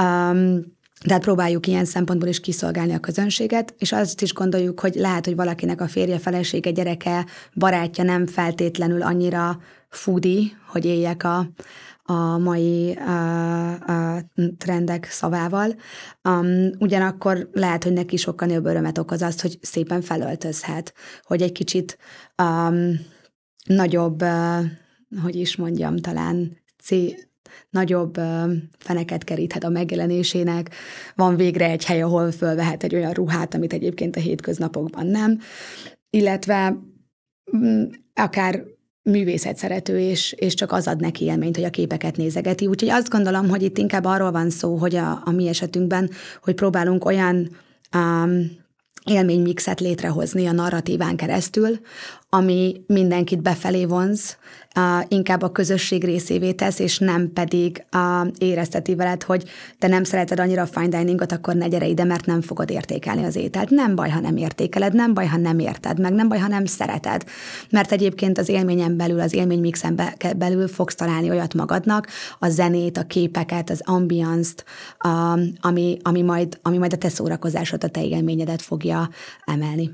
Um, 0.00 0.74
tehát 1.04 1.22
próbáljuk 1.22 1.66
ilyen 1.66 1.84
szempontból 1.84 2.28
is 2.28 2.40
kiszolgálni 2.40 2.92
a 2.92 2.98
közönséget, 2.98 3.74
és 3.78 3.92
azt 3.92 4.22
is 4.22 4.32
gondoljuk, 4.32 4.80
hogy 4.80 4.94
lehet, 4.94 5.24
hogy 5.24 5.34
valakinek 5.36 5.80
a 5.80 5.88
férje, 5.88 6.18
felesége, 6.18 6.70
gyereke, 6.70 7.26
barátja 7.54 8.04
nem 8.04 8.26
feltétlenül 8.26 9.02
annyira 9.02 9.60
fudi, 9.88 10.56
hogy 10.66 10.84
éljek 10.84 11.24
a, 11.24 11.48
a 12.06 12.38
mai 12.38 12.92
a, 12.92 13.72
a 13.72 14.24
trendek 14.58 15.04
szavával. 15.10 15.74
Um, 16.28 16.70
ugyanakkor 16.78 17.48
lehet, 17.52 17.84
hogy 17.84 17.92
neki 17.92 18.16
sokkal 18.16 18.48
nagyobb 18.48 18.66
örömet 18.66 18.98
okoz 18.98 19.22
azt, 19.22 19.40
hogy 19.40 19.58
szépen 19.60 20.00
felöltözhet, 20.00 20.94
hogy 21.22 21.42
egy 21.42 21.52
kicsit 21.52 21.98
um, 22.42 23.00
nagyobb, 23.64 24.22
uh, 24.22 24.64
hogy 25.22 25.34
is 25.34 25.56
mondjam, 25.56 25.96
talán 25.96 26.56
c- 26.82 27.28
nagyobb 27.70 28.18
uh, 28.18 28.52
feneket 28.78 29.24
keríthet 29.24 29.64
a 29.64 29.68
megjelenésének, 29.68 30.74
van 31.14 31.36
végre 31.36 31.70
egy 31.70 31.84
hely, 31.84 32.02
ahol 32.02 32.30
fölvehet 32.30 32.82
egy 32.82 32.94
olyan 32.94 33.12
ruhát, 33.12 33.54
amit 33.54 33.72
egyébként 33.72 34.16
a 34.16 34.20
hétköznapokban 34.20 35.06
nem, 35.06 35.38
illetve 36.10 36.78
um, 37.52 37.88
akár 38.14 38.64
művészet 39.10 39.56
szerető, 39.56 39.98
és, 39.98 40.32
és 40.32 40.54
csak 40.54 40.72
az 40.72 40.86
ad 40.86 41.00
neki 41.00 41.24
élményt, 41.24 41.56
hogy 41.56 41.64
a 41.64 41.70
képeket 41.70 42.16
nézegeti. 42.16 42.66
Úgyhogy 42.66 42.90
azt 42.90 43.08
gondolom, 43.08 43.48
hogy 43.48 43.62
itt 43.62 43.78
inkább 43.78 44.04
arról 44.04 44.30
van 44.30 44.50
szó, 44.50 44.76
hogy 44.76 44.96
a, 44.96 45.22
a 45.24 45.30
mi 45.30 45.48
esetünkben, 45.48 46.10
hogy 46.42 46.54
próbálunk 46.54 47.04
olyan 47.04 47.56
um, 47.96 48.50
élménymixet 49.04 49.80
létrehozni 49.80 50.46
a 50.46 50.52
narratíván 50.52 51.16
keresztül, 51.16 51.78
ami 52.36 52.84
mindenkit 52.86 53.42
befelé 53.42 53.84
vonz, 53.84 54.36
inkább 55.08 55.42
a 55.42 55.52
közösség 55.52 56.04
részévé 56.04 56.52
tesz, 56.52 56.78
és 56.78 56.98
nem 56.98 57.32
pedig 57.32 57.84
érezteti 58.38 58.94
veled, 58.94 59.22
hogy 59.22 59.44
te 59.78 59.88
nem 59.88 60.04
szereted 60.04 60.40
annyira 60.40 60.62
a 60.62 60.66
fine 60.66 60.88
diningot, 60.88 61.32
akkor 61.32 61.54
ne 61.54 61.68
gyere 61.68 61.86
ide, 61.86 62.04
mert 62.04 62.26
nem 62.26 62.40
fogod 62.40 62.70
értékelni 62.70 63.24
az 63.24 63.36
ételt. 63.36 63.70
Nem 63.70 63.94
baj, 63.94 64.08
ha 64.08 64.20
nem 64.20 64.36
értékeled, 64.36 64.94
nem 64.94 65.14
baj, 65.14 65.26
ha 65.26 65.36
nem 65.36 65.58
érted 65.58 66.00
meg, 66.00 66.12
nem 66.12 66.28
baj, 66.28 66.38
ha 66.38 66.48
nem 66.48 66.64
szereted. 66.64 67.24
Mert 67.70 67.92
egyébként 67.92 68.38
az 68.38 68.48
élményen 68.48 68.96
belül, 68.96 69.20
az 69.20 69.34
élménymixen 69.34 70.00
belül 70.36 70.68
fogsz 70.68 70.94
találni 70.94 71.30
olyat 71.30 71.54
magadnak, 71.54 72.06
a 72.38 72.48
zenét, 72.48 72.98
a 72.98 73.02
képeket, 73.02 73.70
az 73.70 73.80
ambiance-t, 73.84 74.64
ami, 75.60 75.96
ami, 76.02 76.22
majd, 76.22 76.58
ami 76.62 76.78
majd 76.78 76.92
a 76.92 76.98
te 76.98 77.08
szórakozásod, 77.08 77.84
a 77.84 77.88
te 77.88 78.04
élményedet 78.04 78.62
fogja 78.62 79.08
emelni. 79.44 79.90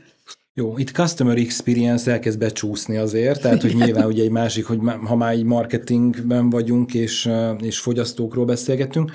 Jó, 0.54 0.78
itt 0.78 0.90
customer 0.90 1.36
experience 1.36 2.10
elkezd 2.12 2.38
becsúszni 2.38 2.96
azért, 2.96 3.40
tehát 3.40 3.62
hogy 3.62 3.74
nyilván 3.74 4.06
ugye 4.06 4.22
egy 4.22 4.30
másik, 4.30 4.66
hogy 4.66 4.78
ha 5.04 5.16
már 5.16 5.32
egy 5.32 5.44
marketingben 5.44 6.50
vagyunk 6.50 6.94
és, 6.94 7.30
és 7.60 7.78
fogyasztókról 7.78 8.44
beszélgetünk. 8.44 9.12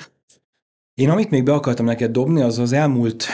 Én 0.93 1.09
amit 1.09 1.29
még 1.29 1.43
be 1.43 1.53
akartam 1.53 1.85
neked 1.85 2.11
dobni, 2.11 2.41
az 2.41 2.59
az 2.59 2.71
elmúlt, 2.71 3.25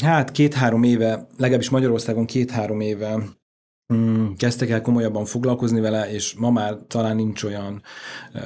hát 0.00 0.32
két-három 0.32 0.82
éve, 0.82 1.26
legalábbis 1.36 1.70
Magyarországon 1.70 2.26
két-három 2.26 2.80
éve 2.80 3.18
mm, 3.92 4.32
kezdtek 4.36 4.70
el 4.70 4.80
komolyabban 4.80 5.24
foglalkozni 5.24 5.80
vele, 5.80 6.10
és 6.10 6.34
ma 6.34 6.50
már 6.50 6.76
talán 6.86 7.16
nincs 7.16 7.42
olyan 7.42 7.82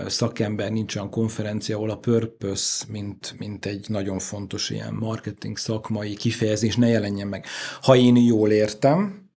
szakember, 0.07 0.71
nincs 0.71 0.97
olyan 0.97 1.11
konferencia, 1.11 1.77
ahol 1.77 1.91
a 1.91 1.99
purpose, 1.99 2.85
mint, 2.89 3.35
mint 3.39 3.67
egy 3.67 3.87
nagyon 3.89 4.19
fontos 4.19 4.71
ilyen 4.71 4.95
marketing 4.95 5.57
szakmai 5.57 6.15
kifejezés 6.15 6.77
ne 6.77 6.89
jelenjen 6.89 7.29
meg. 7.29 7.47
Ha 7.81 7.97
én 7.97 8.17
jól 8.17 8.51
értem, 8.51 9.29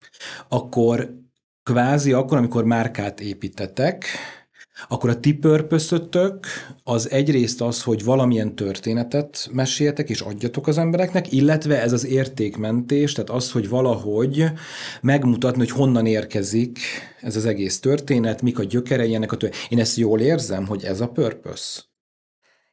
akkor 0.48 1.26
kvázi 1.64 2.14
akkor, 2.14 2.38
amikor 2.38 2.64
márkát 2.64 3.20
építetek, 3.20 4.06
akkor 4.88 5.10
a 5.10 5.20
ti 5.20 5.34
purpose 5.34 5.98
az 6.84 7.10
egyrészt 7.10 7.62
az, 7.62 7.84
hogy 7.84 8.04
valamilyen 8.04 8.56
történetet 8.56 9.50
meséltek 9.52 10.10
és 10.10 10.22
adjatok 10.22 10.68
az 10.68 10.78
embereknek, 10.78 11.32
illetve 11.32 11.82
ez 11.82 11.94
az 11.94 12.06
értékmentés, 12.06 13.12
tehát 13.12 13.30
az, 13.30 13.52
hogy 13.52 13.70
valahogy 13.70 14.46
megmutatni, 15.02 15.60
hogy 15.60 15.72
honnan 15.72 16.06
érkezik 16.06 16.80
ez 17.22 17.36
az 17.36 17.46
egész 17.46 17.80
történet, 17.80 18.42
mik 18.42 18.60
a 18.60 18.64
gyökerei 18.64 19.16
ennek 19.16 19.32
a 19.32 19.38
történet. 19.38 19.72
Én 19.72 19.80
ezt 19.80 19.98
jól 19.98 20.20
érzem, 20.20 20.66
hogy 20.66 20.84
ez 20.84 21.02
a 21.02 21.08
purpose. 21.08 21.82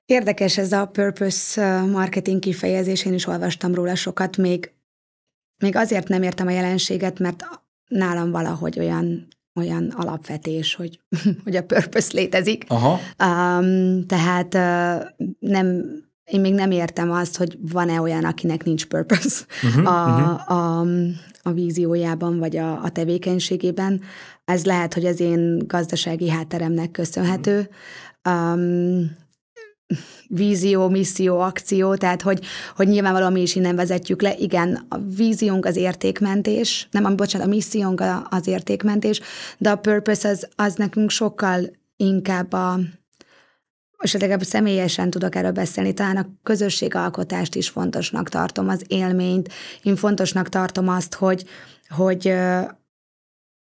Érdekes 0.04 0.58
ez 0.58 0.72
a 0.72 0.86
purpose 0.86 1.80
marketing 1.80 2.38
kifejezés, 2.38 3.04
én 3.04 3.14
is 3.14 3.26
olvastam 3.26 3.74
róla 3.74 3.94
sokat, 3.94 4.36
még, 4.36 4.72
még 5.58 5.76
azért 5.76 6.08
nem 6.08 6.22
értem 6.22 6.46
a 6.46 6.50
jelenséget, 6.50 7.18
mert 7.18 7.44
nálam 7.88 8.30
valahogy 8.30 8.78
olyan 8.78 9.28
olyan 9.54 9.92
alapvetés, 9.96 10.74
hogy, 10.74 11.00
hogy 11.44 11.56
a 11.56 11.62
purpose 11.62 12.10
létezik. 12.12 12.64
Aha. 12.68 12.92
Um, 12.92 14.06
tehát 14.06 14.54
uh, 14.54 15.26
nem, 15.38 15.84
én 16.24 16.40
még 16.40 16.54
nem 16.54 16.70
értem 16.70 17.10
azt, 17.10 17.36
hogy 17.36 17.58
van-e 17.72 18.00
olyan, 18.00 18.24
akinek 18.24 18.64
nincs 18.64 18.86
purpose 18.86 19.44
uh-huh, 19.62 19.86
a, 19.86 20.10
uh-huh. 20.10 20.58
A, 20.58 20.86
a 21.42 21.52
víziójában, 21.52 22.38
vagy 22.38 22.56
a, 22.56 22.82
a 22.82 22.88
tevékenységében. 22.88 24.00
Ez 24.44 24.64
lehet, 24.64 24.94
hogy 24.94 25.04
az 25.04 25.20
én 25.20 25.58
gazdasági 25.66 26.30
hátteremnek 26.30 26.90
köszönhető. 26.90 27.68
Um, 28.28 29.22
vízió, 30.28 30.88
misszió, 30.88 31.40
akció, 31.40 31.94
tehát 31.94 32.22
hogy, 32.22 32.44
hogy 32.76 32.88
nyilvánvalóan 32.88 33.32
mi 33.32 33.40
is 33.40 33.54
innen 33.54 33.76
vezetjük 33.76 34.22
le. 34.22 34.34
Igen, 34.38 34.86
a 34.88 34.98
víziónk 34.98 35.66
az 35.66 35.76
értékmentés, 35.76 36.88
nem, 36.90 37.04
a, 37.04 37.14
bocsánat, 37.14 37.46
a 37.46 37.50
missziónk 37.50 38.02
az 38.28 38.46
értékmentés, 38.46 39.20
de 39.58 39.70
a 39.70 39.76
purpose 39.76 40.28
az, 40.28 40.48
az 40.56 40.74
nekünk 40.74 41.10
sokkal 41.10 41.70
inkább 41.96 42.52
a, 42.52 42.78
és 44.02 44.12
legalább 44.12 44.42
személyesen 44.42 45.10
tudok 45.10 45.34
erről 45.34 45.52
beszélni, 45.52 45.92
talán 45.92 46.16
a 46.16 46.26
közösségalkotást 46.42 47.54
is 47.54 47.68
fontosnak 47.68 48.28
tartom, 48.28 48.68
az 48.68 48.84
élményt. 48.86 49.52
Én 49.82 49.96
fontosnak 49.96 50.48
tartom 50.48 50.88
azt, 50.88 51.14
hogy, 51.14 51.44
hogy, 51.88 52.34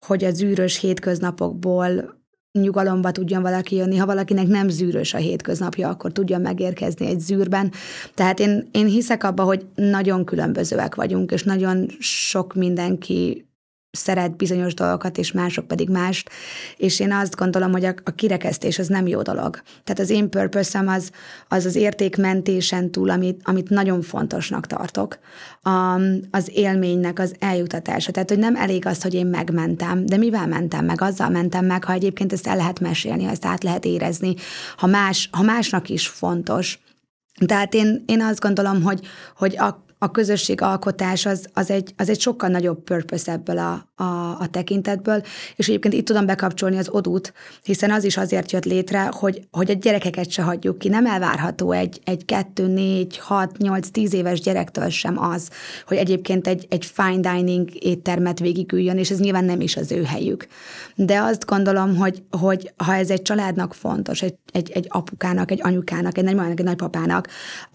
hogy 0.06 0.24
az 0.24 0.42
űrös 0.42 0.78
hétköznapokból 0.78 2.19
nyugalomba 2.52 3.10
tudjon 3.10 3.42
valaki 3.42 3.76
jönni, 3.76 3.96
ha 3.96 4.06
valakinek 4.06 4.46
nem 4.46 4.68
zűrös 4.68 5.14
a 5.14 5.18
hétköznapja, 5.18 5.88
akkor 5.88 6.12
tudjon 6.12 6.40
megérkezni 6.40 7.06
egy 7.06 7.20
zűrben. 7.20 7.72
Tehát 8.14 8.40
én, 8.40 8.68
én 8.72 8.86
hiszek 8.86 9.24
abba, 9.24 9.42
hogy 9.42 9.66
nagyon 9.74 10.24
különbözőek 10.24 10.94
vagyunk, 10.94 11.32
és 11.32 11.42
nagyon 11.42 11.86
sok 11.98 12.54
mindenki 12.54 13.49
szeret 13.92 14.36
bizonyos 14.36 14.74
dolgokat, 14.74 15.18
és 15.18 15.32
mások 15.32 15.66
pedig 15.66 15.88
mást, 15.88 16.30
és 16.76 17.00
én 17.00 17.12
azt 17.12 17.36
gondolom, 17.36 17.72
hogy 17.72 17.84
a, 17.84 17.94
a 18.04 18.10
kirekesztés 18.10 18.78
az 18.78 18.86
nem 18.86 19.06
jó 19.06 19.22
dolog. 19.22 19.62
Tehát 19.84 20.00
az 20.00 20.10
én 20.10 20.28
purpose 20.28 20.84
az, 20.86 21.10
az 21.48 21.64
az 21.64 21.74
értékmentésen 21.74 22.90
túl, 22.90 23.10
amit, 23.10 23.40
amit 23.44 23.68
nagyon 23.68 24.02
fontosnak 24.02 24.66
tartok, 24.66 25.18
a, 25.62 25.94
az 26.30 26.50
élménynek 26.54 27.18
az 27.18 27.34
eljutatása. 27.38 28.10
Tehát, 28.12 28.28
hogy 28.28 28.38
nem 28.38 28.56
elég 28.56 28.86
az, 28.86 29.02
hogy 29.02 29.14
én 29.14 29.26
megmentem, 29.26 30.06
de 30.06 30.16
mivel 30.16 30.46
mentem 30.46 30.84
meg? 30.84 31.00
Azzal 31.00 31.28
mentem 31.28 31.64
meg, 31.64 31.84
ha 31.84 31.92
egyébként 31.92 32.32
ezt 32.32 32.46
el 32.46 32.56
lehet 32.56 32.80
mesélni, 32.80 33.24
ha 33.24 33.30
ezt 33.30 33.44
át 33.44 33.62
lehet 33.62 33.84
érezni, 33.84 34.34
ha, 34.76 34.86
más, 34.86 35.28
ha 35.32 35.42
másnak 35.42 35.88
is 35.88 36.08
fontos. 36.08 36.78
Tehát 37.46 37.74
én, 37.74 38.04
én 38.06 38.22
azt 38.22 38.40
gondolom, 38.40 38.82
hogy, 38.82 39.00
hogy 39.36 39.56
a, 39.58 39.84
a 40.02 40.10
közösségalkotás 40.10 41.26
az, 41.26 41.46
az, 41.52 41.70
egy, 41.70 41.92
az 41.96 42.08
egy 42.08 42.20
sokkal 42.20 42.48
nagyobb 42.48 42.82
purpose 42.82 43.32
ebből 43.32 43.58
a, 43.58 44.02
a, 44.02 44.36
a 44.40 44.46
tekintetből, 44.50 45.22
és 45.56 45.68
egyébként 45.68 45.94
itt 45.94 46.04
tudom 46.04 46.26
bekapcsolni 46.26 46.78
az 46.78 46.88
odút, 46.88 47.32
hiszen 47.62 47.90
az 47.90 48.04
is 48.04 48.16
azért 48.16 48.52
jött 48.52 48.64
létre, 48.64 49.10
hogy, 49.12 49.48
hogy 49.50 49.70
a 49.70 49.74
gyerekeket 49.74 50.30
se 50.30 50.42
hagyjuk 50.42 50.78
ki. 50.78 50.88
Nem 50.88 51.06
elvárható 51.06 51.72
egy, 51.72 52.00
egy 52.04 52.24
kettő, 52.24 52.66
négy, 52.66 53.18
hat, 53.18 53.56
nyolc, 53.56 53.88
tíz 53.88 54.12
éves 54.12 54.40
gyerektől 54.40 54.88
sem 54.88 55.18
az, 55.18 55.48
hogy 55.86 55.96
egyébként 55.96 56.46
egy, 56.46 56.66
egy 56.68 56.84
fine 56.84 57.34
dining 57.34 57.84
éttermet 57.84 58.38
végigüljön, 58.38 58.98
és 58.98 59.10
ez 59.10 59.18
nyilván 59.18 59.44
nem 59.44 59.60
is 59.60 59.76
az 59.76 59.92
ő 59.92 60.02
helyük. 60.02 60.46
De 60.94 61.20
azt 61.20 61.46
gondolom, 61.46 61.96
hogy, 61.96 62.22
hogy 62.30 62.72
ha 62.76 62.94
ez 62.94 63.10
egy 63.10 63.22
családnak 63.22 63.74
fontos, 63.74 64.22
egy, 64.22 64.34
egy, 64.52 64.70
egy 64.70 64.86
apukának, 64.88 65.50
egy 65.50 65.60
anyukának, 65.62 66.18
egy 66.18 66.24
nagymamának, 66.24 66.58
egy 66.58 66.64
nagypapának, 66.64 67.28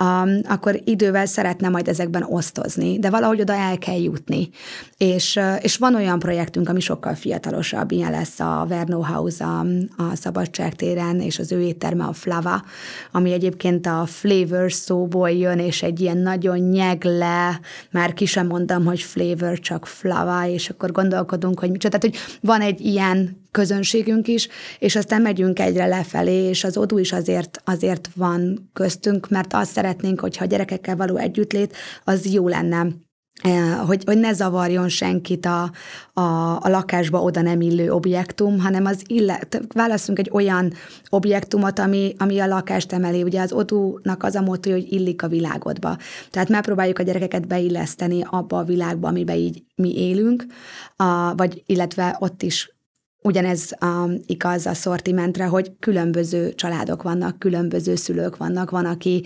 um, 0.04 0.40
akkor 0.44 0.80
idővel 0.84 1.26
szeretne 1.26 1.70
majd 1.70 1.88
ezekben 2.16 2.38
osztozni, 2.38 3.00
de 3.00 3.10
valahogy 3.10 3.42
oda 3.42 3.54
el 3.54 3.78
kell 3.78 4.02
jutni. 4.02 4.50
És, 4.98 5.40
és 5.60 5.78
van 5.78 5.96
olyan 5.96 6.20
projektünk, 6.20 6.70
ami 6.70 6.80
sokkal 6.80 7.16
fiatalosabb, 7.16 7.92
ilyen 7.92 8.12
lesz 8.12 8.40
a 8.40 8.66
Verno 8.68 9.02
House 9.02 9.46
a, 9.46 9.60
a 9.98 10.16
Szabadságtéren, 10.16 11.20
és 11.22 11.40
az 11.40 11.52
ő 11.52 11.62
étterme 11.62 12.04
a 12.04 12.14
Flava, 12.14 12.64
ami 13.12 13.32
egyébként 13.32 13.88
a 13.88 14.06
flavor 14.06 14.72
szóból 14.72 15.30
jön, 15.30 15.60
és 15.60 15.84
egy 15.84 16.02
ilyen 16.02 16.18
nagyon 16.18 16.58
nyegle, 16.58 17.60
már 17.92 18.14
ki 18.14 18.26
sem 18.26 18.48
mondtam, 18.48 18.86
hogy 18.86 19.02
flavor, 19.02 19.60
csak 19.60 19.88
flava, 19.88 20.48
és 20.48 20.70
akkor 20.70 20.92
gondolkodunk, 20.92 21.60
hogy 21.60 21.72
micsoda. 21.72 21.98
Tehát, 21.98 22.16
hogy 22.16 22.40
van 22.42 22.62
egy 22.62 22.82
ilyen 22.82 23.44
közönségünk 23.56 24.28
is, 24.28 24.48
és 24.80 24.96
aztán 24.96 25.22
megyünk 25.22 25.60
egyre 25.60 25.86
lefelé, 25.86 26.48
és 26.48 26.64
az 26.64 26.78
odú 26.78 26.98
is 26.98 27.12
azért, 27.12 27.62
azért 27.64 28.10
van 28.16 28.70
köztünk, 28.74 29.30
mert 29.30 29.54
azt 29.54 29.72
szeretnénk, 29.72 30.20
hogyha 30.20 30.44
a 30.44 30.48
gyerekekkel 30.48 30.96
való 30.96 31.16
együttlét, 31.16 31.76
az 32.04 32.26
jó 32.34 32.48
lenne 32.48 32.88
Eh, 33.44 33.78
hogy, 33.86 34.04
hogy 34.06 34.18
ne 34.18 34.34
zavarjon 34.34 34.90
senkit 34.90 35.46
a, 35.46 35.72
a, 36.14 36.22
a 36.56 36.70
lakásba 36.70 37.22
oda 37.22 37.42
nem 37.42 37.62
illő 37.62 37.92
objektum, 37.92 38.60
hanem 38.60 38.86
az 38.86 39.02
illet, 39.08 39.62
válaszunk 39.74 40.20
egy 40.20 40.30
olyan 40.34 40.74
objektumot, 41.10 41.80
ami, 41.80 42.16
ami 42.18 42.40
a 42.40 42.48
lakást 42.48 42.92
emeli. 42.92 43.24
Ugye 43.24 43.42
az 43.42 43.52
odúnak 43.52 44.24
az 44.24 44.36
a 44.36 44.42
motto, 44.42 44.72
hogy 44.72 44.92
illik 44.94 45.24
a 45.24 45.28
világodba. 45.28 45.98
Tehát 46.32 46.50
megpróbáljuk 46.50 47.00
a 47.00 47.04
gyerekeket 47.04 47.48
beilleszteni 47.48 48.26
abba 48.30 48.58
a 48.58 48.64
világba, 48.64 49.08
amiben 49.08 49.36
így 49.36 49.64
mi 49.76 49.98
élünk, 49.98 50.46
a, 50.96 51.36
vagy 51.36 51.64
illetve 51.66 52.18
ott 52.20 52.44
is 52.44 52.75
Ugyanez 53.26 53.72
um, 53.82 54.14
igaz 54.26 54.66
a 54.66 54.74
szortimentre, 54.74 55.46
hogy 55.46 55.72
különböző 55.80 56.54
családok 56.54 57.04
vannak, 57.04 57.40
különböző 57.40 57.96
szülők 57.96 58.38
vannak, 58.38 58.70
van, 58.70 58.86
aki 58.86 59.24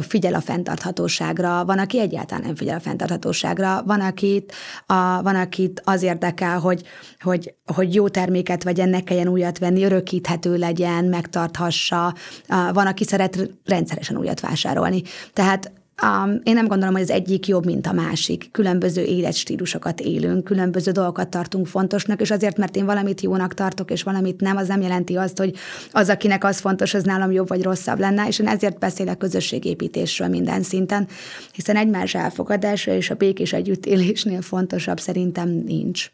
figyel 0.00 0.34
a 0.34 0.40
fenntarthatóságra, 0.40 1.64
van, 1.64 1.78
aki 1.78 2.00
egyáltalán 2.00 2.44
nem 2.44 2.54
figyel 2.54 2.76
a 2.76 2.80
fenntarthatóságra, 2.80 3.82
van, 3.86 4.00
akit, 4.00 4.52
a, 4.86 5.22
van, 5.22 5.36
akit 5.36 5.82
az 5.84 6.02
érdekel, 6.02 6.58
hogy, 6.58 6.82
hogy, 7.20 7.54
hogy 7.74 7.94
jó 7.94 8.08
terméket 8.08 8.62
vegyen, 8.62 8.88
ne 8.88 9.02
kelljen 9.02 9.28
újat 9.28 9.58
venni, 9.58 9.84
örökíthető 9.84 10.56
legyen, 10.56 11.04
megtarthassa, 11.04 12.14
van, 12.48 12.86
aki 12.86 13.04
szeret 13.04 13.50
rendszeresen 13.64 14.16
újat 14.16 14.40
vásárolni. 14.40 15.02
Tehát 15.32 15.79
Um, 16.02 16.40
én 16.42 16.54
nem 16.54 16.66
gondolom, 16.66 16.94
hogy 16.94 17.02
az 17.02 17.10
egyik 17.10 17.46
jobb, 17.46 17.64
mint 17.64 17.86
a 17.86 17.92
másik. 17.92 18.48
Különböző 18.52 19.02
életstílusokat 19.02 20.00
élünk, 20.00 20.44
különböző 20.44 20.90
dolgokat 20.90 21.28
tartunk 21.28 21.66
fontosnak, 21.66 22.20
és 22.20 22.30
azért, 22.30 22.56
mert 22.56 22.76
én 22.76 22.84
valamit 22.84 23.20
jónak 23.20 23.54
tartok, 23.54 23.90
és 23.90 24.02
valamit 24.02 24.40
nem, 24.40 24.56
az 24.56 24.68
nem 24.68 24.80
jelenti 24.80 25.16
azt, 25.16 25.38
hogy 25.38 25.54
az, 25.92 26.08
akinek 26.08 26.44
az 26.44 26.58
fontos, 26.58 26.94
az 26.94 27.02
nálam 27.02 27.32
jobb 27.32 27.48
vagy 27.48 27.62
rosszabb 27.62 27.98
lenne, 27.98 28.26
és 28.26 28.38
én 28.38 28.46
ezért 28.46 28.78
beszélek 28.78 29.18
közösségépítésről 29.18 30.28
minden 30.28 30.62
szinten, 30.62 31.08
hiszen 31.52 31.76
egymás 31.76 32.14
elfogadása 32.14 32.92
és 32.92 33.10
a 33.10 33.14
békés 33.14 33.52
együttélésnél 33.52 34.42
fontosabb 34.42 35.00
szerintem 35.00 35.48
nincs. 35.48 36.10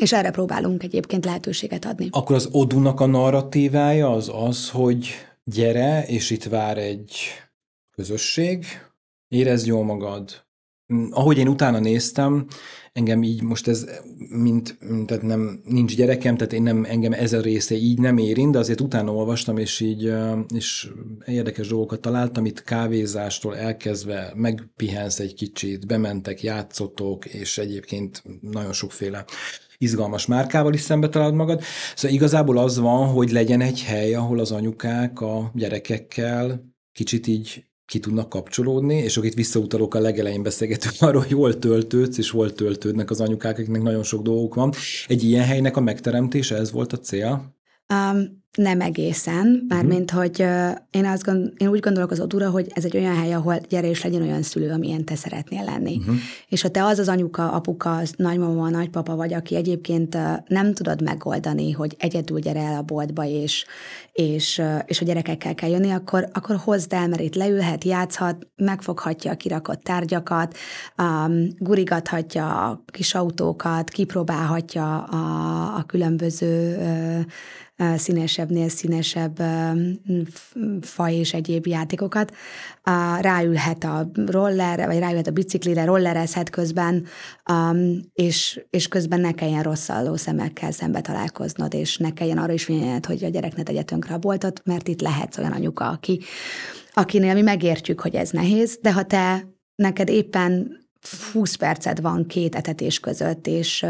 És 0.00 0.12
erre 0.12 0.30
próbálunk 0.30 0.82
egyébként 0.82 1.24
lehetőséget 1.24 1.84
adni. 1.84 2.08
Akkor 2.10 2.36
az 2.36 2.48
Odunak 2.52 3.00
a 3.00 3.06
narratívája 3.06 4.10
az 4.10 4.30
az, 4.34 4.70
hogy 4.70 5.08
gyere, 5.44 6.04
és 6.06 6.30
itt 6.30 6.44
vár 6.44 6.78
egy 6.78 7.16
közösség, 7.94 8.66
érezd 9.28 9.66
jól 9.66 9.84
magad. 9.84 10.46
Mm, 10.94 11.06
ahogy 11.10 11.38
én 11.38 11.48
utána 11.48 11.78
néztem, 11.78 12.46
engem 12.92 13.22
így 13.22 13.42
most 13.42 13.68
ez, 13.68 13.86
mint, 14.28 14.78
tehát 15.06 15.22
nem, 15.22 15.60
nincs 15.64 15.96
gyerekem, 15.96 16.36
tehát 16.36 16.52
én 16.52 16.62
nem, 16.62 16.84
engem 16.84 17.12
ez 17.12 17.32
a 17.32 17.40
része 17.40 17.74
így 17.74 17.98
nem 17.98 18.18
érint, 18.18 18.52
de 18.52 18.58
azért 18.58 18.80
utána 18.80 19.14
olvastam, 19.14 19.58
és 19.58 19.80
így, 19.80 20.12
és 20.54 20.90
érdekes 21.26 21.68
dolgokat 21.68 22.00
találtam, 22.00 22.44
itt 22.44 22.62
kávézástól 22.62 23.56
elkezdve 23.56 24.32
megpihensz 24.34 25.18
egy 25.18 25.34
kicsit, 25.34 25.86
bementek, 25.86 26.42
játszotok, 26.42 27.26
és 27.26 27.58
egyébként 27.58 28.22
nagyon 28.40 28.72
sokféle 28.72 29.24
izgalmas 29.78 30.26
márkával 30.26 30.74
is 30.74 30.80
szembe 30.80 31.08
találod 31.08 31.34
magad. 31.34 31.62
Szóval 31.94 32.16
igazából 32.16 32.58
az 32.58 32.78
van, 32.78 33.06
hogy 33.08 33.30
legyen 33.30 33.60
egy 33.60 33.82
hely, 33.82 34.14
ahol 34.14 34.38
az 34.38 34.52
anyukák 34.52 35.20
a 35.20 35.50
gyerekekkel 35.54 36.64
kicsit 36.92 37.26
így 37.26 37.67
ki 37.88 37.98
tudnak 37.98 38.28
kapcsolódni, 38.28 38.94
és 38.94 39.16
akkor 39.16 39.28
itt 39.28 39.34
visszautalok 39.34 39.94
a 39.94 40.00
legelején 40.00 40.42
beszélgetünk 40.42 40.94
arról, 41.08 41.22
hogy 41.22 41.32
hol 41.32 41.58
töltődsz, 41.58 42.18
és 42.18 42.30
hol 42.30 42.52
töltődnek 42.52 43.10
az 43.10 43.20
anyukák, 43.20 43.58
akiknek 43.58 43.82
nagyon 43.82 44.02
sok 44.02 44.22
dolgok 44.22 44.54
van. 44.54 44.72
Egy 45.06 45.22
ilyen 45.22 45.44
helynek 45.44 45.76
a 45.76 45.80
megteremtése, 45.80 46.56
ez 46.56 46.72
volt 46.72 46.92
a 46.92 46.98
cél? 46.98 47.56
Um, 47.94 48.44
nem 48.56 48.80
egészen, 48.80 49.64
mármint, 49.68 50.12
uh-huh. 50.12 50.20
hogy 50.20 50.40
én, 50.90 51.06
azt 51.06 51.24
gond, 51.24 51.52
én 51.56 51.68
úgy 51.68 51.80
gondolok 51.80 52.10
az 52.10 52.20
odúra, 52.20 52.50
hogy 52.50 52.66
ez 52.74 52.84
egy 52.84 52.96
olyan 52.96 53.16
hely, 53.16 53.32
ahol 53.32 53.60
gyere 53.68 53.88
és 53.88 54.02
legyen 54.02 54.22
olyan 54.22 54.42
szülő, 54.42 54.70
amilyen 54.70 55.04
te 55.04 55.14
szeretnél 55.14 55.64
lenni. 55.64 55.96
Uh-huh. 55.96 56.14
És 56.48 56.62
ha 56.62 56.68
te 56.68 56.84
az 56.84 56.98
az 56.98 57.08
anyuka, 57.08 57.52
apuka, 57.52 57.96
az 57.96 58.14
nagymama, 58.16 58.68
nagypapa 58.68 59.16
vagy, 59.16 59.34
aki 59.34 59.54
egyébként 59.54 60.16
nem 60.46 60.74
tudod 60.74 61.02
megoldani, 61.02 61.72
hogy 61.72 61.96
egyedül 61.98 62.38
gyere 62.38 62.60
el 62.60 62.76
a 62.76 62.82
boltba, 62.82 63.24
és, 63.24 63.64
és, 64.12 64.62
és 64.86 65.00
a 65.00 65.04
gyerekekkel 65.04 65.54
kell 65.54 65.70
jönni, 65.70 65.90
akkor, 65.90 66.28
akkor 66.32 66.56
hozd 66.56 66.92
el, 66.92 67.08
mert 67.08 67.22
itt 67.22 67.34
leülhet, 67.34 67.84
játszhat, 67.84 68.46
megfoghatja 68.56 69.30
a 69.30 69.36
kirakott 69.36 69.82
tárgyakat, 69.82 70.56
um, 70.98 71.48
gurigathatja 71.58 72.66
a 72.66 72.82
kis 72.86 73.14
autókat, 73.14 73.90
kipróbálhatja 73.90 75.02
a, 75.02 75.76
a 75.76 75.82
különböző 75.82 76.76
uh, 76.76 77.24
színesebbnél 78.38 78.68
színesebb 78.68 79.40
faj 80.80 81.14
és 81.14 81.34
egyéb 81.34 81.66
játékokat. 81.66 82.34
Ráülhet 83.20 83.84
a 83.84 84.10
roller, 84.26 84.86
vagy 84.86 84.98
ráülhet 84.98 85.26
a 85.26 85.30
biciklire, 85.30 85.84
rollerezhet 85.84 86.50
közben, 86.50 87.06
és, 88.12 88.60
és 88.70 88.88
közben 88.88 89.20
ne 89.20 89.32
kelljen 89.32 89.62
rosszalló 89.62 90.16
szemekkel 90.16 90.70
szembe 90.70 91.00
találkoznod, 91.00 91.74
és 91.74 91.96
ne 91.96 92.12
kelljen 92.12 92.38
arra 92.38 92.52
is 92.52 92.64
figyelned, 92.64 93.06
hogy 93.06 93.24
a 93.24 93.28
gyerek 93.28 93.56
ne 93.56 93.62
tegye 93.62 93.82
tönkre 93.82 94.14
a 94.14 94.18
boltot, 94.18 94.60
mert 94.64 94.88
itt 94.88 95.00
lehetsz 95.00 95.38
olyan 95.38 95.52
anyuka, 95.52 95.88
aki, 95.88 96.20
akinél 96.92 97.34
mi 97.34 97.42
megértjük, 97.42 98.00
hogy 98.00 98.14
ez 98.14 98.30
nehéz, 98.30 98.78
de 98.82 98.92
ha 98.92 99.02
te 99.02 99.46
neked 99.74 100.08
éppen 100.08 100.76
20 101.32 101.54
perced 101.54 102.00
van 102.00 102.26
két 102.26 102.54
etetés 102.54 103.00
között, 103.00 103.46
és 103.46 103.86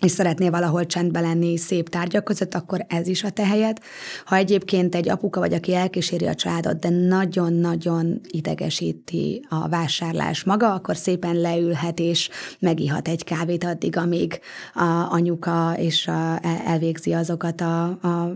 és 0.00 0.10
szeretnél 0.10 0.50
valahol 0.50 0.86
csendben 0.86 1.22
lenni 1.22 1.56
szép 1.56 1.88
tárgyak 1.88 2.24
között, 2.24 2.54
akkor 2.54 2.84
ez 2.88 3.06
is 3.06 3.24
a 3.24 3.30
te 3.30 3.46
helyed. 3.46 3.78
Ha 4.24 4.36
egyébként 4.36 4.94
egy 4.94 5.08
apuka 5.08 5.40
vagy, 5.40 5.52
aki 5.52 5.74
elkíséri 5.74 6.26
a 6.26 6.34
családot, 6.34 6.78
de 6.78 6.88
nagyon-nagyon 6.88 8.20
idegesíti 8.28 9.46
a 9.48 9.68
vásárlás 9.68 10.44
maga, 10.44 10.72
akkor 10.72 10.96
szépen 10.96 11.40
leülhet 11.40 11.98
és 11.98 12.28
megihat 12.58 13.08
egy 13.08 13.24
kávét 13.24 13.64
addig, 13.64 13.96
amíg 13.96 14.40
a 14.74 15.06
anyuka 15.10 15.74
és 15.78 16.06
a, 16.06 16.38
elvégzi 16.66 17.12
azokat 17.12 17.60
a, 17.60 17.84
a 17.84 18.32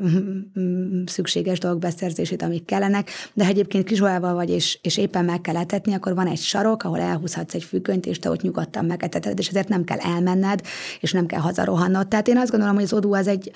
szükséges 1.07 1.59
dolgok 1.59 1.81
beszerzését, 1.81 2.42
amik 2.42 2.64
kellenek. 2.64 3.11
De 3.35 3.44
ha 3.44 3.51
egyébként 3.51 3.85
kizsolával 3.85 4.35
vagy, 4.35 4.51
és, 4.51 4.79
és 4.83 4.96
éppen 4.96 5.25
meg 5.25 5.40
kell 5.40 5.57
etetni, 5.57 5.94
akkor 5.94 6.14
van 6.14 6.27
egy 6.27 6.40
sarok, 6.40 6.85
ahol 6.85 7.01
elhúzhatsz 7.01 7.55
egy 7.55 7.64
függönyt, 7.64 8.07
és 8.07 8.18
te 8.18 8.31
ott 8.31 8.42
nyugodtan 8.42 8.85
megeteted, 8.85 9.38
és 9.38 9.48
ezért 9.48 9.68
nem 9.68 9.85
kell 9.85 9.98
elmenned, 9.98 10.61
és 11.01 11.12
nem 11.12 11.27
kell 11.27 11.40
hazarohannod. 11.56 12.08
Tehát 12.08 12.28
én 12.28 12.38
azt 12.38 12.50
gondolom, 12.50 12.74
hogy 12.74 12.84
az 12.84 12.92
ODU 12.92 13.14
az 13.14 13.26
egy, 13.26 13.52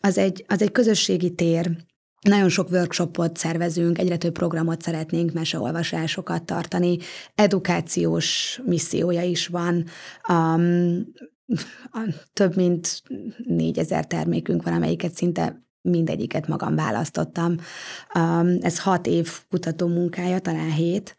az 0.00 0.18
egy, 0.18 0.44
az 0.48 0.62
egy 0.62 0.72
közösségi 0.72 1.34
tér, 1.34 1.70
nagyon 2.20 2.48
sok 2.48 2.70
workshopot 2.70 3.36
szervezünk, 3.36 3.98
egyre 3.98 4.16
több 4.16 4.32
programot 4.32 4.82
szeretnénk 4.82 5.32
meseolvasásokat 5.32 6.42
tartani, 6.42 6.98
edukációs 7.34 8.60
missziója 8.64 9.22
is 9.22 9.46
van, 9.46 9.84
um, 10.28 11.12
több 12.32 12.56
mint 12.56 13.02
négyezer 13.44 14.06
termékünk 14.06 14.62
van, 14.62 14.72
amelyiket 14.72 15.14
szinte 15.14 15.64
mindegyiket 15.82 16.46
magam 16.46 16.74
választottam. 16.74 17.56
Um, 18.14 18.56
ez 18.60 18.80
hat 18.80 19.06
év 19.06 19.30
kutató 19.50 19.86
munkája, 19.86 20.38
talán 20.38 20.72
hét, 20.72 21.16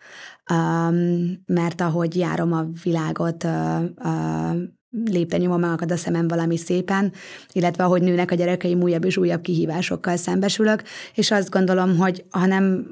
um, 0.51 1.43
mert 1.45 1.81
ahogy 1.81 2.15
járom 2.15 2.53
a 2.53 2.65
világot, 2.83 3.43
uh, 3.43 3.83
uh, 4.03 4.61
lépten 4.91 5.39
nyomom 5.39 5.59
megakad 5.59 5.91
a 5.91 5.97
szemem 5.97 6.27
valami 6.27 6.57
szépen, 6.57 7.11
illetve 7.51 7.83
ahogy 7.83 8.01
nőnek 8.01 8.31
a 8.31 8.35
gyerekeim, 8.35 8.81
újabb 8.81 9.05
és 9.05 9.17
újabb 9.17 9.41
kihívásokkal 9.41 10.15
szembesülök, 10.15 10.83
és 11.15 11.31
azt 11.31 11.49
gondolom, 11.49 11.97
hogy 11.97 12.25
ha 12.29 12.45
nem, 12.45 12.85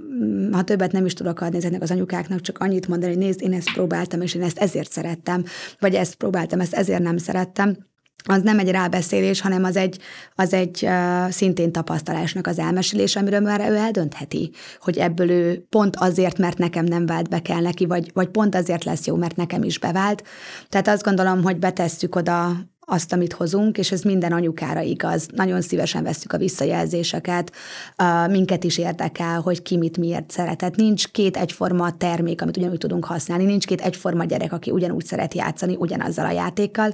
ha 0.51 0.63
többet 0.63 0.91
nem 0.91 1.05
is 1.05 1.13
tudok 1.13 1.41
adni 1.41 1.57
ezeknek 1.57 1.81
az 1.81 1.91
anyukáknak, 1.91 2.41
csak 2.41 2.57
annyit 2.57 2.87
mondani, 2.87 3.13
hogy 3.13 3.21
nézd, 3.21 3.41
én 3.41 3.53
ezt 3.53 3.73
próbáltam, 3.73 4.21
és 4.21 4.33
én 4.33 4.41
ezt 4.43 4.57
ezért 4.57 4.91
szerettem, 4.91 5.43
vagy 5.79 5.95
ezt 5.95 6.15
próbáltam, 6.15 6.59
ezt 6.59 6.73
ezért 6.73 7.03
nem 7.03 7.17
szerettem, 7.17 7.77
az 8.23 8.41
nem 8.41 8.59
egy 8.59 8.71
rábeszélés, 8.71 9.41
hanem 9.41 9.63
az 9.63 9.75
egy, 9.75 9.99
az 10.35 10.53
egy 10.53 10.83
uh, 10.83 11.29
szintén 11.29 11.71
tapasztalásnak 11.71 12.47
az 12.47 12.59
elmesélés, 12.59 13.15
amiről 13.15 13.39
már 13.39 13.71
ő 13.71 13.75
eldöntheti, 13.75 14.51
hogy 14.79 14.97
ebből 14.97 15.29
ő 15.29 15.65
pont 15.69 15.95
azért, 15.95 16.37
mert 16.37 16.57
nekem 16.57 16.85
nem 16.85 17.05
vált 17.05 17.29
be 17.29 17.41
kell 17.41 17.61
neki, 17.61 17.85
vagy, 17.85 18.11
vagy 18.13 18.27
pont 18.27 18.55
azért 18.55 18.83
lesz 18.83 19.05
jó, 19.05 19.15
mert 19.15 19.35
nekem 19.35 19.63
is 19.63 19.79
bevált. 19.79 20.23
Tehát 20.69 20.87
azt 20.87 21.03
gondolom, 21.03 21.43
hogy 21.43 21.57
betesszük 21.57 22.15
oda 22.15 22.51
azt, 22.89 23.13
amit 23.13 23.33
hozunk, 23.33 23.77
és 23.77 23.91
ez 23.91 24.01
minden 24.01 24.31
anyukára 24.31 24.81
igaz. 24.81 25.27
Nagyon 25.35 25.61
szívesen 25.61 26.03
veszük 26.03 26.33
a 26.33 26.37
visszajelzéseket, 26.37 27.51
minket 28.29 28.63
is 28.63 28.77
érdekel, 28.77 29.41
hogy 29.41 29.61
ki 29.61 29.77
mit 29.77 29.97
miért 29.97 30.31
szeretett. 30.31 30.75
Nincs 30.75 31.07
két 31.07 31.37
egyforma 31.37 31.97
termék, 31.97 32.41
amit 32.41 32.57
ugyanúgy 32.57 32.77
tudunk 32.77 33.05
használni, 33.05 33.43
nincs 33.43 33.65
két 33.65 33.81
egyforma 33.81 34.23
gyerek, 34.23 34.53
aki 34.53 34.71
ugyanúgy 34.71 35.05
szeret 35.05 35.33
játszani, 35.33 35.75
ugyanazzal 35.75 36.25
a 36.25 36.31
játékkal. 36.31 36.93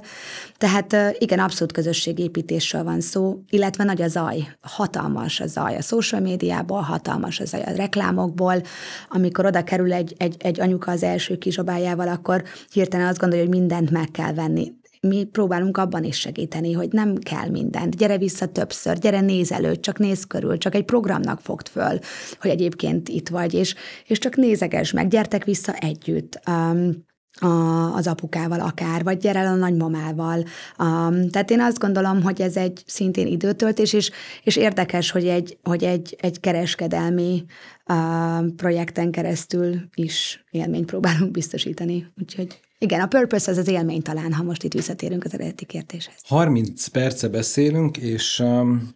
Tehát 0.58 0.96
igen, 1.18 1.38
abszolút 1.38 1.72
közösségépítésről 1.72 2.84
van 2.84 3.00
szó, 3.00 3.40
illetve 3.50 3.84
nagy 3.84 4.02
a 4.02 4.08
zaj, 4.08 4.56
hatalmas 4.60 5.40
a 5.40 5.46
zaj 5.46 5.76
a 5.76 5.82
social 5.82 6.20
médiából, 6.20 6.80
hatalmas 6.80 7.40
a 7.40 7.44
zaj 7.44 7.62
a 7.62 7.76
reklámokból. 7.76 8.62
Amikor 9.08 9.46
oda 9.46 9.64
kerül 9.64 9.92
egy, 9.92 10.14
egy, 10.18 10.36
egy 10.38 10.60
anyuka 10.60 10.90
az 10.90 11.02
első 11.02 11.38
kizsobájával, 11.38 12.08
akkor 12.08 12.42
hirtelen 12.72 13.06
azt 13.06 13.18
gondolja, 13.18 13.44
hogy 13.44 13.54
mindent 13.54 13.90
meg 13.90 14.10
kell 14.10 14.32
venni 14.32 14.72
mi 15.06 15.24
próbálunk 15.24 15.76
abban 15.76 16.04
is 16.04 16.18
segíteni, 16.18 16.72
hogy 16.72 16.92
nem 16.92 17.16
kell 17.16 17.48
mindent. 17.48 17.96
Gyere 17.96 18.18
vissza 18.18 18.46
többször, 18.46 18.98
gyere 18.98 19.20
néz 19.20 19.52
előtt, 19.52 19.82
csak 19.82 19.98
néz 19.98 20.24
körül, 20.24 20.58
csak 20.58 20.74
egy 20.74 20.84
programnak 20.84 21.40
fogd 21.40 21.68
föl, 21.68 21.98
hogy 22.40 22.50
egyébként 22.50 23.08
itt 23.08 23.28
vagy, 23.28 23.54
és, 23.54 23.74
és 24.06 24.18
csak 24.18 24.36
nézeges 24.36 24.92
meg, 24.92 25.08
gyertek 25.08 25.44
vissza 25.44 25.72
együtt. 25.72 26.40
Um, 26.48 27.04
a, 27.40 27.94
az 27.94 28.06
apukával 28.06 28.60
akár, 28.60 29.02
vagy 29.04 29.18
gyere 29.18 29.38
el 29.38 29.46
a 29.46 29.56
nagymamával. 29.56 30.38
Um, 30.78 31.28
tehát 31.28 31.50
én 31.50 31.60
azt 31.60 31.78
gondolom, 31.78 32.22
hogy 32.22 32.40
ez 32.40 32.56
egy 32.56 32.82
szintén 32.86 33.26
időtöltés, 33.26 33.92
és, 33.92 34.10
és 34.42 34.56
érdekes, 34.56 35.10
hogy 35.10 35.26
egy, 35.26 35.58
hogy 35.62 35.84
egy, 35.84 36.16
egy 36.20 36.40
kereskedelmi 36.40 37.44
uh, 37.86 38.46
projekten 38.56 39.10
keresztül 39.10 39.74
is 39.94 40.44
élményt 40.50 40.86
próbálunk 40.86 41.30
biztosítani. 41.30 42.12
Úgyhogy 42.20 42.60
igen, 42.78 43.00
a 43.00 43.06
purpose 43.06 43.50
az 43.50 43.56
az 43.56 43.68
élmény 43.68 44.02
talán, 44.02 44.32
ha 44.32 44.42
most 44.42 44.62
itt 44.62 44.72
visszatérünk 44.72 45.24
az 45.24 45.32
eredeti 45.32 45.64
kérdéshez. 45.64 46.14
30 46.22 46.86
perce 46.86 47.28
beszélünk, 47.28 47.96
és 47.96 48.38
um, 48.38 48.94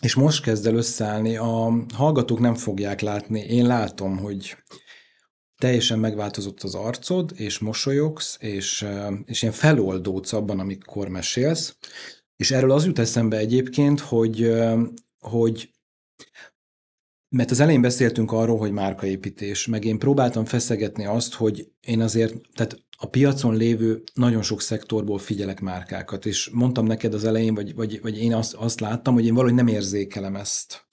és 0.00 0.14
most 0.14 0.42
kezd 0.42 0.66
el 0.66 0.74
összeállni. 0.74 1.36
A 1.36 1.86
hallgatók 1.94 2.40
nem 2.40 2.54
fogják 2.54 3.00
látni. 3.00 3.40
Én 3.40 3.66
látom, 3.66 4.16
hogy 4.16 4.56
teljesen 5.58 5.98
megváltozott 5.98 6.62
az 6.62 6.74
arcod, 6.74 7.32
és 7.34 7.58
mosolyogsz, 7.58 8.36
és, 8.40 8.82
um, 8.82 9.22
és 9.26 9.42
ilyen 9.42 9.54
feloldódsz 9.54 10.32
abban, 10.32 10.60
amikor 10.60 11.08
mesélsz. 11.08 11.76
És 12.36 12.50
erről 12.50 12.70
az 12.70 12.84
jut 12.84 12.98
eszembe 12.98 13.36
egyébként, 13.36 14.00
hogy, 14.00 14.42
um, 14.42 14.92
hogy 15.18 15.70
mert 17.28 17.50
az 17.50 17.60
elején 17.60 17.80
beszéltünk 17.80 18.32
arról, 18.32 18.58
hogy 18.58 18.72
márkaépítés, 18.72 19.66
meg 19.66 19.84
én 19.84 19.98
próbáltam 19.98 20.44
feszegetni 20.44 21.06
azt, 21.06 21.34
hogy 21.34 21.68
én 21.80 22.00
azért, 22.00 22.34
tehát 22.54 22.85
a 22.96 23.06
piacon 23.06 23.56
lévő 23.56 24.02
nagyon 24.14 24.42
sok 24.42 24.60
szektorból 24.60 25.18
figyelek 25.18 25.60
márkákat, 25.60 26.26
és 26.26 26.50
mondtam 26.52 26.86
neked 26.86 27.14
az 27.14 27.24
elején, 27.24 27.54
vagy, 27.54 27.74
vagy, 27.74 28.00
vagy 28.02 28.18
én 28.18 28.34
azt, 28.34 28.54
azt 28.54 28.80
láttam, 28.80 29.14
hogy 29.14 29.26
én 29.26 29.34
valahogy 29.34 29.54
nem 29.54 29.66
érzékelem 29.66 30.36
ezt. 30.36 30.86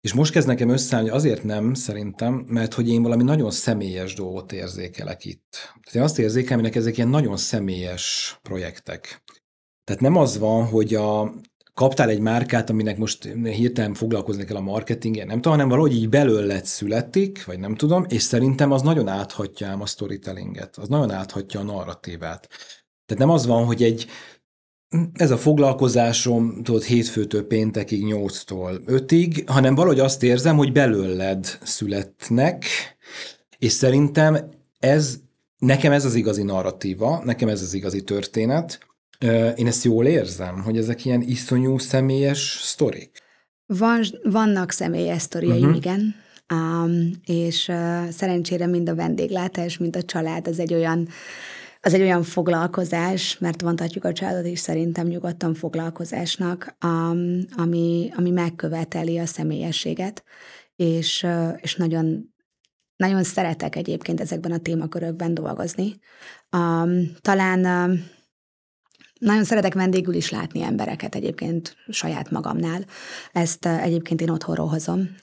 És 0.00 0.12
most 0.12 0.32
kezd 0.32 0.46
nekem 0.46 0.68
összeállni, 0.68 1.08
azért 1.08 1.44
nem, 1.44 1.74
szerintem, 1.74 2.44
mert 2.48 2.74
hogy 2.74 2.88
én 2.88 3.02
valami 3.02 3.22
nagyon 3.22 3.50
személyes 3.50 4.14
dolgot 4.14 4.52
érzékelek 4.52 5.24
itt. 5.24 5.50
Tehát 5.50 5.94
én 5.94 6.02
azt 6.02 6.18
érzékelem, 6.18 6.64
hogy 6.64 6.76
ezek 6.76 6.96
ilyen 6.96 7.08
nagyon 7.08 7.36
személyes 7.36 8.38
projektek. 8.42 9.22
Tehát 9.84 10.02
nem 10.02 10.16
az 10.16 10.38
van, 10.38 10.66
hogy 10.66 10.94
a, 10.94 11.34
kaptál 11.82 12.08
egy 12.08 12.20
márkát, 12.20 12.70
aminek 12.70 12.98
most 12.98 13.24
hirtelen 13.42 13.94
foglalkozni 13.94 14.44
kell 14.44 14.56
a 14.56 14.60
marketingje, 14.60 15.24
nem 15.24 15.34
tudom, 15.34 15.52
hanem 15.52 15.68
valahogy 15.68 15.94
így 15.94 16.08
belőled 16.08 16.64
születik, 16.64 17.44
vagy 17.44 17.58
nem 17.58 17.74
tudom, 17.74 18.04
és 18.08 18.22
szerintem 18.22 18.72
az 18.72 18.82
nagyon 18.82 19.08
áthatja 19.08 19.68
ám 19.68 19.80
a 19.80 19.86
storytellinget, 19.86 20.76
az 20.76 20.88
nagyon 20.88 21.10
áthatja 21.10 21.60
a 21.60 21.62
narratívát. 21.62 22.48
Tehát 23.06 23.22
nem 23.22 23.30
az 23.30 23.46
van, 23.46 23.64
hogy 23.64 23.82
egy 23.82 24.06
ez 25.12 25.30
a 25.30 25.36
foglalkozásom, 25.36 26.62
tudod, 26.62 26.82
hétfőtől 26.82 27.46
péntekig, 27.46 28.04
nyolctól 28.04 28.82
ötig, 28.86 29.44
hanem 29.46 29.74
valahogy 29.74 30.00
azt 30.00 30.22
érzem, 30.22 30.56
hogy 30.56 30.72
belőled 30.72 31.58
születnek, 31.62 32.64
és 33.58 33.72
szerintem 33.72 34.50
ez, 34.78 35.18
nekem 35.58 35.92
ez 35.92 36.04
az 36.04 36.14
igazi 36.14 36.42
narratíva, 36.42 37.22
nekem 37.24 37.48
ez 37.48 37.62
az 37.62 37.74
igazi 37.74 38.02
történet, 38.02 38.91
én 39.56 39.66
ezt 39.66 39.84
jól 39.84 40.06
érzem, 40.06 40.60
hogy 40.60 40.76
ezek 40.76 41.04
ilyen 41.04 41.22
iszonyú 41.22 41.78
személyes 41.78 42.58
sztorik. 42.62 43.22
Van, 43.66 44.04
vannak 44.22 44.70
személyes 44.70 45.22
sztoriaim, 45.22 45.62
uh-huh. 45.62 45.76
igen. 45.76 46.14
Um, 46.52 47.10
és 47.24 47.68
uh, 47.68 48.08
szerencsére 48.08 48.66
mind 48.66 48.88
a 48.88 48.94
vendéglátás, 48.94 49.78
mind 49.78 49.96
a 49.96 50.02
család 50.02 50.48
az 50.48 50.58
egy 50.58 50.74
olyan 50.74 51.08
az 51.84 51.94
egy 51.94 52.00
olyan 52.00 52.22
foglalkozás, 52.22 53.38
mert 53.38 53.62
mondhatjuk 53.62 54.04
a 54.04 54.12
családot 54.12 54.46
is 54.46 54.58
szerintem 54.58 55.06
nyugodtan 55.06 55.54
foglalkozásnak, 55.54 56.76
um, 56.84 57.38
ami, 57.56 58.10
ami 58.16 58.30
megköveteli 58.30 59.18
a 59.18 59.26
személyességet, 59.26 60.24
és, 60.76 61.22
uh, 61.22 61.58
és 61.60 61.76
nagyon, 61.76 62.34
nagyon 62.96 63.22
szeretek 63.22 63.76
egyébként 63.76 64.20
ezekben 64.20 64.52
a 64.52 64.58
témakörökben 64.58 65.34
dolgozni. 65.34 65.98
Um, 66.56 67.10
talán 67.20 67.90
uh, 67.90 67.98
nagyon 69.22 69.44
szeretek 69.44 69.74
vendégül 69.74 70.14
is 70.14 70.30
látni 70.30 70.62
embereket 70.62 71.14
egyébként 71.14 71.76
saját 71.88 72.30
magamnál. 72.30 72.84
Ezt 73.32 73.66
eh, 73.66 73.82
egyébként 73.82 74.20
én 74.20 74.30
otthonról 74.30 74.66
hozom. 74.66 75.14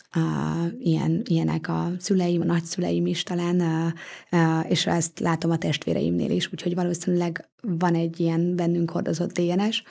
Ilyen, 0.79 1.21
ilyenek 1.25 1.67
a 1.67 1.91
szüleim, 1.97 2.41
a 2.41 2.45
nagyszüleim 2.45 3.05
is 3.05 3.23
talán, 3.23 3.61
eh, 3.61 3.91
eh, 4.29 4.71
és 4.71 4.87
ezt 4.87 5.19
látom 5.19 5.51
a 5.51 5.57
testvéreimnél 5.57 6.31
is, 6.31 6.49
úgyhogy 6.53 6.75
valószínűleg 6.75 7.49
van 7.61 7.95
egy 7.95 8.19
ilyen 8.19 8.55
bennünk 8.55 8.91
hordozott 8.91 9.39
DNS. 9.39 9.83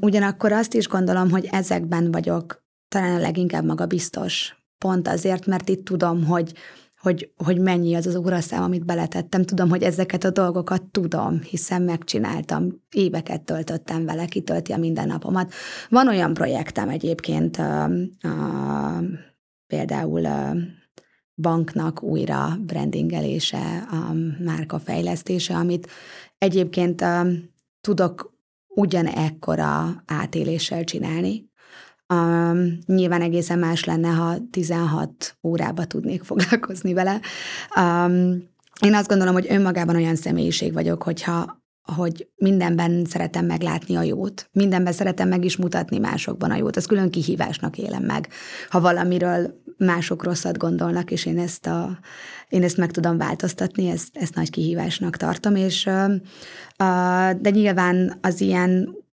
Ugyanakkor 0.00 0.52
azt 0.52 0.74
is 0.74 0.88
gondolom, 0.88 1.30
hogy 1.30 1.48
ezekben 1.50 2.10
vagyok 2.10 2.64
talán 2.88 3.16
a 3.16 3.20
leginkább 3.20 3.64
magabiztos. 3.64 4.56
Pont 4.78 5.08
azért, 5.08 5.46
mert 5.46 5.68
itt 5.68 5.84
tudom, 5.84 6.24
hogy 6.24 6.52
hogy, 7.04 7.32
hogy 7.36 7.58
mennyi 7.58 7.94
az 7.94 8.06
az 8.06 8.16
óraszám, 8.16 8.62
amit 8.62 8.84
beletettem. 8.84 9.44
Tudom, 9.44 9.68
hogy 9.68 9.82
ezeket 9.82 10.24
a 10.24 10.30
dolgokat 10.30 10.82
tudom, 10.82 11.40
hiszen 11.40 11.82
megcsináltam. 11.82 12.82
Éveket 12.90 13.42
töltöttem 13.42 14.04
vele, 14.04 14.24
kitölti 14.24 14.72
a 14.72 14.76
mindennapomat. 14.76 15.52
Van 15.88 16.08
olyan 16.08 16.34
projektem 16.34 16.88
egyébként, 16.88 17.58
uh, 17.58 17.90
uh, 18.24 19.04
például 19.66 20.20
uh, 20.20 20.56
banknak 21.34 22.02
újra 22.02 22.56
brandingelése, 22.60 23.86
a 23.90 24.12
márka 24.44 24.78
fejlesztése, 24.78 25.54
amit 25.54 25.88
egyébként 26.38 27.00
uh, 27.00 27.32
tudok 27.80 28.32
ugyanekkora 28.68 30.02
átéléssel 30.06 30.84
csinálni, 30.84 31.52
Um, 32.08 32.78
nyilván 32.86 33.22
egészen 33.22 33.58
más 33.58 33.84
lenne, 33.84 34.08
ha 34.08 34.36
16 34.50 35.36
órába 35.42 35.84
tudnék 35.84 36.22
foglalkozni 36.22 36.92
vele. 36.92 37.20
Um, 37.76 38.52
én 38.80 38.94
azt 38.94 39.08
gondolom, 39.08 39.34
hogy 39.34 39.46
önmagában 39.48 39.96
olyan 39.96 40.16
személyiség 40.16 40.72
vagyok, 40.72 41.02
hogyha 41.02 41.62
hogy 41.96 42.28
mindenben 42.36 43.04
szeretem 43.04 43.46
meglátni 43.46 43.96
a 43.96 44.02
jót, 44.02 44.48
mindenben 44.52 44.92
szeretem 44.92 45.28
meg 45.28 45.44
is 45.44 45.56
mutatni 45.56 45.98
másokban 45.98 46.50
a 46.50 46.56
jót. 46.56 46.76
Ez 46.76 46.86
külön 46.86 47.10
kihívásnak 47.10 47.78
élem 47.78 48.02
meg. 48.02 48.28
Ha 48.68 48.80
valamiről 48.80 49.62
mások 49.76 50.22
rosszat 50.22 50.58
gondolnak, 50.58 51.10
és 51.10 51.26
én 51.26 51.38
ezt, 51.38 51.66
a, 51.66 51.98
én 52.48 52.62
ezt 52.62 52.76
meg 52.76 52.90
tudom 52.90 53.18
változtatni, 53.18 53.88
ezt, 53.88 54.08
ezt 54.16 54.34
nagy 54.34 54.50
kihívásnak 54.50 55.16
tartom, 55.16 55.56
és 55.56 55.90
de 57.36 57.50
nyilván 57.50 58.18
az 58.20 58.40
ilyen 58.40 59.03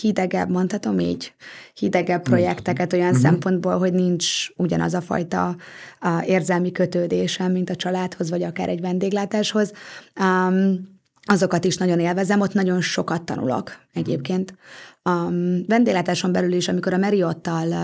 hidegebb, 0.00 0.50
mondhatom 0.50 0.98
így, 0.98 1.32
hidegebb 1.74 2.22
projekteket 2.22 2.92
olyan 2.92 3.06
uh-huh. 3.06 3.22
szempontból, 3.22 3.78
hogy 3.78 3.92
nincs 3.92 4.48
ugyanaz 4.56 4.94
a 4.94 5.00
fajta 5.00 5.56
a 6.00 6.22
érzelmi 6.24 6.72
kötődésem, 6.72 7.52
mint 7.52 7.70
a 7.70 7.76
családhoz, 7.76 8.30
vagy 8.30 8.42
akár 8.42 8.68
egy 8.68 8.80
vendéglátáshoz. 8.80 9.72
Um, 10.20 10.98
azokat 11.22 11.64
is 11.64 11.76
nagyon 11.76 12.00
élvezem, 12.00 12.40
ott 12.40 12.52
nagyon 12.52 12.80
sokat 12.80 13.22
tanulok 13.22 13.72
egyébként. 13.92 14.54
A 15.02 15.24
vendéglátáson 15.66 16.32
belül 16.32 16.52
is, 16.52 16.68
amikor 16.68 16.92
a 16.92 16.96
Meriottal 16.96 17.74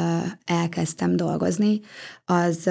elkezdtem 0.45 1.17
dolgozni, 1.17 1.81
az, 2.27 2.71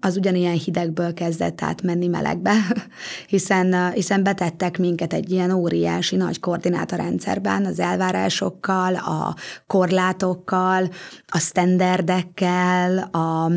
az 0.00 0.16
ugyanilyen 0.16 0.58
hidegből 0.58 1.14
kezdett 1.14 1.62
átmenni 1.62 2.06
melegbe, 2.06 2.54
hiszen, 3.26 3.92
hiszen 3.92 4.22
betettek 4.22 4.78
minket 4.78 5.12
egy 5.12 5.30
ilyen 5.30 5.50
óriási 5.50 6.16
nagy 6.16 6.40
koordinátorrendszerben, 6.40 7.64
az 7.64 7.80
elvárásokkal, 7.80 8.94
a 8.94 9.34
korlátokkal, 9.66 10.88
a 11.28 11.38
standardekkel, 11.38 12.98
a 12.98 13.50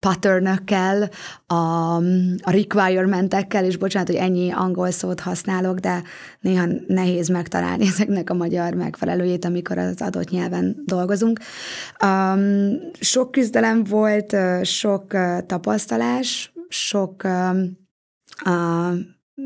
patternökkel, 0.00 1.10
a, 1.46 1.54
a 2.42 2.50
requirementekkel, 2.50 3.64
és 3.64 3.76
bocsánat, 3.76 4.08
hogy 4.08 4.16
ennyi 4.16 4.50
angol 4.50 4.90
szót 4.90 5.20
használok, 5.20 5.78
de 5.78 6.02
néha 6.40 6.66
nehéz 6.86 7.28
megtalálni 7.28 7.86
ezeknek 7.92 8.30
a 8.30 8.34
magyar 8.34 8.74
megfelelőjét, 8.74 9.44
amikor 9.44 9.78
az 9.78 10.00
adott 10.00 10.30
nyelven 10.30 10.82
dolgozunk. 10.86 11.40
Um, 12.04 12.70
sok 13.00 13.30
küzdelem 13.30 13.84
volt, 13.84 14.31
sok 14.62 15.06
tapasztalás, 15.46 16.52
sok 16.68 17.22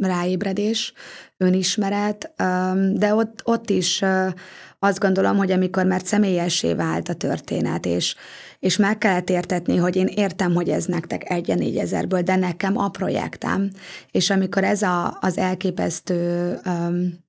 ráébredés, 0.00 0.92
önismeret, 1.36 2.32
de 2.94 3.14
ott, 3.14 3.40
ott 3.44 3.70
is 3.70 4.02
azt 4.78 4.98
gondolom, 4.98 5.36
hogy 5.36 5.50
amikor 5.50 5.84
már 5.84 6.00
személyessé 6.04 6.74
vált 6.74 7.08
a 7.08 7.14
történet, 7.14 7.86
és, 7.86 8.14
és 8.58 8.76
meg 8.76 8.98
kellett 8.98 9.30
értetni, 9.30 9.76
hogy 9.76 9.96
én 9.96 10.06
értem, 10.06 10.54
hogy 10.54 10.68
ez 10.68 10.84
nektek 10.84 11.30
egy 11.30 11.54
négy 11.56 11.76
ezerből, 11.76 12.22
de 12.22 12.36
nekem 12.36 12.78
a 12.78 12.88
projektem, 12.88 13.70
és 14.10 14.30
amikor 14.30 14.64
ez 14.64 14.82
a, 14.82 15.18
az 15.20 15.38
elképesztő 15.38 16.54
um, 16.66 17.24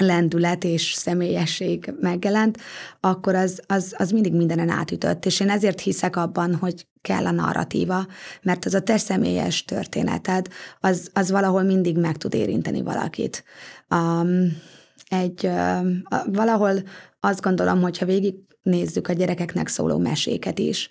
lendület 0.00 0.64
és 0.64 0.92
személyesség 0.92 1.92
megjelent, 2.00 2.58
akkor 3.00 3.34
az, 3.34 3.60
az, 3.66 3.94
az 3.98 4.10
mindig 4.10 4.34
mindenen 4.34 4.68
átütött. 4.68 5.26
És 5.26 5.40
én 5.40 5.50
ezért 5.50 5.80
hiszek 5.80 6.16
abban, 6.16 6.54
hogy 6.54 6.86
kell 7.00 7.26
a 7.26 7.30
narratíva, 7.30 8.06
mert 8.42 8.64
az 8.64 8.74
a 8.74 8.80
te 8.80 8.98
személyes 8.98 9.64
történeted, 9.64 10.48
az, 10.80 11.10
az 11.12 11.30
valahol 11.30 11.62
mindig 11.62 11.98
meg 11.98 12.16
tud 12.16 12.34
érinteni 12.34 12.82
valakit. 12.82 13.44
Um, 13.90 14.56
egy, 15.08 15.46
uh, 15.46 15.86
valahol 16.26 16.82
azt 17.20 17.40
gondolom, 17.40 17.80
hogyha 17.80 18.06
végig 18.06 18.34
nézzük 18.62 19.08
a 19.08 19.12
gyerekeknek 19.12 19.68
szóló 19.68 19.98
meséket 19.98 20.58
is, 20.58 20.88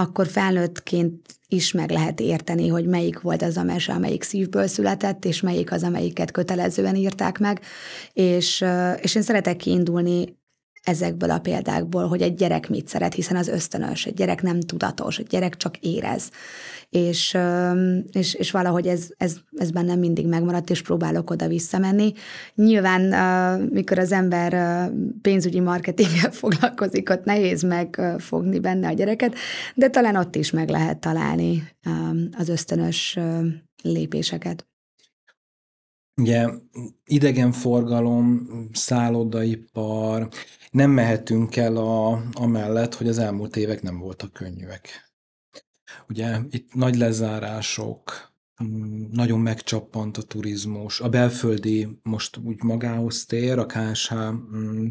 akkor 0.00 0.26
felnőttként 0.26 1.26
is 1.48 1.72
meg 1.72 1.90
lehet 1.90 2.20
érteni, 2.20 2.68
hogy 2.68 2.86
melyik 2.86 3.20
volt 3.20 3.42
az 3.42 3.56
a 3.56 3.62
mese, 3.62 3.92
amelyik 3.92 4.22
szívből 4.22 4.66
született, 4.66 5.24
és 5.24 5.40
melyik 5.40 5.72
az, 5.72 5.82
amelyiket 5.82 6.30
kötelezően 6.30 6.94
írták 6.94 7.38
meg. 7.38 7.60
És, 8.12 8.64
és 9.00 9.14
én 9.14 9.22
szeretek 9.22 9.56
kiindulni 9.56 10.38
ezekből 10.82 11.30
a 11.30 11.38
példákból, 11.38 12.06
hogy 12.06 12.22
egy 12.22 12.34
gyerek 12.34 12.68
mit 12.68 12.88
szeret, 12.88 13.14
hiszen 13.14 13.36
az 13.36 13.48
ösztönös, 13.48 14.06
egy 14.06 14.14
gyerek 14.14 14.42
nem 14.42 14.60
tudatos, 14.60 15.18
egy 15.18 15.26
gyerek 15.26 15.56
csak 15.56 15.76
érez. 15.76 16.30
És, 16.88 17.38
és, 18.12 18.34
és 18.34 18.50
valahogy 18.50 18.86
ez, 18.86 19.08
ez, 19.16 19.36
ez 19.56 19.70
bennem 19.70 19.98
mindig 19.98 20.26
megmaradt, 20.26 20.70
és 20.70 20.82
próbálok 20.82 21.30
oda 21.30 21.48
visszamenni. 21.48 22.12
Nyilván, 22.54 23.00
mikor 23.70 23.98
az 23.98 24.12
ember 24.12 24.90
pénzügyi 25.22 25.60
marketinggel 25.60 26.30
foglalkozik, 26.42 27.10
ott 27.10 27.24
nehéz 27.24 27.62
megfogni 27.62 28.58
benne 28.58 28.88
a 28.88 28.92
gyereket, 28.92 29.34
de 29.74 29.88
talán 29.88 30.16
ott 30.16 30.36
is 30.36 30.50
meg 30.50 30.68
lehet 30.68 30.98
találni 30.98 31.68
az 32.38 32.48
ösztönös 32.48 33.18
lépéseket. 33.82 34.64
Ugye 36.20 36.48
idegenforgalom, 37.04 38.48
szállodaipar, 38.72 40.28
nem 40.70 40.90
mehetünk 40.90 41.56
el 41.56 41.76
a, 41.76 42.22
amellett, 42.32 42.94
hogy 42.94 43.08
az 43.08 43.18
elmúlt 43.18 43.56
évek 43.56 43.82
nem 43.82 43.98
voltak 43.98 44.32
könnyűek. 44.32 45.12
Ugye 46.08 46.38
itt 46.50 46.74
nagy 46.74 46.96
lezárások, 46.96 48.32
mm, 48.64 49.04
nagyon 49.10 49.40
megcsappant 49.40 50.16
a 50.16 50.22
turizmus, 50.22 51.00
a 51.00 51.08
belföldi 51.08 51.98
most 52.02 52.36
úgy 52.36 52.62
magához 52.62 53.24
tér, 53.24 53.58
a 53.58 53.66
KSH 53.66 54.14
mm, 54.14 54.86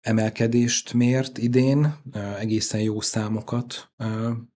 emelkedést 0.00 0.92
mért 0.92 1.38
idén, 1.38 1.94
egészen 2.38 2.80
jó 2.80 3.00
számokat 3.00 3.92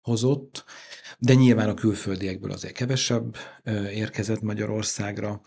hozott, 0.01 0.65
de 1.19 1.35
nyilván 1.35 1.69
a 1.69 1.75
külföldiekből 1.75 2.51
azért 2.51 2.75
kevesebb 2.75 3.37
érkezett 3.91 4.41
Magyarországra 4.41 5.41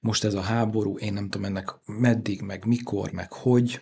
most 0.00 0.24
ez 0.24 0.34
a 0.34 0.40
háború, 0.40 0.98
én 0.98 1.12
nem 1.12 1.28
tudom 1.28 1.46
ennek 1.46 1.74
meddig, 1.86 2.40
meg 2.40 2.64
mikor, 2.64 3.12
meg 3.12 3.32
hogy. 3.32 3.80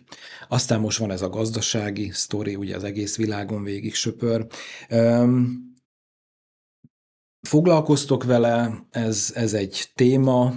Aztán 0.48 0.80
most 0.80 0.98
van 0.98 1.10
ez 1.10 1.22
a 1.22 1.28
gazdasági 1.28 2.10
sztori, 2.12 2.56
ugye 2.56 2.76
az 2.76 2.84
egész 2.84 3.16
világon 3.16 3.62
végig 3.62 3.94
söpör. 3.94 4.46
Um, 4.90 5.66
foglalkoztok 7.40 8.24
vele, 8.24 8.86
ez, 8.90 9.32
ez 9.34 9.52
egy 9.52 9.90
téma, 9.94 10.54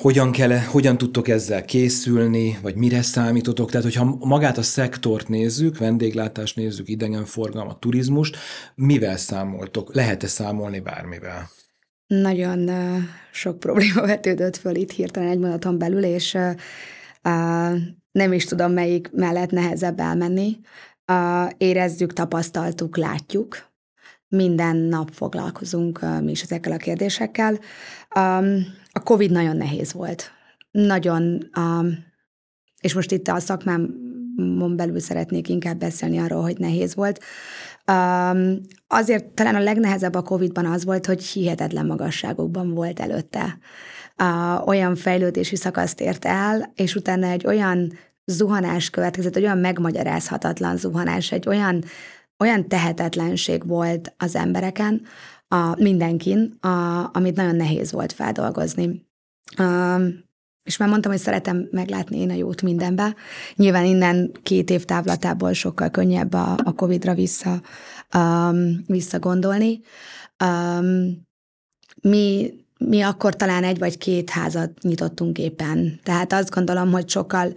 hogyan, 0.00 0.32
kell, 0.32 0.58
hogyan 0.58 0.98
tudtok 0.98 1.28
ezzel 1.28 1.64
készülni, 1.64 2.58
vagy 2.62 2.74
mire 2.74 3.02
számítotok? 3.02 3.70
Tehát, 3.70 3.84
hogyha 3.84 4.16
magát 4.20 4.58
a 4.58 4.62
szektort 4.62 5.28
nézzük, 5.28 5.78
vendéglátást 5.78 6.56
nézzük, 6.56 6.88
idegenforgalmat, 6.88 7.80
turizmust, 7.80 8.36
mivel 8.74 9.16
számoltok? 9.16 9.94
Lehet-e 9.94 10.26
számolni 10.26 10.80
bármivel? 10.80 11.50
Nagyon 12.06 12.70
sok 13.32 13.58
probléma 13.58 14.00
vetődött 14.06 14.56
föl 14.56 14.74
itt 14.74 14.90
hirtelen 14.90 15.28
egy 15.28 15.38
mondaton 15.38 15.78
belül, 15.78 16.04
és 16.04 16.38
nem 18.10 18.32
is 18.32 18.44
tudom, 18.44 18.72
melyik 18.72 19.10
mellett 19.12 19.50
nehezebb 19.50 20.00
elmenni. 20.00 20.60
Érezzük, 21.56 22.12
tapasztaltuk, 22.12 22.96
látjuk. 22.96 23.74
Minden 24.28 24.76
nap 24.76 25.10
foglalkozunk 25.10 26.20
mi 26.20 26.30
is 26.30 26.42
ezekkel 26.42 26.72
a 26.72 26.76
kérdésekkel. 26.76 27.58
A 28.92 29.02
COVID 29.02 29.30
nagyon 29.30 29.56
nehéz 29.56 29.92
volt. 29.92 30.30
Nagyon, 30.70 31.50
és 32.80 32.94
most 32.94 33.12
itt 33.12 33.28
a 33.28 33.38
szakmámon 33.38 34.76
belül 34.76 35.00
szeretnék 35.00 35.48
inkább 35.48 35.78
beszélni 35.78 36.18
arról, 36.18 36.42
hogy 36.42 36.58
nehéz 36.58 36.94
volt. 36.94 37.20
Um, 37.92 38.60
azért 38.86 39.24
talán 39.24 39.54
a 39.54 39.60
legnehezebb 39.60 40.14
a 40.14 40.22
COVID-ban 40.22 40.66
az 40.66 40.84
volt, 40.84 41.06
hogy 41.06 41.24
hihetetlen 41.24 41.86
magasságokban 41.86 42.74
volt 42.74 43.00
előtte. 43.00 43.58
Uh, 44.22 44.68
olyan 44.68 44.96
fejlődési 44.96 45.56
szakaszt 45.56 46.00
ért 46.00 46.24
el, 46.24 46.72
és 46.74 46.94
utána 46.94 47.26
egy 47.26 47.46
olyan 47.46 47.92
zuhanás 48.24 48.90
következett, 48.90 49.36
egy 49.36 49.42
olyan 49.44 49.58
megmagyarázhatatlan 49.58 50.76
zuhanás, 50.76 51.32
egy 51.32 51.48
olyan, 51.48 51.84
olyan 52.38 52.68
tehetetlenség 52.68 53.66
volt 53.66 54.14
az 54.18 54.36
embereken, 54.36 55.02
a, 55.48 55.82
mindenkin, 55.82 56.56
a, 56.60 57.08
amit 57.12 57.36
nagyon 57.36 57.56
nehéz 57.56 57.92
volt 57.92 58.12
feldolgozni. 58.12 59.06
Um, 59.58 60.25
és 60.66 60.76
már 60.76 60.88
mondtam, 60.88 61.12
hogy 61.12 61.20
szeretem 61.20 61.68
meglátni 61.70 62.18
én 62.18 62.30
a 62.30 62.34
jót 62.34 62.62
mindenbe. 62.62 63.14
Nyilván 63.54 63.84
innen 63.84 64.32
két 64.42 64.70
év 64.70 64.84
távlatából 64.84 65.52
sokkal 65.52 65.90
könnyebb 65.90 66.32
a, 66.32 66.56
a 66.64 66.74
COVID-ra 66.74 67.14
vissza, 67.14 67.60
um, 68.14 68.84
visszagondolni. 68.86 69.80
Um, 70.44 71.26
mi, 72.02 72.54
mi 72.78 73.00
akkor 73.00 73.36
talán 73.36 73.64
egy 73.64 73.78
vagy 73.78 73.98
két 73.98 74.30
házat 74.30 74.70
nyitottunk 74.82 75.38
éppen. 75.38 76.00
Tehát 76.02 76.32
azt 76.32 76.50
gondolom, 76.50 76.92
hogy 76.92 77.08
sokkal 77.08 77.54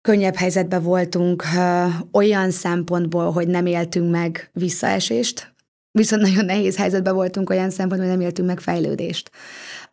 könnyebb 0.00 0.34
helyzetben 0.34 0.82
voltunk 0.82 1.44
uh, 1.54 1.94
olyan 2.12 2.50
szempontból, 2.50 3.32
hogy 3.32 3.48
nem 3.48 3.66
éltünk 3.66 4.10
meg 4.10 4.50
visszaesést, 4.52 5.54
viszont 5.90 6.22
nagyon 6.22 6.44
nehéz 6.44 6.76
helyzetben 6.76 7.14
voltunk 7.14 7.50
olyan 7.50 7.70
szempontból, 7.70 8.08
hogy 8.08 8.18
nem 8.18 8.26
éltünk 8.26 8.48
meg 8.48 8.60
fejlődést. 8.60 9.30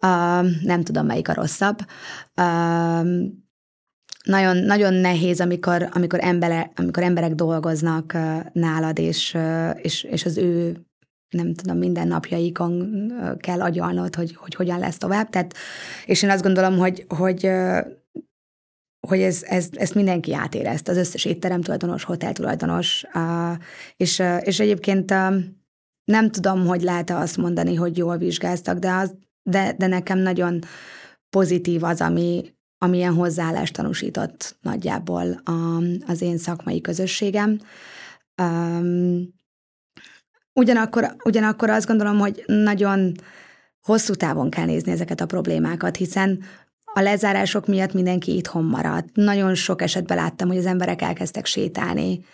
Uh, 0.01 0.63
nem 0.63 0.83
tudom, 0.83 1.05
melyik 1.05 1.29
a 1.29 1.33
rosszabb. 1.33 1.77
Uh, 2.35 3.07
nagyon, 4.23 4.57
nagyon 4.57 4.93
nehéz, 4.93 5.41
amikor, 5.41 5.89
amikor, 5.91 6.19
embere, 6.21 6.71
amikor 6.75 7.03
emberek 7.03 7.33
dolgoznak 7.33 8.11
uh, 8.15 8.45
nálad, 8.53 8.99
és, 8.99 9.33
uh, 9.33 9.69
és, 9.81 10.03
és 10.03 10.25
az 10.25 10.37
ő 10.37 10.85
nem 11.29 11.53
tudom, 11.53 11.77
minden 11.77 12.07
napjaikon 12.07 13.13
kell 13.39 13.61
agyalnod, 13.61 14.15
hogy, 14.15 14.35
hogy 14.35 14.55
hogyan 14.55 14.79
lesz 14.79 14.97
tovább. 14.97 15.29
Tehát, 15.29 15.53
és 16.05 16.23
én 16.23 16.29
azt 16.29 16.43
gondolom, 16.43 16.77
hogy, 16.77 17.05
hogy 17.07 17.49
hogy 19.07 19.21
ez, 19.21 19.43
ez, 19.43 19.67
ezt 19.73 19.95
mindenki 19.95 20.33
átérezte, 20.33 20.91
az 20.91 20.97
összes 20.97 21.25
étterem 21.25 21.61
tulajdonos, 21.61 22.03
hotel 22.03 22.33
tulajdonos, 22.33 23.05
és, 23.97 24.23
és 24.41 24.59
egyébként 24.59 25.13
nem 26.05 26.31
tudom, 26.31 26.65
hogy 26.65 26.81
lehet-e 26.81 27.17
azt 27.17 27.37
mondani, 27.37 27.75
hogy 27.75 27.97
jól 27.97 28.17
vizsgáztak, 28.17 28.77
de, 28.77 28.91
az, 28.91 29.15
de, 29.43 29.73
de 29.77 29.87
nekem 29.87 30.17
nagyon 30.17 30.59
pozitív 31.29 31.83
az, 31.83 32.01
ami, 32.01 32.55
amilyen 32.77 33.13
hozzáállást 33.13 33.73
tanúsított 33.73 34.57
nagyjából 34.61 35.41
a, 35.43 35.83
az 36.07 36.21
én 36.21 36.37
szakmai 36.37 36.81
közösségem. 36.81 37.59
Um, 38.41 39.33
ugyanakkor, 40.53 41.15
ugyanakkor 41.23 41.69
azt 41.69 41.87
gondolom, 41.87 42.17
hogy 42.17 42.43
nagyon 42.45 43.11
hosszú 43.81 44.13
távon 44.13 44.49
kell 44.49 44.65
nézni 44.65 44.91
ezeket 44.91 45.21
a 45.21 45.25
problémákat, 45.25 45.95
hiszen 45.95 46.43
a 46.93 47.01
lezárások 47.01 47.67
miatt 47.67 47.93
mindenki 47.93 48.35
itthon 48.35 48.63
maradt. 48.63 49.09
Nagyon 49.13 49.55
sok 49.55 49.81
esetben 49.81 50.17
láttam, 50.17 50.47
hogy 50.47 50.57
az 50.57 50.65
emberek 50.65 51.01
elkezdtek 51.01 51.45
sétálni, 51.45 52.25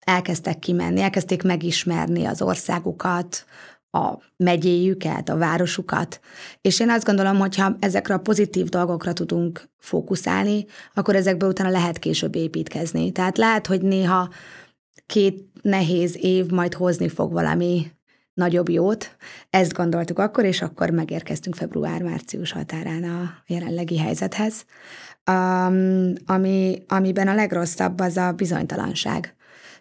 elkezdtek 0.00 0.58
kimenni, 0.58 1.00
elkezdték 1.00 1.42
megismerni 1.42 2.24
az 2.24 2.42
országukat, 2.42 3.44
a 3.90 4.18
megyéjüket, 4.36 5.28
a 5.28 5.36
városukat. 5.36 6.20
És 6.60 6.80
én 6.80 6.90
azt 6.90 7.04
gondolom, 7.04 7.38
hogy 7.38 7.56
ha 7.56 7.76
ezekre 7.80 8.14
a 8.14 8.18
pozitív 8.18 8.68
dolgokra 8.68 9.12
tudunk 9.12 9.68
fókuszálni, 9.78 10.66
akkor 10.94 11.16
ezekből 11.16 11.48
utána 11.48 11.70
lehet 11.70 11.98
később 11.98 12.34
építkezni. 12.34 13.12
Tehát 13.12 13.38
lehet, 13.38 13.66
hogy 13.66 13.82
néha 13.82 14.28
két 15.06 15.44
nehéz 15.62 16.16
év 16.20 16.46
majd 16.46 16.74
hozni 16.74 17.08
fog 17.08 17.32
valami 17.32 17.86
nagyobb 18.34 18.68
jót. 18.68 19.16
Ezt 19.50 19.72
gondoltuk 19.72 20.18
akkor, 20.18 20.44
és 20.44 20.62
akkor 20.62 20.90
megérkeztünk 20.90 21.56
február-március 21.56 22.52
határán 22.52 23.04
a 23.04 23.42
jelenlegi 23.46 23.98
helyzethez. 23.98 24.64
Um, 25.30 26.12
ami, 26.26 26.82
amiben 26.88 27.28
a 27.28 27.34
legrosszabb 27.34 28.00
az 28.00 28.16
a 28.16 28.32
bizonytalanság. 28.32 29.34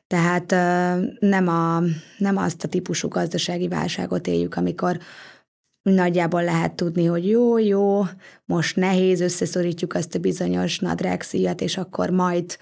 Tehát 0.09 0.51
nem, 1.19 1.47
a, 1.47 1.81
nem 2.17 2.37
azt 2.37 2.63
a 2.63 2.67
típusú 2.67 3.07
gazdasági 3.07 3.67
válságot 3.67 4.27
éljük, 4.27 4.55
amikor 4.55 4.99
nagyjából 5.81 6.43
lehet 6.43 6.73
tudni, 6.73 7.05
hogy 7.05 7.27
jó, 7.27 7.57
jó, 7.57 8.03
most 8.45 8.75
nehéz, 8.75 9.21
összeszorítjuk 9.21 9.93
azt 9.93 10.15
a 10.15 10.19
bizonyos 10.19 10.79
nadrágszíjat, 10.79 11.61
és 11.61 11.77
akkor 11.77 12.09
majd, 12.09 12.57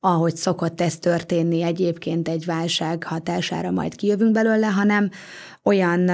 ahogy 0.00 0.36
szokott 0.36 0.80
ez 0.80 0.98
történni 0.98 1.62
egyébként 1.62 2.28
egy 2.28 2.44
válság 2.44 3.04
hatására, 3.04 3.70
majd 3.70 3.94
kijövünk 3.94 4.32
belőle, 4.32 4.66
hanem 4.66 5.10
olyan 5.62 6.10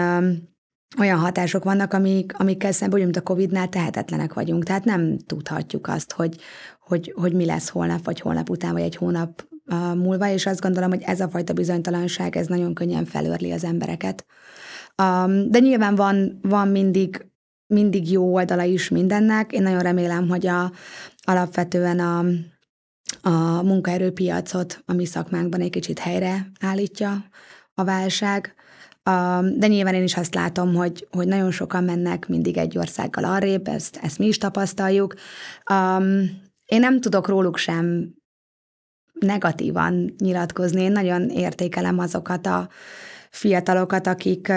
olyan 0.98 1.18
hatások 1.18 1.64
vannak, 1.64 1.92
amik, 1.92 2.38
amikkel 2.38 2.72
szemben, 2.72 3.00
mint 3.00 3.16
a 3.16 3.22
Covid-nál 3.22 3.68
tehetetlenek 3.68 4.34
vagyunk. 4.34 4.64
Tehát 4.64 4.84
nem 4.84 5.18
tudhatjuk 5.18 5.88
azt, 5.88 6.12
hogy, 6.12 6.36
hogy, 6.80 7.12
hogy 7.16 7.32
mi 7.32 7.44
lesz 7.44 7.68
holnap, 7.68 8.04
vagy 8.04 8.20
holnap 8.20 8.50
után, 8.50 8.72
vagy 8.72 8.82
egy 8.82 8.96
hónap 8.96 9.46
múlva, 9.76 10.28
és 10.28 10.46
azt 10.46 10.60
gondolom, 10.60 10.90
hogy 10.90 11.02
ez 11.02 11.20
a 11.20 11.28
fajta 11.28 11.52
bizonytalanság, 11.52 12.36
ez 12.36 12.46
nagyon 12.46 12.74
könnyen 12.74 13.04
felörli 13.04 13.52
az 13.52 13.64
embereket. 13.64 14.26
De 15.46 15.58
nyilván 15.58 15.94
van, 15.94 16.38
van 16.42 16.68
mindig, 16.68 17.26
mindig 17.66 18.10
jó 18.10 18.34
oldala 18.34 18.62
is 18.62 18.88
mindennek. 18.88 19.52
Én 19.52 19.62
nagyon 19.62 19.80
remélem, 19.80 20.28
hogy 20.28 20.46
a, 20.46 20.72
alapvetően 21.22 21.98
a, 21.98 22.24
a 23.28 23.62
munkaerőpiacot 23.62 24.82
a 24.86 24.92
mi 24.92 25.04
szakmánkban 25.04 25.60
egy 25.60 25.70
kicsit 25.70 25.98
helyre 25.98 26.50
állítja 26.60 27.24
a 27.74 27.84
válság. 27.84 28.54
De 29.56 29.66
nyilván 29.66 29.94
én 29.94 30.02
is 30.02 30.16
azt 30.16 30.34
látom, 30.34 30.74
hogy, 30.74 31.08
hogy 31.10 31.26
nagyon 31.26 31.50
sokan 31.50 31.84
mennek 31.84 32.28
mindig 32.28 32.56
egy 32.56 32.78
országgal 32.78 33.24
arrébb, 33.24 33.68
ezt, 33.68 33.98
ezt 34.02 34.18
mi 34.18 34.26
is 34.26 34.38
tapasztaljuk. 34.38 35.14
Én 36.64 36.80
nem 36.80 37.00
tudok 37.00 37.28
róluk 37.28 37.56
sem 37.56 38.14
negatívan 39.20 40.14
nyilatkozni. 40.18 40.82
Én 40.82 40.92
nagyon 40.92 41.28
értékelem 41.28 41.98
azokat 41.98 42.46
a 42.46 42.68
fiatalokat, 43.30 44.06
akik, 44.06 44.52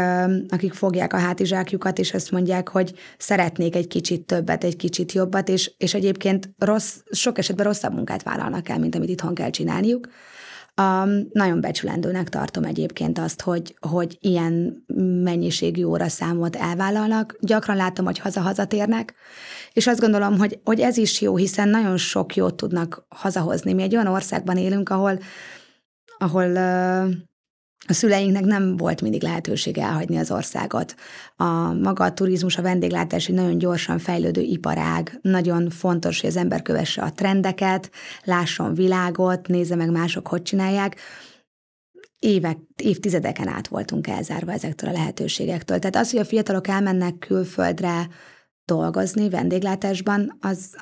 akik 0.50 0.74
fogják 0.74 1.14
a 1.14 1.18
hátizsákjukat, 1.18 2.00
és 2.00 2.14
azt 2.14 2.32
mondják, 2.32 2.70
hogy 2.70 2.94
szeretnék 3.18 3.76
egy 3.76 3.88
kicsit 3.88 4.26
többet, 4.26 4.64
egy 4.64 4.76
kicsit 4.76 5.12
jobbat, 5.12 5.50
és, 5.50 5.72
és 5.78 5.94
egyébként 5.94 6.50
rossz, 6.58 6.96
sok 7.12 7.38
esetben 7.38 7.66
rosszabb 7.66 7.94
munkát 7.94 8.24
vállalnak 8.24 8.70
el, 8.70 8.80
mint 8.80 8.96
amit 8.96 9.10
itthon 9.10 9.34
kell 9.34 9.50
csinálniuk. 9.50 10.08
Um, 10.82 11.28
nagyon 11.32 11.62
becsülendőnek 11.62 12.30
tartom 12.30 12.64
egyébként 12.64 13.20
azt, 13.20 13.42
hogy, 13.42 13.76
hogy 13.80 14.18
ilyen 14.20 14.86
mennyiségű 15.24 15.84
óraszámot 15.84 16.56
elvállalnak. 16.56 17.38
Gyakran 17.40 17.76
látom, 17.76 18.06
hogy 18.06 18.20
haza-hazatérnek, 18.20 19.14
és 19.74 19.88
azt 19.88 20.00
gondolom, 20.00 20.38
hogy, 20.38 20.60
hogy 20.64 20.80
ez 20.80 20.98
is 20.98 21.22
jó, 21.22 21.36
hiszen 21.36 21.70
nagyon 21.70 21.98
sok 21.98 22.36
jót 22.36 22.56
tudnak 22.56 23.06
hazahozni. 23.10 23.74
Mi 23.74 23.82
egy 23.82 23.96
olyan 23.96 24.08
országban 24.08 24.58
élünk, 24.58 24.90
ahol, 24.90 25.20
ahol 26.18 26.46
uh, 26.46 27.12
a 27.88 27.94
szüleinknek 27.94 28.44
nem 28.44 28.78
volt 28.78 29.02
mindig 29.02 29.22
lehetősége 29.22 29.84
elhagyni 29.84 30.18
az 30.18 30.32
országot. 30.32 30.96
A 31.36 31.74
maga 31.74 32.04
a 32.04 32.14
turizmus, 32.14 32.58
a 32.58 32.62
vendéglátás 32.62 33.28
egy 33.28 33.36
nagyon 33.36 33.58
gyorsan 33.58 34.00
fejlődő 34.00 34.42
iparág, 34.42 35.20
nagyon 35.22 35.70
fontos, 35.70 36.22
hogy 36.22 36.30
az 36.30 36.36
ember 36.36 36.62
kövesse 36.62 37.02
a 37.02 37.12
trendeket, 37.12 37.92
lásson 38.24 38.74
világot, 38.74 39.48
nézze 39.48 39.76
meg 39.76 39.92
mások, 39.92 40.28
hogy 40.28 40.42
csinálják. 40.42 40.96
Évek, 42.20 42.58
évtizedeken 42.76 43.48
át 43.48 43.68
voltunk 43.68 44.08
elzárva 44.08 44.52
ezektől 44.52 44.90
a 44.90 44.94
lehetőségektől. 44.94 45.80
Tehát 45.80 45.96
az, 45.96 46.12
hogy 46.12 46.20
a 46.20 46.26
fiatalok 46.26 46.68
elmennek 46.68 47.18
külföldre 47.18 48.08
dolgozni 48.66 49.30
vendéglátásban, 49.30 50.38
az, 50.40 50.76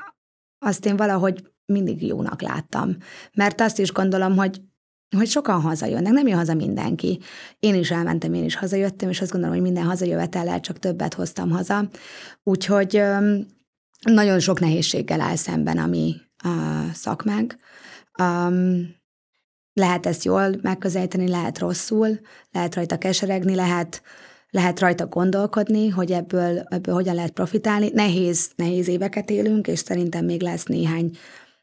azt 0.65 0.85
én 0.85 0.95
valahogy 0.95 1.43
mindig 1.65 2.07
jónak 2.07 2.41
láttam. 2.41 2.97
Mert 3.33 3.61
azt 3.61 3.79
is 3.79 3.91
gondolom, 3.91 4.37
hogy 4.37 4.61
hogy 5.17 5.27
sokan 5.27 5.61
hazajönnek, 5.61 6.13
nem 6.13 6.27
jön 6.27 6.37
haza 6.37 6.53
mindenki. 6.53 7.19
Én 7.59 7.75
is 7.75 7.91
elmentem, 7.91 8.33
én 8.33 8.43
is 8.43 8.55
hazajöttem, 8.55 9.09
és 9.09 9.21
azt 9.21 9.31
gondolom, 9.31 9.55
hogy 9.55 9.63
minden 9.63 9.83
hazajövetellel 9.83 10.59
csak 10.59 10.79
többet 10.79 11.13
hoztam 11.13 11.49
haza. 11.49 11.89
Úgyhogy 12.43 13.01
nagyon 13.99 14.39
sok 14.39 14.59
nehézséggel 14.59 15.21
áll 15.21 15.35
szemben 15.35 15.77
a 15.77 15.87
mi 15.87 16.15
a 16.37 16.49
szakmánk. 16.93 17.57
Um, 18.19 18.97
lehet 19.73 20.05
ezt 20.05 20.23
jól 20.23 20.59
megközelíteni, 20.61 21.27
lehet 21.27 21.59
rosszul, 21.59 22.19
lehet 22.51 22.75
rajta 22.75 22.97
keseregni, 22.97 23.55
lehet, 23.55 24.01
lehet 24.49 24.79
rajta 24.79 25.07
gondolkodni, 25.07 25.87
hogy 25.87 26.11
ebből, 26.11 26.59
ebből 26.69 26.95
hogyan 26.95 27.15
lehet 27.15 27.31
profitálni. 27.31 27.89
Nehéz, 27.93 28.49
nehéz 28.55 28.87
éveket 28.87 29.29
élünk, 29.29 29.67
és 29.67 29.79
szerintem 29.79 30.25
még 30.25 30.41
lesz 30.41 30.63
néhány 30.63 31.11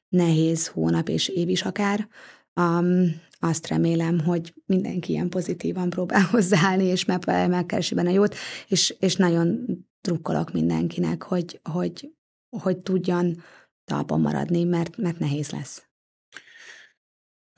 nehéz 0.08 0.66
hónap 0.66 1.08
és 1.08 1.28
év 1.28 1.48
is 1.48 1.62
akár. 1.62 2.08
Um, 2.54 3.20
azt 3.38 3.66
remélem, 3.66 4.20
hogy 4.20 4.54
mindenki 4.66 5.12
ilyen 5.12 5.28
pozitívan 5.28 5.90
próbál 5.90 6.22
hozzáállni, 6.30 6.84
és 6.84 7.04
megkeresi 7.04 7.94
benne 7.94 8.12
jót, 8.12 8.34
és, 8.68 8.96
és 9.00 9.16
nagyon 9.16 9.66
drukkolok 10.00 10.52
mindenkinek, 10.52 11.22
hogy, 11.22 11.60
hogy, 11.62 12.10
hogy 12.48 12.78
tudjon 12.78 13.42
talpon 13.84 14.20
maradni, 14.20 14.64
mert, 14.64 14.96
mert 14.96 15.18
nehéz 15.18 15.50
lesz. 15.50 15.86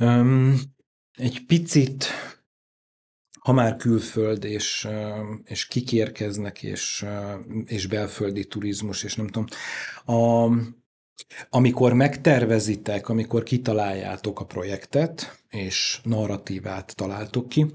Um, 0.02 0.54
egy 1.12 1.46
picit, 1.46 2.06
ha 3.40 3.52
már 3.52 3.76
külföld, 3.76 4.44
és, 4.44 4.88
és 5.44 5.66
kikérkeznek, 5.66 6.62
és, 6.62 7.06
és 7.64 7.86
belföldi 7.86 8.44
turizmus, 8.44 9.02
és 9.02 9.14
nem 9.14 9.26
tudom, 9.26 9.46
a, 10.04 10.48
amikor 11.50 11.92
megtervezitek, 11.92 13.08
amikor 13.08 13.42
kitaláljátok 13.42 14.40
a 14.40 14.44
projektet, 14.44 15.42
és 15.48 16.00
narratívát 16.02 16.96
találtok 16.96 17.48
ki, 17.48 17.66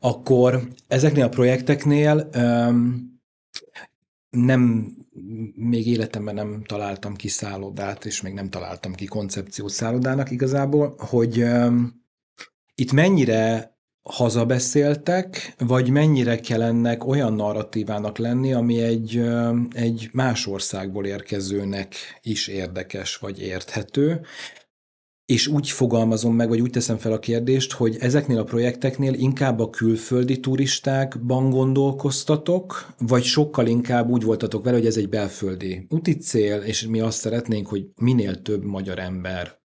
akkor 0.00 0.68
ezeknél 0.88 1.24
a 1.24 1.28
projekteknél 1.28 2.30
um, 2.36 3.18
nem, 4.30 4.92
még 5.54 5.86
életemben 5.86 6.34
nem 6.34 6.62
találtam 6.64 7.16
ki 7.16 7.28
szállodát, 7.28 8.04
és 8.04 8.20
még 8.20 8.32
nem 8.32 8.50
találtam 8.50 8.94
ki 8.94 9.04
koncepciót 9.04 9.70
szállodának 9.70 10.30
igazából, 10.30 10.94
hogy 10.98 11.42
um, 11.42 12.04
itt 12.74 12.92
mennyire 12.92 13.69
hazabeszéltek, 14.02 15.54
vagy 15.58 15.90
mennyire 15.90 16.36
kell 16.36 16.62
ennek 16.62 17.06
olyan 17.06 17.32
narratívának 17.32 18.18
lenni, 18.18 18.52
ami 18.52 18.82
egy, 18.82 19.22
egy 19.72 20.08
más 20.12 20.46
országból 20.46 21.06
érkezőnek 21.06 21.94
is 22.22 22.48
érdekes, 22.48 23.16
vagy 23.16 23.40
érthető, 23.40 24.20
és 25.30 25.46
úgy 25.46 25.70
fogalmazom 25.70 26.34
meg, 26.34 26.48
vagy 26.48 26.60
úgy 26.60 26.70
teszem 26.70 26.96
fel 26.96 27.12
a 27.12 27.18
kérdést, 27.18 27.72
hogy 27.72 27.96
ezeknél 28.00 28.38
a 28.38 28.44
projekteknél 28.44 29.12
inkább 29.12 29.60
a 29.60 29.70
külföldi 29.70 30.40
turistákban 30.40 31.50
gondolkoztatok, 31.50 32.92
vagy 32.98 33.22
sokkal 33.22 33.66
inkább 33.66 34.08
úgy 34.08 34.22
voltatok 34.22 34.64
vele, 34.64 34.76
hogy 34.76 34.86
ez 34.86 34.96
egy 34.96 35.08
belföldi 35.08 35.86
úti 35.88 36.16
cél, 36.16 36.60
és 36.60 36.86
mi 36.86 37.00
azt 37.00 37.18
szeretnénk, 37.18 37.66
hogy 37.66 37.86
minél 37.96 38.42
több 38.42 38.64
magyar 38.64 38.98
ember 38.98 39.59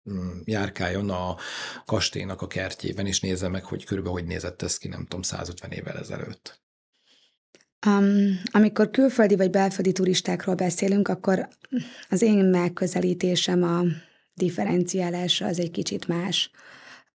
járkáljon 0.44 1.10
a 1.10 1.36
kastélynak 1.84 2.42
a 2.42 2.46
kertjében, 2.46 3.06
és 3.06 3.20
nézze 3.20 3.48
meg, 3.48 3.64
hogy 3.64 3.84
körülbelül 3.84 4.18
hogy 4.18 4.28
nézett 4.28 4.62
ez 4.62 4.78
ki, 4.78 4.88
nem 4.88 5.02
tudom, 5.02 5.22
150 5.22 5.70
évvel 5.70 5.98
ezelőtt. 5.98 6.60
Um, 7.86 8.40
amikor 8.50 8.90
külföldi 8.90 9.36
vagy 9.36 9.50
belföldi 9.50 9.92
turistákról 9.92 10.54
beszélünk, 10.54 11.08
akkor 11.08 11.48
az 12.08 12.22
én 12.22 12.44
megközelítésem 12.44 13.62
a 13.62 13.82
differenciálása 14.34 15.46
az 15.46 15.58
egy 15.58 15.70
kicsit 15.70 16.06
más. 16.06 16.50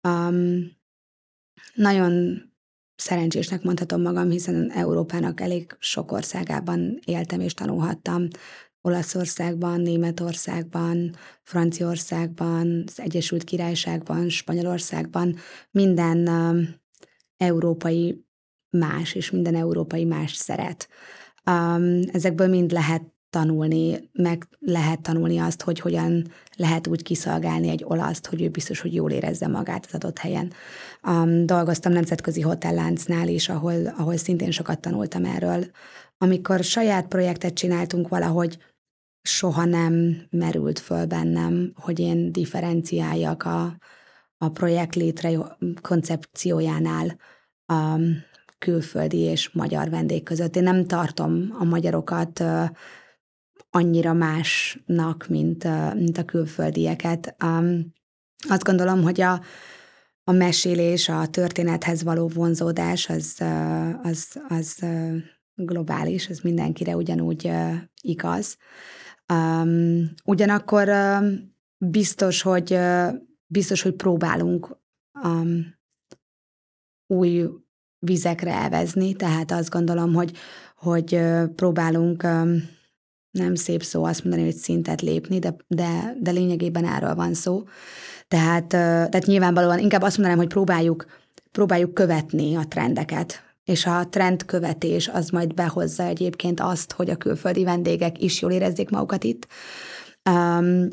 Um, 0.02 0.72
nagyon 1.74 2.42
szerencsésnek 2.96 3.64
mondhatom 3.64 4.02
magam, 4.02 4.30
hiszen 4.30 4.72
Európának 4.72 5.42
elég 5.42 5.76
sok 5.80 6.12
országában 6.12 7.00
éltem 7.06 7.40
és 7.40 7.54
tanulhattam. 7.54 8.28
Olaszországban, 8.88 9.82
Németországban, 9.82 11.16
Franciaországban, 11.42 12.84
az 12.88 13.00
Egyesült 13.00 13.44
Királyságban, 13.44 14.30
Spanyolországban, 14.30 15.36
minden 15.72 16.28
um, 16.28 16.76
európai 17.38 18.26
más, 18.70 19.14
és 19.14 19.32
minden 19.32 19.56
európai 19.56 20.06
más 20.06 20.34
szeret. 20.34 20.88
Um, 21.46 22.00
ezekből 22.12 22.48
mind 22.48 22.72
lehet 22.72 23.04
tanulni, 23.30 24.10
meg 24.14 24.48
lehet 24.60 25.02
tanulni 25.02 25.38
azt, 25.38 25.62
hogy 25.62 25.80
hogyan 25.80 26.28
lehet 26.56 26.88
úgy 26.88 27.04
kiszolgálni 27.04 27.70
egy 27.70 27.84
olaszt, 27.88 28.26
hogy 28.26 28.42
ő 28.42 28.50
biztos, 28.50 28.80
hogy 28.80 28.94
jól 28.94 29.12
érezze 29.12 29.48
magát 29.48 29.86
az 29.86 29.94
adott 29.94 30.18
helyen. 30.18 30.52
Um, 31.04 31.46
dolgoztam 31.46 31.92
nemzetközi 31.92 32.42
hotelláncnál 32.42 33.28
is, 33.28 33.50
ahol, 33.50 33.94
ahol 33.98 34.18
szintén 34.18 34.52
sokat 34.52 34.80
tanultam 34.80 35.26
erről. 35.26 35.66
Amikor 36.18 36.64
saját 36.64 37.08
projektet 37.08 37.54
csináltunk 37.54 38.08
valahogy, 38.08 38.58
soha 39.28 39.66
nem 39.66 40.18
merült 40.30 40.80
föl 40.80 41.06
bennem, 41.06 41.72
hogy 41.76 42.00
én 42.00 42.32
differenciáljak 42.32 43.44
a, 43.44 43.78
a 44.38 44.50
projekt 44.50 44.96
létre 44.96 45.58
koncepciójánál 45.82 47.18
a 47.66 48.00
külföldi 48.58 49.18
és 49.18 49.50
magyar 49.50 49.90
vendég 49.90 50.24
között. 50.24 50.56
Én 50.56 50.64
nem 50.64 50.86
tartom 50.86 51.56
a 51.60 51.64
magyarokat 51.64 52.44
annyira 53.70 54.14
másnak, 54.14 55.26
mint, 55.30 55.68
mint 55.94 56.18
a 56.18 56.26
külföldieket. 56.26 57.36
Azt 58.50 58.64
gondolom, 58.64 59.02
hogy 59.02 59.22
a, 59.22 59.42
a 60.24 60.32
mesélés, 60.32 61.10
a 61.10 61.28
történethez 61.28 62.04
való 62.04 62.28
vonzódás 62.28 63.10
az, 63.10 63.42
az, 64.04 64.42
az 64.48 64.86
globális, 65.56 66.30
az 66.30 66.40
mindenkire 66.40 66.96
ugyanúgy 66.96 67.52
igaz. 68.02 68.58
Ugyanakkor 70.24 70.90
biztos, 71.78 72.42
hogy 72.42 72.80
biztos, 73.48 73.82
hogy 73.82 73.94
próbálunk 73.94 74.78
új 77.08 77.46
vizekre 78.00 78.52
elvezni, 78.52 79.14
tehát 79.14 79.52
azt 79.52 79.70
gondolom, 79.70 80.14
hogy, 80.14 80.38
hogy 80.76 81.20
próbálunk 81.56 82.24
nem 83.32 83.56
szép 83.56 83.84
szó 83.84 84.04
azt 84.04 84.24
mondani, 84.24 84.46
hogy 84.46 84.56
szintet 84.56 85.02
lépni, 85.02 85.40
de, 85.40 85.56
de, 85.68 86.16
de 86.20 86.32
lényegében 86.32 86.86
erről 86.86 87.16
van 87.16 87.34
szó. 87.34 87.64
Tehát, 88.28 88.68
tehát 88.68 89.26
nyilvánvalóan 89.26 89.80
inkább 89.80 90.02
azt 90.02 90.18
mondanám, 90.18 90.40
hogy 90.40 90.54
próbáljuk, 90.54 91.06
próbáljuk 91.52 91.94
követni 91.94 92.56
a 92.56 92.68
trendeket, 92.68 93.47
és 93.68 93.86
a 93.86 94.08
trendkövetés 94.10 95.08
az 95.08 95.30
majd 95.30 95.54
behozza 95.54 96.04
egyébként 96.04 96.60
azt, 96.60 96.92
hogy 96.92 97.10
a 97.10 97.16
külföldi 97.16 97.64
vendégek 97.64 98.22
is 98.22 98.42
jól 98.42 98.52
érezzék 98.52 98.90
magukat 98.90 99.24
itt. 99.24 99.48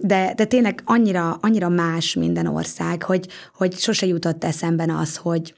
De, 0.00 0.32
de 0.36 0.44
tényleg 0.44 0.82
annyira, 0.84 1.38
annyira 1.40 1.68
más 1.68 2.14
minden 2.14 2.46
ország, 2.46 3.02
hogy, 3.02 3.28
hogy 3.54 3.72
sose 3.72 4.06
jutott 4.06 4.44
eszemben 4.44 4.90
az, 4.90 5.16
hogy, 5.16 5.54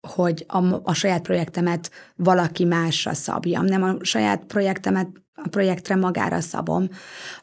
hogy 0.00 0.44
a, 0.48 0.80
a 0.82 0.94
saját 0.94 1.22
projektemet 1.22 1.90
valaki 2.16 2.64
másra 2.64 3.14
szabjam, 3.14 3.64
nem 3.64 3.82
a 3.82 3.94
saját 4.00 4.44
projektemet 4.44 5.08
a 5.42 5.48
projektre 5.48 5.96
magára 5.96 6.40
szabom. 6.40 6.88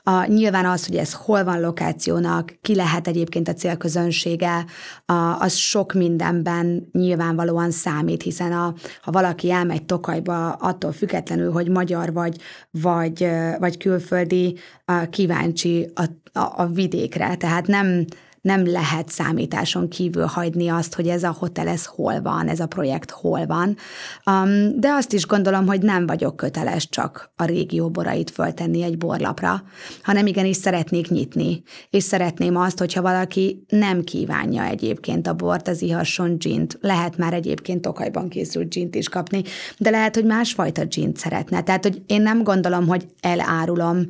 A, 0.03 0.26
nyilván 0.26 0.66
az, 0.66 0.86
hogy 0.86 0.95
ez 0.95 1.14
hol 1.14 1.43
van 1.43 1.60
lokációnak, 1.60 2.53
ki 2.62 2.76
lehet 2.76 3.08
egyébként 3.08 3.47
a 3.47 3.53
célközönsége, 3.53 4.66
a, 5.05 5.14
az 5.14 5.53
sok 5.53 5.93
mindenben 5.93 6.89
nyilvánvalóan 6.91 7.72
számít, 7.72 8.22
hiszen 8.22 8.51
a, 8.51 8.74
ha 9.01 9.12
valaki 9.12 9.51
elmegy 9.51 9.86
Tokajba, 9.86 10.51
attól 10.51 10.91
függetlenül, 10.91 11.51
hogy 11.51 11.70
magyar 11.70 12.14
vagy, 12.14 12.38
vagy, 12.72 13.28
vagy 13.60 13.78
külföldi, 13.78 14.58
a, 14.86 15.10
kíváncsi 15.10 15.89
a, 15.93 16.03
a, 16.39 16.53
a 16.55 16.66
vidékre. 16.66 17.36
Tehát 17.36 17.68
nem, 17.68 18.05
nem 18.47 18.71
lehet 18.71 19.09
számításon 19.09 19.89
kívül 19.89 20.25
hagyni 20.25 20.67
azt, 20.67 20.95
hogy 20.95 21.07
ez 21.07 21.23
a 21.23 21.35
hotel, 21.39 21.67
ez 21.67 21.85
hol 21.85 22.21
van, 22.21 22.47
ez 22.47 22.59
a 22.59 22.65
projekt 22.67 23.11
hol 23.11 23.45
van. 23.45 23.77
Um, 24.25 24.79
de 24.79 24.89
azt 24.89 25.13
is 25.13 25.25
gondolom, 25.25 25.67
hogy 25.67 25.81
nem 25.81 26.05
vagyok 26.07 26.35
köteles 26.35 26.89
csak 26.89 27.31
a 27.35 27.45
régió 27.45 27.89
borait 27.89 28.31
föltenni 28.31 28.83
egy 28.83 28.97
borlapra, 28.97 29.63
hanem 30.03 30.25
igenis 30.27 30.55
szeretnék 30.55 31.09
nyitni. 31.09 31.63
És 31.89 32.03
szeretném 32.03 32.57
azt, 32.57 32.79
hogyha 32.79 33.01
valaki 33.01 33.65
nem 33.69 34.03
kívánja 34.03 34.63
egyébként 34.63 35.27
a 35.27 35.33
bort, 35.33 35.67
az 35.67 35.81
ihasson 35.81 36.37
gint. 36.37 36.77
Lehet 36.81 37.17
már 37.17 37.33
egyébként 37.33 37.81
Tokajban 37.81 38.29
készült 38.29 38.69
gint 38.69 38.95
is 38.95 39.09
kapni, 39.09 39.41
de 39.77 39.89
lehet, 39.89 40.15
hogy 40.15 40.25
másfajta 40.25 40.85
gint 40.85 41.17
szeretne. 41.17 41.61
Tehát, 41.61 41.83
hogy 41.83 42.01
én 42.05 42.21
nem 42.21 42.43
gondolom, 42.43 42.87
hogy 42.87 43.05
elárulom 43.19 44.07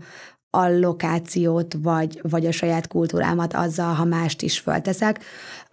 a 0.50 0.68
lokációt, 0.68 1.76
vagy, 1.82 2.20
vagy 2.22 2.45
a 2.45 2.52
saját 2.52 2.88
kultúrámat 2.88 3.54
azzal, 3.54 3.93
ha 3.93 4.06
mást 4.06 4.41
is 4.41 4.60
fölteszek. 4.60 5.24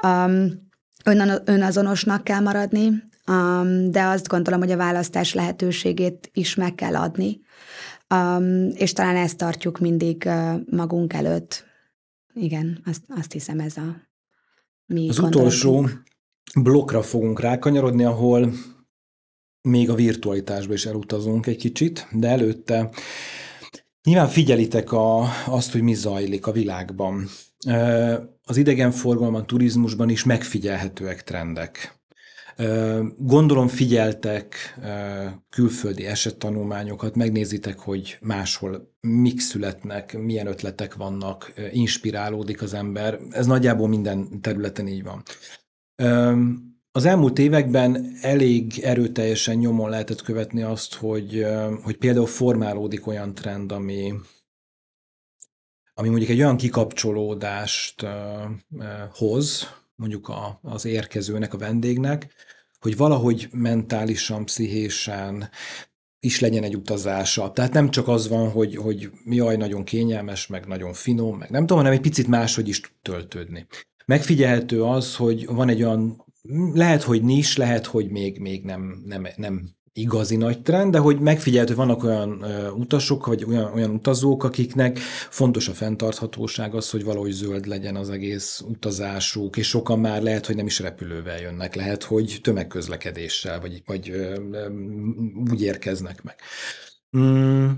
Um, 0.02 0.68
ön, 1.04 1.42
önazonosnak 1.44 2.24
kell 2.24 2.40
maradni, 2.40 2.88
um, 3.26 3.90
de 3.90 4.02
azt 4.02 4.28
gondolom, 4.28 4.60
hogy 4.60 4.70
a 4.70 4.76
választás 4.76 5.34
lehetőségét 5.34 6.30
is 6.32 6.54
meg 6.54 6.74
kell 6.74 6.96
adni, 6.96 7.40
um, 8.14 8.68
és 8.74 8.92
talán 8.92 9.16
ezt 9.16 9.36
tartjuk 9.36 9.78
mindig 9.78 10.22
uh, 10.26 10.54
magunk 10.70 11.12
előtt. 11.12 11.64
Igen, 12.34 12.82
azt, 12.86 13.02
azt 13.08 13.32
hiszem 13.32 13.60
ez 13.60 13.76
a 13.76 13.96
mi 14.86 15.08
Az 15.08 15.18
utolsó 15.18 15.88
blokkra 16.60 17.02
fogunk 17.02 17.40
rákanyarodni, 17.40 18.04
ahol 18.04 18.52
még 19.62 19.90
a 19.90 19.94
virtualitásba 19.94 20.72
is 20.72 20.86
elutazunk 20.86 21.46
egy 21.46 21.56
kicsit, 21.56 22.06
de 22.12 22.28
előtte 22.28 22.90
Nyilván 24.04 24.28
figyelitek 24.28 24.92
a, 24.92 25.28
azt, 25.46 25.72
hogy 25.72 25.82
mi 25.82 25.94
zajlik 25.94 26.46
a 26.46 26.52
világban. 26.52 27.28
Az 28.44 28.56
idegenforgalomban, 28.56 29.46
turizmusban 29.46 30.08
is 30.08 30.24
megfigyelhetőek 30.24 31.22
trendek. 31.22 31.98
Gondolom 33.16 33.68
figyeltek 33.68 34.78
külföldi 35.50 36.06
esettanulmányokat, 36.06 37.14
megnézitek, 37.14 37.78
hogy 37.78 38.18
máshol 38.20 38.94
mik 39.00 39.40
születnek, 39.40 40.18
milyen 40.18 40.46
ötletek 40.46 40.94
vannak, 40.94 41.52
inspirálódik 41.72 42.62
az 42.62 42.74
ember. 42.74 43.18
Ez 43.30 43.46
nagyjából 43.46 43.88
minden 43.88 44.40
területen 44.40 44.88
így 44.88 45.02
van. 45.02 45.22
Az 46.96 47.04
elmúlt 47.04 47.38
években 47.38 48.16
elég 48.20 48.78
erőteljesen 48.78 49.56
nyomon 49.56 49.90
lehetett 49.90 50.22
követni 50.22 50.62
azt, 50.62 50.94
hogy, 50.94 51.46
hogy 51.82 51.96
például 51.96 52.26
formálódik 52.26 53.06
olyan 53.06 53.34
trend, 53.34 53.72
ami, 53.72 54.14
ami 55.94 56.08
mondjuk 56.08 56.30
egy 56.30 56.38
olyan 56.38 56.56
kikapcsolódást 56.56 58.06
hoz, 59.12 59.68
mondjuk 59.94 60.28
a, 60.28 60.58
az 60.62 60.84
érkezőnek, 60.84 61.54
a 61.54 61.58
vendégnek, 61.58 62.34
hogy 62.78 62.96
valahogy 62.96 63.48
mentálisan, 63.52 64.44
pszichésen 64.44 65.48
is 66.20 66.40
legyen 66.40 66.62
egy 66.62 66.76
utazása. 66.76 67.52
Tehát 67.52 67.72
nem 67.72 67.90
csak 67.90 68.08
az 68.08 68.28
van, 68.28 68.50
hogy, 68.50 68.76
hogy 68.76 69.10
jaj, 69.24 69.56
nagyon 69.56 69.84
kényelmes, 69.84 70.46
meg 70.46 70.66
nagyon 70.66 70.92
finom, 70.92 71.38
meg 71.38 71.50
nem 71.50 71.60
tudom, 71.60 71.78
hanem 71.78 71.92
egy 71.92 72.00
picit 72.00 72.26
máshogy 72.26 72.68
is 72.68 72.80
töltődni. 73.02 73.66
Megfigyelhető 74.06 74.82
az, 74.82 75.16
hogy 75.16 75.46
van 75.46 75.68
egy 75.68 75.82
olyan 75.82 76.23
lehet, 76.72 77.02
hogy 77.02 77.22
nis, 77.22 77.56
lehet, 77.56 77.86
hogy 77.86 78.10
még, 78.10 78.38
még 78.38 78.64
nem, 78.64 79.02
nem, 79.06 79.26
nem 79.36 79.68
igazi 79.92 80.36
nagy 80.36 80.62
trend, 80.62 80.92
de 80.92 80.98
hogy 80.98 81.20
megfigyelt, 81.20 81.68
hogy 81.68 81.76
vannak 81.76 82.04
olyan 82.04 82.30
uh, 82.30 82.78
utasok, 82.78 83.26
vagy 83.26 83.44
olyan, 83.44 83.72
olyan 83.72 83.90
utazók, 83.90 84.44
akiknek 84.44 84.98
fontos 85.30 85.68
a 85.68 85.72
fenntarthatóság, 85.72 86.74
az, 86.74 86.90
hogy 86.90 87.04
valahogy 87.04 87.30
zöld 87.30 87.66
legyen 87.66 87.96
az 87.96 88.10
egész 88.10 88.60
utazásuk, 88.68 89.56
és 89.56 89.68
sokan 89.68 89.98
már 89.98 90.22
lehet, 90.22 90.46
hogy 90.46 90.56
nem 90.56 90.66
is 90.66 90.78
repülővel 90.80 91.40
jönnek, 91.40 91.74
lehet, 91.74 92.02
hogy 92.02 92.38
tömegközlekedéssel, 92.42 93.60
vagy, 93.60 93.82
vagy 93.86 94.10
uh, 94.10 94.70
úgy 95.50 95.62
érkeznek 95.62 96.22
meg. 96.22 96.36
Mm, 97.18 97.70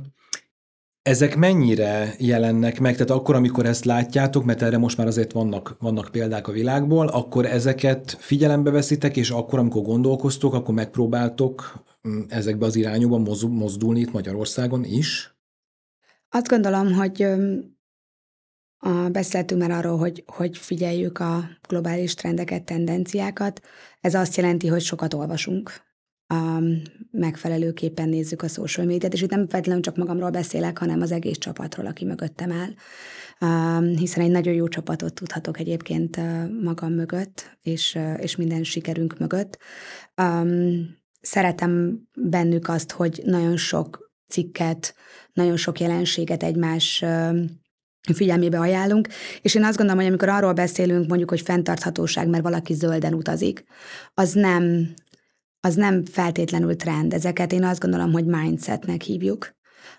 ezek 1.06 1.36
mennyire 1.36 2.14
jelennek 2.18 2.80
meg? 2.80 2.92
Tehát 2.92 3.10
akkor, 3.10 3.34
amikor 3.34 3.66
ezt 3.66 3.84
látjátok, 3.84 4.44
mert 4.44 4.62
erre 4.62 4.78
most 4.78 4.96
már 4.96 5.06
azért 5.06 5.32
vannak, 5.32 5.76
vannak 5.80 6.08
példák 6.10 6.48
a 6.48 6.52
világból, 6.52 7.06
akkor 7.08 7.46
ezeket 7.46 8.16
figyelembe 8.20 8.70
veszitek, 8.70 9.16
és 9.16 9.30
akkor, 9.30 9.58
amikor 9.58 9.82
gondolkoztok, 9.82 10.54
akkor 10.54 10.74
megpróbáltok 10.74 11.82
mm, 12.08 12.20
ezekbe 12.28 12.66
az 12.66 12.76
irányokba 12.76 13.36
mozdulni 13.48 14.00
itt 14.00 14.12
Magyarországon 14.12 14.84
is? 14.84 15.36
Azt 16.28 16.48
gondolom, 16.48 16.92
hogy 16.92 17.22
a, 18.78 19.08
beszéltünk 19.12 19.60
már 19.60 19.70
arról, 19.70 19.98
hogy, 19.98 20.24
hogy 20.26 20.58
figyeljük 20.58 21.18
a 21.18 21.44
globális 21.68 22.14
trendeket, 22.14 22.64
tendenciákat. 22.64 23.60
Ez 24.00 24.14
azt 24.14 24.36
jelenti, 24.36 24.66
hogy 24.66 24.82
sokat 24.82 25.14
olvasunk. 25.14 25.85
Um, 26.34 26.82
megfelelőképpen 27.10 28.08
nézzük 28.08 28.42
a 28.42 28.48
social 28.48 28.86
médiát, 28.86 29.12
és 29.12 29.22
itt 29.22 29.30
nem 29.30 29.48
feltétlenül 29.48 29.82
csak 29.82 29.96
magamról 29.96 30.30
beszélek, 30.30 30.78
hanem 30.78 31.00
az 31.00 31.12
egész 31.12 31.38
csapatról, 31.38 31.86
aki 31.86 32.04
mögöttem 32.04 32.52
áll. 32.52 32.70
Hiszen 33.94 34.24
egy 34.24 34.30
nagyon 34.30 34.54
jó 34.54 34.68
csapatot 34.68 35.14
tudhatok 35.14 35.58
egyébként 35.58 36.16
uh, 36.16 36.62
magam 36.62 36.92
mögött, 36.92 37.58
és, 37.62 37.94
uh, 37.94 38.14
és 38.22 38.36
minden 38.36 38.64
sikerünk 38.64 39.18
mögött. 39.18 39.58
Szeretem 41.20 42.02
bennük 42.14 42.68
azt, 42.68 42.92
hogy 42.92 43.22
nagyon 43.24 43.56
sok 43.56 44.12
cikket, 44.28 44.94
nagyon 45.32 45.56
sok 45.56 45.80
jelenséget 45.80 46.42
egymás 46.42 47.02
uh, 47.04 47.38
figyelmébe 48.14 48.58
ajánlunk, 48.58 49.08
és 49.42 49.54
én 49.54 49.64
azt 49.64 49.76
gondolom, 49.76 50.00
hogy 50.00 50.10
amikor 50.10 50.28
arról 50.28 50.52
beszélünk, 50.52 51.08
mondjuk, 51.08 51.30
hogy 51.30 51.40
fenntarthatóság, 51.40 52.28
mert 52.28 52.42
valaki 52.42 52.74
zölden 52.74 53.14
utazik, 53.14 53.64
az 54.14 54.32
nem, 54.32 54.94
az 55.66 55.74
nem 55.74 56.04
feltétlenül 56.04 56.76
trend. 56.76 57.12
Ezeket 57.12 57.52
én 57.52 57.64
azt 57.64 57.80
gondolom, 57.80 58.12
hogy 58.12 58.24
mindsetnek 58.24 59.02
hívjuk. 59.02 59.54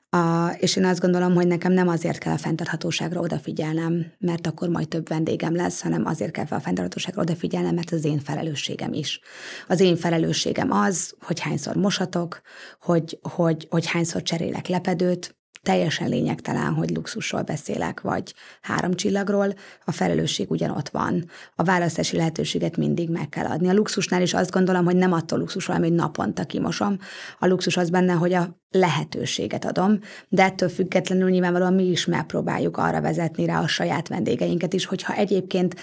A, 0.09 0.47
és 0.59 0.76
én 0.76 0.86
azt 0.86 0.99
gondolom, 0.99 1.34
hogy 1.34 1.47
nekem 1.47 1.72
nem 1.72 1.88
azért 1.88 2.18
kell 2.18 2.34
a 2.34 2.38
fenntarthatóságra 2.38 3.20
odafigyelnem, 3.20 4.05
mert 4.20 4.47
akkor 4.47 4.70
majd 4.70 4.88
több 4.88 5.07
vendégem 5.07 5.55
lesz, 5.55 5.82
hanem 5.82 6.05
azért 6.05 6.32
kell 6.32 6.45
a 6.49 6.59
fenntarthatóságra 6.59 7.22
odafigyelnem, 7.22 7.76
mert 7.76 7.91
az 7.91 8.05
én 8.05 8.20
felelősségem 8.20 8.93
is. 8.93 9.20
Az 9.68 9.80
én 9.80 9.95
felelősségem 9.95 10.72
az, 10.72 11.15
hogy 11.20 11.39
hányszor 11.39 11.76
mosatok, 11.76 12.41
hogy, 12.82 13.20
hogy, 13.22 13.68
hogy 13.70 13.86
hányszor 13.86 14.22
cserélek 14.22 14.68
lepedőt, 14.68 15.36
teljesen 15.68 16.09
lényegtelen, 16.09 16.74
hogy 16.74 16.89
luxusról 16.89 17.41
beszélek, 17.41 18.01
vagy 18.01 18.34
három 18.61 18.93
csillagról, 18.93 19.53
a 19.86 19.91
felelősség 19.91 20.51
ugyanott 20.51 20.89
van. 20.89 21.30
A 21.55 21.63
választási 21.63 22.18
lehetőséget 22.18 22.78
mindig 22.78 23.09
meg 23.09 23.30
kell 23.30 23.45
adni. 23.45 23.70
A 23.70 23.74
luxusnál 23.74 24.22
is 24.22 24.34
azt 24.34 24.51
gondolom, 24.51 24.86
hogy 24.86 24.95
nem 24.95 25.11
attól 25.11 25.39
luxus 25.39 25.65
valami, 25.65 25.88
hogy 25.88 25.95
naponta 25.95 26.43
kimosom. 26.43 26.97
A 27.39 27.47
luxus 27.47 27.78
az 27.78 27.89
benne, 27.89 28.13
hogy 28.13 28.34
a 28.34 28.57
lehetőséget 28.70 29.65
adom, 29.65 29.99
de 30.30 30.43
ettől 30.43 30.70
függetlenül 30.70 31.30
nyilvánvalóan 31.30 31.74
mi 31.74 31.84
is 31.84 32.05
megpróbáljuk 32.05 32.78
arra 32.78 33.01
vezetni 33.01 33.45
rá 33.45 33.61
a 33.61 33.68
saját 33.68 34.07
vendégeinket 34.07 34.74
is, 34.74 34.86
hogyha 34.86 35.13
egyébként 35.13 35.76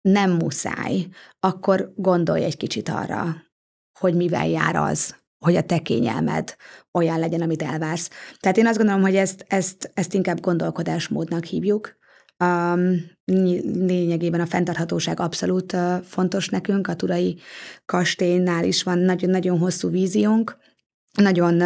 nem 0.00 0.30
muszáj, 0.30 1.06
akkor 1.40 1.92
gondolj 1.96 2.44
egy 2.44 2.56
kicsit 2.56 2.88
arra, 2.88 3.36
hogy 3.98 4.14
mivel 4.14 4.48
jár 4.48 4.76
az, 4.76 5.14
hogy 5.38 5.56
a 5.56 5.62
te 5.62 5.78
kényelmed 5.78 6.56
olyan 6.96 7.18
legyen, 7.18 7.40
amit 7.40 7.62
elvársz. 7.62 8.10
Tehát 8.40 8.56
én 8.56 8.66
azt 8.66 8.76
gondolom, 8.76 9.02
hogy 9.02 9.16
ezt, 9.16 9.44
ezt, 9.48 9.90
ezt 9.94 10.14
inkább 10.14 10.40
gondolkodásmódnak 10.40 11.44
hívjuk. 11.44 11.96
Um, 12.44 13.10
lényegében 13.86 14.40
a 14.40 14.46
fenntarthatóság 14.46 15.20
abszolút 15.20 15.76
fontos 16.04 16.48
nekünk, 16.48 16.88
a 16.88 16.96
Turai 16.96 17.38
kastélynál 17.86 18.64
is 18.64 18.82
van 18.82 18.98
nagyon-nagyon 18.98 19.58
hosszú 19.58 19.90
víziónk, 19.90 20.56
nagyon, 21.16 21.62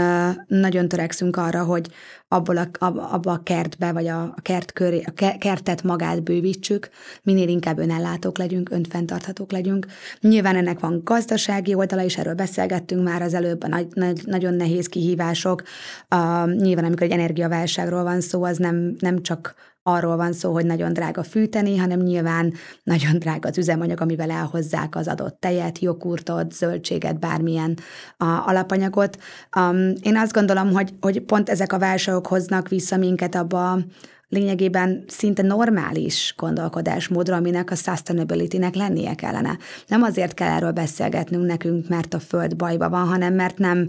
nagyon 0.47 0.89
törekszünk 0.89 1.37
arra, 1.37 1.65
hogy 1.65 1.89
abból 2.29 2.57
a, 2.57 2.69
abba 3.13 3.33
a 3.33 3.43
kertbe, 3.43 3.93
vagy 3.93 4.07
a, 4.07 4.23
a 4.23 4.41
kert 4.43 4.73
köré, 4.73 5.05
a 5.17 5.39
kertet 5.39 5.83
magát 5.83 6.23
bővítsük, 6.23 6.89
minél 7.23 7.49
inkább 7.49 7.79
önellátók 7.79 8.39
legyünk, 8.39 8.71
önfenntarthatók 8.71 9.53
legyünk. 9.53 9.87
Nyilván 10.21 10.57
ennek 10.57 10.81
van 10.81 11.01
gazdasági 11.05 11.75
oldala 11.75 12.03
is, 12.03 12.19
erről 12.19 12.35
beszélgettünk 12.35 13.05
már 13.05 13.23
az 13.23 13.35
előbb, 13.35 13.63
a 13.63 13.69
nagy, 13.69 13.87
nagy, 13.95 14.23
nagyon 14.27 14.55
nehéz 14.55 14.87
kihívások. 14.87 15.63
Uh, 16.11 16.55
nyilván, 16.55 16.85
amikor 16.85 17.07
egy 17.07 17.13
energiaválságról 17.13 18.03
van 18.03 18.21
szó, 18.21 18.45
az 18.45 18.57
nem, 18.57 18.95
nem 18.99 19.23
csak 19.23 19.55
arról 19.83 20.17
van 20.17 20.33
szó, 20.33 20.53
hogy 20.53 20.67
nagyon 20.67 20.93
drága 20.93 21.23
fűteni, 21.23 21.77
hanem 21.77 22.01
nyilván 22.01 22.53
nagyon 22.83 23.19
drága 23.19 23.49
az 23.49 23.59
üzemanyag, 23.59 24.01
amivel 24.01 24.31
elhozzák 24.31 24.97
az 24.97 25.09
adott 25.09 25.41
tejet, 25.41 25.79
joghurtot, 25.79 26.53
zöldséget, 26.53 27.19
bármilyen 27.19 27.79
a, 28.17 28.25
alapanyagot. 28.25 29.19
Um, 29.57 29.93
én 30.03 30.17
azt 30.17 30.33
gondolom, 30.33 30.73
hogy, 30.73 30.93
hogy 31.01 31.21
pont 31.21 31.49
ezek 31.49 31.73
a 31.73 31.79
válságok 31.79 32.27
hoznak 32.27 32.69
vissza 32.69 32.97
minket 32.97 33.35
abba 33.35 33.79
lényegében 34.31 35.05
szinte 35.07 35.43
normális 35.43 36.35
gondolkodásmódra, 36.37 37.37
aminek 37.37 37.71
a 37.71 37.75
sustainability-nek 37.75 38.75
lennie 38.75 39.15
kellene. 39.15 39.59
Nem 39.87 40.03
azért 40.03 40.35
kell 40.35 40.49
erről 40.49 40.73
beszélgetnünk 40.73 41.47
nekünk, 41.47 41.89
mert 41.89 42.15
a 42.15 42.19
föld 42.19 42.57
bajba 42.57 42.89
van, 42.89 43.07
hanem 43.07 43.35
mert 43.35 43.59
nem 43.59 43.89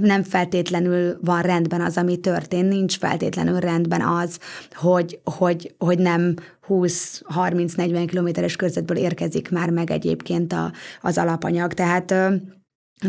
nem 0.00 0.22
feltétlenül 0.22 1.18
van 1.20 1.42
rendben 1.42 1.80
az, 1.80 1.96
ami 1.96 2.16
történt, 2.16 2.68
nincs 2.68 2.98
feltétlenül 2.98 3.60
rendben 3.60 4.00
az, 4.00 4.38
hogy, 4.72 5.20
hogy, 5.24 5.74
hogy 5.78 5.98
nem 5.98 6.34
20-30-40 6.68 8.04
kilométeres 8.06 8.56
körzetből 8.56 8.96
érkezik 8.96 9.50
már 9.50 9.70
meg 9.70 9.90
egyébként 9.90 10.52
a, 10.52 10.72
az 11.00 11.18
alapanyag. 11.18 11.72
Tehát 11.72 12.14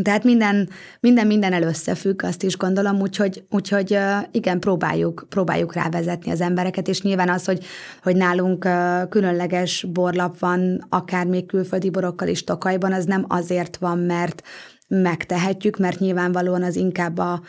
tehát 0.04 0.24
minden, 0.24 0.70
minden 1.00 1.28
minden 1.28 1.64
összefügg, 1.64 2.24
azt 2.24 2.44
is 2.44 2.58
gondolom, 2.58 3.02
úgyhogy, 3.02 3.44
úgyhogy 3.50 3.98
igen, 4.32 4.60
próbáljuk, 4.60 5.26
próbáljuk 5.30 5.74
rávezetni 5.74 6.32
az 6.32 6.42
embereket, 6.42 6.88
és 6.88 7.02
nyilván 7.02 7.30
az, 7.30 7.46
hogy, 7.46 7.66
hogy 8.04 8.16
nálunk 8.16 8.68
különleges 9.10 9.86
borlap 9.94 10.40
van, 10.40 10.86
akár 10.90 11.26
még 11.26 11.46
külföldi 11.46 11.90
borokkal 11.90 12.28
is 12.28 12.44
Tokajban, 12.44 12.94
az 12.94 13.06
nem 13.06 13.26
azért 13.28 13.78
van, 13.78 13.98
mert 13.98 14.44
megtehetjük, 14.90 15.78
mert 15.78 16.00
nyilvánvalóan 16.00 16.64
az 16.64 16.76
inkább 16.76 17.18
a, 17.18 17.42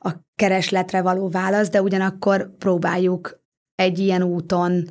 a 0.00 0.10
keresletre 0.34 1.02
való 1.02 1.28
válasz, 1.28 1.68
de 1.68 1.82
ugyanakkor 1.82 2.56
próbáljuk 2.58 3.40
egy 3.74 3.98
ilyen 3.98 4.22
úton 4.22 4.84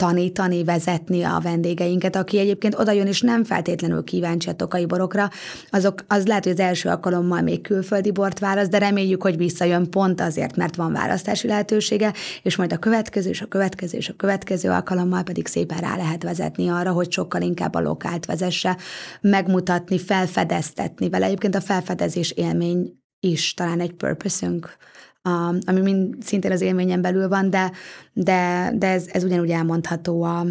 tanítani, 0.00 0.64
vezetni 0.64 1.22
a 1.22 1.40
vendégeinket, 1.42 2.16
aki 2.16 2.38
egyébként 2.38 2.78
oda 2.78 2.92
jön, 2.92 3.06
és 3.06 3.20
nem 3.20 3.44
feltétlenül 3.44 4.04
kíváncsi 4.04 4.48
a 4.48 4.52
tokai 4.52 4.86
borokra, 4.86 5.30
azok, 5.70 6.04
az 6.06 6.26
lehet, 6.26 6.42
hogy 6.42 6.52
az 6.52 6.60
első 6.60 6.88
alkalommal 6.88 7.40
még 7.40 7.60
külföldi 7.60 8.10
bort 8.10 8.38
választ, 8.38 8.70
de 8.70 8.78
reméljük, 8.78 9.22
hogy 9.22 9.36
visszajön 9.36 9.90
pont 9.90 10.20
azért, 10.20 10.56
mert 10.56 10.76
van 10.76 10.92
választási 10.92 11.46
lehetősége, 11.46 12.12
és 12.42 12.56
majd 12.56 12.72
a 12.72 12.78
következő, 12.78 13.28
és 13.28 13.40
a 13.40 13.46
következő, 13.46 13.98
és 13.98 14.08
a 14.08 14.16
következő 14.16 14.70
alkalommal 14.70 15.22
pedig 15.22 15.46
szépen 15.46 15.78
rá 15.78 15.96
lehet 15.96 16.22
vezetni 16.22 16.68
arra, 16.68 16.92
hogy 16.92 17.12
sokkal 17.12 17.42
inkább 17.42 17.74
a 17.74 17.80
lokált 17.80 18.26
vezesse, 18.26 18.76
megmutatni, 19.20 19.98
felfedeztetni 19.98 21.08
vele. 21.08 21.26
Egyébként 21.26 21.54
a 21.54 21.60
felfedezés 21.60 22.30
élmény 22.30 22.98
is 23.20 23.54
talán 23.54 23.80
egy 23.80 23.92
purpose-ünk 23.92 24.76
a, 25.22 25.54
ami 25.66 25.80
mind 25.80 26.22
szintén 26.22 26.52
az 26.52 26.60
élményen 26.60 27.00
belül 27.00 27.28
van, 27.28 27.50
de, 27.50 27.72
de, 28.12 28.72
de 28.76 28.86
ez, 28.86 29.06
ez 29.06 29.24
ugyanúgy 29.24 29.50
elmondható 29.50 30.22
a, 30.22 30.46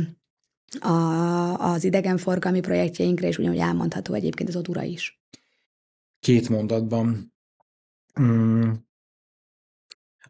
a, 0.79 1.71
az 1.73 1.83
idegenforgalmi 1.83 2.59
projektjeinkre, 2.59 3.27
és 3.27 3.37
ugyanúgy 3.37 3.57
elmondható 3.57 4.13
egyébként 4.13 4.49
az 4.49 4.55
odura 4.55 4.83
is. 4.83 5.21
Két 6.19 6.49
mondatban. 6.49 7.33
Mm. 8.21 8.71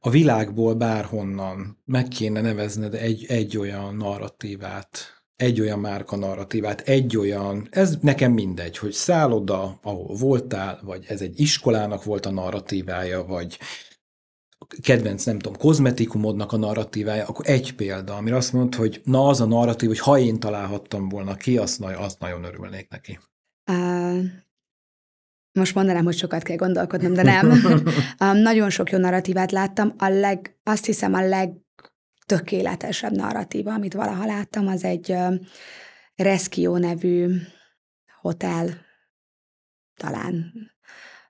A 0.02 0.10
világból 0.10 0.74
bárhonnan 0.74 1.82
meg 1.86 2.08
kéne 2.08 2.42
nevezned 2.42 2.94
egy, 2.94 3.26
egy 3.28 3.58
olyan 3.58 3.96
narratívát, 3.96 5.24
egy 5.36 5.62
olyan 5.62 5.80
márka 5.80 6.16
narratívát, 6.16 6.82
egy 6.82 7.18
olyan, 7.18 7.68
ez 7.72 7.98
nekem 8.02 8.32
mindegy, 8.32 8.78
hogy 8.78 8.92
szálloda, 8.92 9.80
ahol 9.82 10.16
voltál, 10.16 10.80
vagy 10.84 11.06
ez 11.08 11.22
egy 11.22 11.40
iskolának 11.40 12.04
volt 12.04 12.26
a 12.26 12.32
narratívája, 12.32 13.26
vagy 13.26 13.60
kedvenc, 14.82 15.24
nem 15.24 15.40
tudom, 15.40 15.58
kozmetikumodnak 15.58 16.52
a 16.52 16.58
narratívája, 16.58 17.26
akkor 17.26 17.46
egy 17.48 17.76
példa, 17.76 18.16
amire 18.16 18.36
azt 18.36 18.54
mondod, 18.54 18.76
hogy 18.76 19.02
na 19.04 19.28
az 19.28 19.42
a 19.42 19.46
narratív, 19.46 19.88
hogy 19.88 20.00
ha 20.00 20.20
én 20.20 20.40
találhattam 20.40 21.10
volna 21.10 21.36
ki, 21.36 21.58
azt, 21.58 21.82
azt 21.82 22.20
nagyon 22.20 22.44
örülnék 22.44 22.90
neki. 22.90 23.20
Uh, 23.72 24.24
most 25.52 25.76
mondanám, 25.76 26.04
hogy 26.04 26.18
sokat 26.18 26.44
kell 26.44 26.56
gondolkodnom, 26.56 27.14
de 27.14 27.24
nem. 27.24 27.52
um, 28.20 28.38
nagyon 28.38 28.70
sok 28.70 28.90
jó 28.92 28.98
narratívát 28.98 29.52
láttam. 29.52 29.94
A 29.98 30.08
leg, 30.08 30.58
azt 30.64 30.86
hiszem 30.86 31.14
a 31.14 31.28
legtökéletesebb 31.28 33.16
narratíva, 33.16 33.74
amit 33.74 33.94
valaha 33.94 34.26
láttam, 34.26 34.68
az 34.68 34.84
egy 34.84 35.12
uh, 35.12 35.36
Rescue 36.16 36.80
nevű 36.80 37.36
hotel, 38.22 38.70
talán 39.96 40.54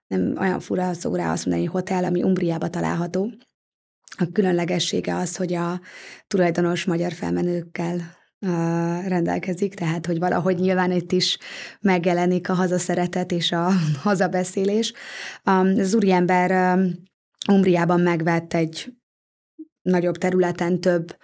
nem 0.09 0.35
olyan 0.39 0.59
fura 0.59 0.93
szó 0.93 1.15
rá 1.15 1.31
azt 1.31 1.45
mondani, 1.45 1.67
hotel, 1.67 2.03
ami 2.03 2.23
Umbriába 2.23 2.69
található. 2.69 3.31
A 4.17 4.31
különlegessége 4.31 5.15
az, 5.15 5.35
hogy 5.35 5.53
a 5.53 5.81
tulajdonos 6.27 6.85
magyar 6.85 7.11
felmenőkkel 7.11 8.17
rendelkezik, 9.07 9.73
tehát 9.73 10.05
hogy 10.05 10.19
valahogy 10.19 10.57
nyilván 10.57 10.91
itt 10.91 11.11
is 11.11 11.37
megjelenik 11.81 12.49
a 12.49 12.53
hazaszeretet 12.53 13.31
és 13.31 13.51
a 13.51 13.71
hazabeszélés. 14.03 14.93
Az 15.43 15.93
úriember 15.93 16.77
um, 16.77 16.93
Umbriában 17.51 17.99
megvett 17.99 18.53
egy 18.53 18.93
nagyobb 19.81 20.17
területen 20.17 20.81
több 20.81 21.17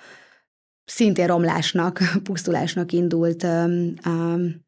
szintén 0.86 1.28
romlásnak, 1.28 2.00
pusztulásnak 2.24 2.92
indult 2.92 3.44
um, 3.44 3.94
um, 4.06 4.65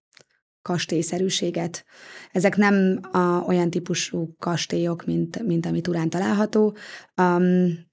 kastélyszerűséget. 0.67 1.85
Ezek 2.31 2.55
nem 2.55 2.99
a, 3.11 3.43
olyan 3.47 3.69
típusú 3.69 4.35
kastélyok, 4.39 5.05
mint, 5.05 5.43
mint 5.43 5.65
ami 5.65 5.81
Turán 5.81 6.09
található. 6.09 6.75
Um, 7.21 7.85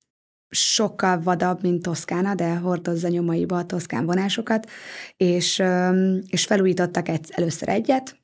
sokkal 0.49 1.21
vadabb, 1.21 1.63
mint 1.63 1.83
Toszkána, 1.83 2.35
de 2.35 2.55
hordozza 2.55 3.09
nyomaiba 3.09 3.57
a 3.57 3.67
toszkán 3.67 4.07
vonásokat, 4.07 4.71
és, 5.17 5.59
um, 5.59 6.19
és 6.29 6.45
felújítottak 6.45 7.09
egy, 7.09 7.31
először 7.31 7.69
egyet, 7.69 8.17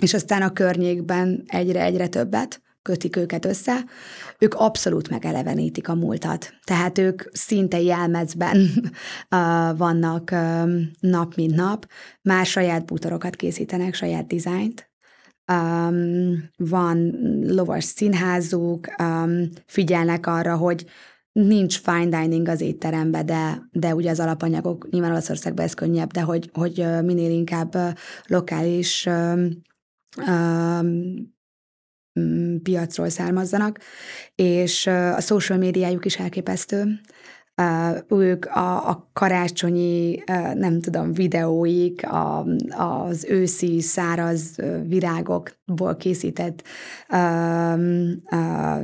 és 0.00 0.14
aztán 0.14 0.42
a 0.42 0.52
környékben 0.52 1.42
egyre-egyre 1.46 2.08
többet 2.08 2.62
kötik 2.86 3.16
őket 3.16 3.44
össze, 3.44 3.84
ők 4.38 4.54
abszolút 4.54 5.08
megelevenítik 5.08 5.88
a 5.88 5.94
múltat. 5.94 6.52
Tehát 6.64 6.98
ők 6.98 7.22
szinte 7.32 7.80
jelmezben 7.80 8.68
vannak 9.84 10.30
nap 11.00 11.34
mint 11.34 11.54
nap, 11.54 11.86
már 12.22 12.46
saját 12.46 12.84
bútorokat 12.84 13.36
készítenek, 13.36 13.94
saját 13.94 14.26
dizájnt, 14.26 14.90
um, 15.52 16.50
van 16.56 17.18
lovas 17.46 17.84
színházuk, 17.84 18.86
um, 19.02 19.48
figyelnek 19.66 20.26
arra, 20.26 20.56
hogy 20.56 20.86
nincs 21.32 21.78
fine 21.78 22.20
dining 22.20 22.48
az 22.48 22.60
étterembe, 22.60 23.22
de, 23.22 23.68
de 23.72 23.94
ugye 23.94 24.10
az 24.10 24.20
alapanyagok, 24.20 24.90
nyilván 24.90 25.10
Olaszországban 25.10 25.64
ez 25.64 25.74
könnyebb, 25.74 26.10
de 26.12 26.20
hogy, 26.20 26.50
hogy 26.52 26.86
minél 27.04 27.30
inkább 27.30 27.76
lokális 28.26 29.06
um, 29.06 29.62
um, 30.26 31.34
piacról 32.62 33.08
származzanak, 33.08 33.80
és 34.34 34.86
a 34.86 35.20
social 35.20 35.58
médiájuk 35.58 36.04
is 36.04 36.18
elképesztő. 36.18 37.00
Ők 38.08 38.44
a, 38.44 38.88
a 38.88 39.10
karácsonyi, 39.12 40.22
nem 40.54 40.80
tudom, 40.80 41.12
videóik, 41.12 42.06
a, 42.06 42.46
az 42.68 43.24
őszi 43.28 43.80
száraz 43.80 44.56
virágokból 44.86 45.96
készített 45.96 46.62
uh, 47.08 47.78
uh, 48.30 48.82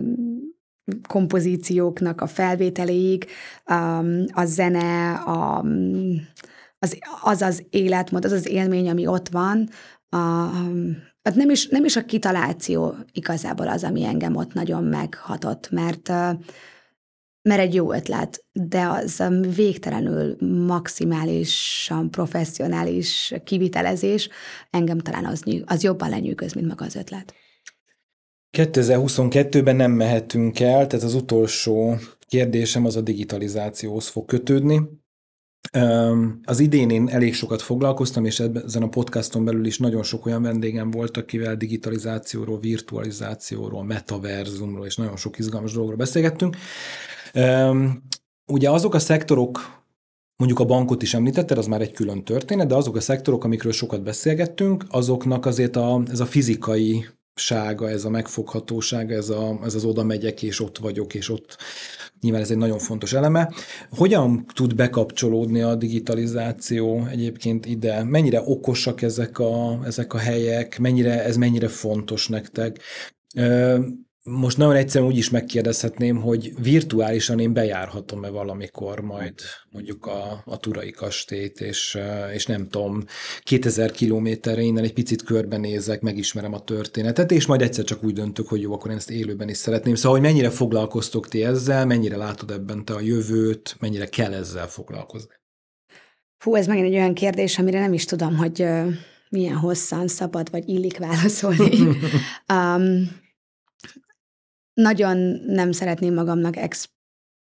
kompozícióknak 1.09 2.21
a 2.21 2.27
felvételéig, 2.27 3.27
um, 3.67 4.25
a 4.33 4.45
zene, 4.45 5.13
a, 5.13 5.65
az, 6.79 6.99
az 7.23 7.43
az 7.43 7.63
életmód, 7.71 8.25
az 8.25 8.33
az 8.33 8.49
élmény, 8.49 8.89
ami 8.89 9.07
ott 9.07 9.29
van, 9.29 9.69
a, 10.09 10.49
hát 11.23 11.35
nem 11.35 11.51
is, 11.51 11.69
nem 11.69 11.85
is 11.85 11.97
a 11.97 12.05
kitaláció 12.05 12.95
igazából 13.13 13.69
az, 13.69 13.85
ami 13.85 14.05
engem 14.05 14.37
ott 14.37 14.53
nagyon 14.53 14.85
meghatott, 14.85 15.71
mert 15.71 16.13
mert 17.49 17.61
egy 17.61 17.75
jó 17.75 17.93
ötlet, 17.93 18.45
de 18.53 18.87
az 18.87 19.23
végtelenül 19.55 20.37
maximálisan 20.67 22.11
professzionális 22.11 23.35
kivitelezés 23.45 24.29
engem 24.71 24.99
talán 24.99 25.25
az, 25.25 25.43
az 25.65 25.83
jobban 25.83 26.09
lenyűgöz, 26.09 26.53
mint 26.53 26.67
maga 26.67 26.85
az 26.85 26.95
ötlet. 26.95 27.35
2022-ben 28.59 29.77
nem 29.77 29.93
mehetünk 29.93 30.61
el, 30.61 30.87
tehát 30.87 31.05
az 31.05 31.15
utolsó 31.15 31.97
kérdésem 32.27 32.85
az 32.85 32.97
a 32.97 33.01
digitalizációhoz 33.01 34.09
fog 34.09 34.25
kötődni. 34.25 34.81
Az 36.45 36.61
idén 36.61 36.91
én 36.91 37.09
elég 37.09 37.35
sokat 37.35 37.63
foglalkoztam, 37.63 38.25
és 38.25 38.41
ezen 38.41 38.83
a 38.83 38.89
podcaston 38.89 39.45
belül 39.45 39.67
is 39.67 39.79
nagyon 39.79 40.03
sok 40.03 40.27
olyan 40.27 40.43
vendégem 40.43 40.91
volt, 40.91 41.17
akivel 41.17 41.57
digitalizációról, 41.57 42.59
virtualizációról, 42.59 43.85
metaverzumról 43.85 44.87
és 44.87 44.97
nagyon 44.97 45.17
sok 45.17 45.39
izgalmas 45.39 45.73
dologról 45.73 45.97
beszélgettünk. 45.97 46.57
Ugye 48.47 48.71
azok 48.71 48.95
a 48.95 48.99
szektorok, 48.99 49.81
mondjuk 50.37 50.61
a 50.61 50.65
bankot 50.65 51.03
is 51.03 51.15
említetted, 51.15 51.59
az 51.59 51.67
már 51.67 51.81
egy 51.81 51.93
külön 51.93 52.25
történet, 52.25 52.67
de 52.67 52.75
azok 52.75 52.97
a 52.97 53.01
szektorok, 53.01 53.45
amikről 53.45 53.73
sokat 53.73 54.03
beszélgettünk, 54.03 54.85
azoknak 54.89 55.47
azért 55.47 55.77
a, 55.77 56.03
ez 56.11 56.21
a 56.21 56.27
fizikai 56.27 57.07
sága, 57.35 57.89
ez 57.89 58.05
a 58.05 58.11
megfoghatósága, 58.11 59.15
ez, 59.15 59.29
a, 59.29 59.59
ez 59.65 59.75
az 59.75 59.85
oda 59.85 60.05
megyek, 60.05 60.43
és 60.43 60.61
ott 60.61 60.79
vagyok, 60.79 61.15
és 61.15 61.29
ott 61.29 61.57
nyilván 62.23 62.43
ez 62.43 62.51
egy 62.51 62.57
nagyon 62.57 62.79
fontos 62.79 63.13
eleme. 63.13 63.53
Hogyan 63.91 64.47
tud 64.55 64.75
bekapcsolódni 64.75 65.61
a 65.61 65.75
digitalizáció 65.75 67.07
egyébként 67.11 67.67
ide? 67.67 68.05
Mennyire 68.05 68.43
okosak 68.45 69.03
ezek 69.03 69.39
a, 69.39 69.81
ezek 69.85 70.15
a 70.15 70.19
helyek? 70.19 70.79
Mennyire, 70.79 71.25
ez 71.25 71.37
mennyire 71.37 71.69
fontos 71.69 72.29
nektek? 72.29 72.79
Most 74.25 74.57
nagyon 74.57 74.75
egyszerűen 74.75 75.11
úgy 75.11 75.17
is 75.17 75.31
megkérdezhetném, 75.31 76.21
hogy 76.21 76.53
virtuálisan 76.61 77.39
én 77.39 77.53
bejárhatom-e 77.53 78.29
valamikor 78.29 79.01
majd 79.01 79.35
mondjuk 79.71 80.07
a, 80.07 80.43
a 80.45 80.57
Turai 80.57 80.91
kastélyt, 80.91 81.61
és, 81.61 81.99
és 82.33 82.47
nem 82.47 82.69
tudom, 82.69 83.05
2000 83.41 83.91
kilométerre 83.91 84.61
innen 84.61 84.85
egy 84.85 84.93
picit 84.93 85.23
körbenézek, 85.23 86.01
megismerem 86.01 86.53
a 86.53 86.65
történetet, 86.65 87.31
és 87.31 87.47
majd 87.47 87.63
egyszer 87.63 87.85
csak 87.85 88.05
úgy 88.05 88.13
döntök, 88.13 88.49
hogy 88.49 88.61
jó, 88.61 88.73
akkor 88.73 88.91
én 88.91 88.97
ezt 88.97 89.11
élőben 89.11 89.49
is 89.49 89.57
szeretném. 89.57 89.95
Szóval, 89.95 90.19
hogy 90.19 90.29
mennyire 90.29 90.51
foglalkoztok 90.51 91.29
ti 91.29 91.45
ezzel, 91.45 91.87
mennyire 91.87 92.17
látod 92.17 92.51
ebben 92.51 92.85
te 92.85 92.95
a 92.95 93.01
jövőt, 93.01 93.77
mennyire 93.81 94.07
kell 94.07 94.33
ezzel 94.33 94.67
foglalkozni? 94.67 95.35
Hú, 96.45 96.55
ez 96.55 96.67
megint 96.67 96.87
egy 96.87 96.95
olyan 96.95 97.15
kérdés, 97.15 97.59
amire 97.59 97.81
nem 97.81 97.93
is 97.93 98.05
tudom, 98.05 98.37
hogy 98.37 98.67
milyen 99.29 99.57
hosszan 99.57 100.09
szabad, 100.09 100.51
vagy 100.51 100.69
illik 100.69 100.99
válaszolni. 100.99 101.87
um, 102.53 103.21
nagyon 104.75 105.17
nem 105.47 105.73
szeretném 105.73 106.15
magamnak 106.15 106.57
ex, 106.57 106.91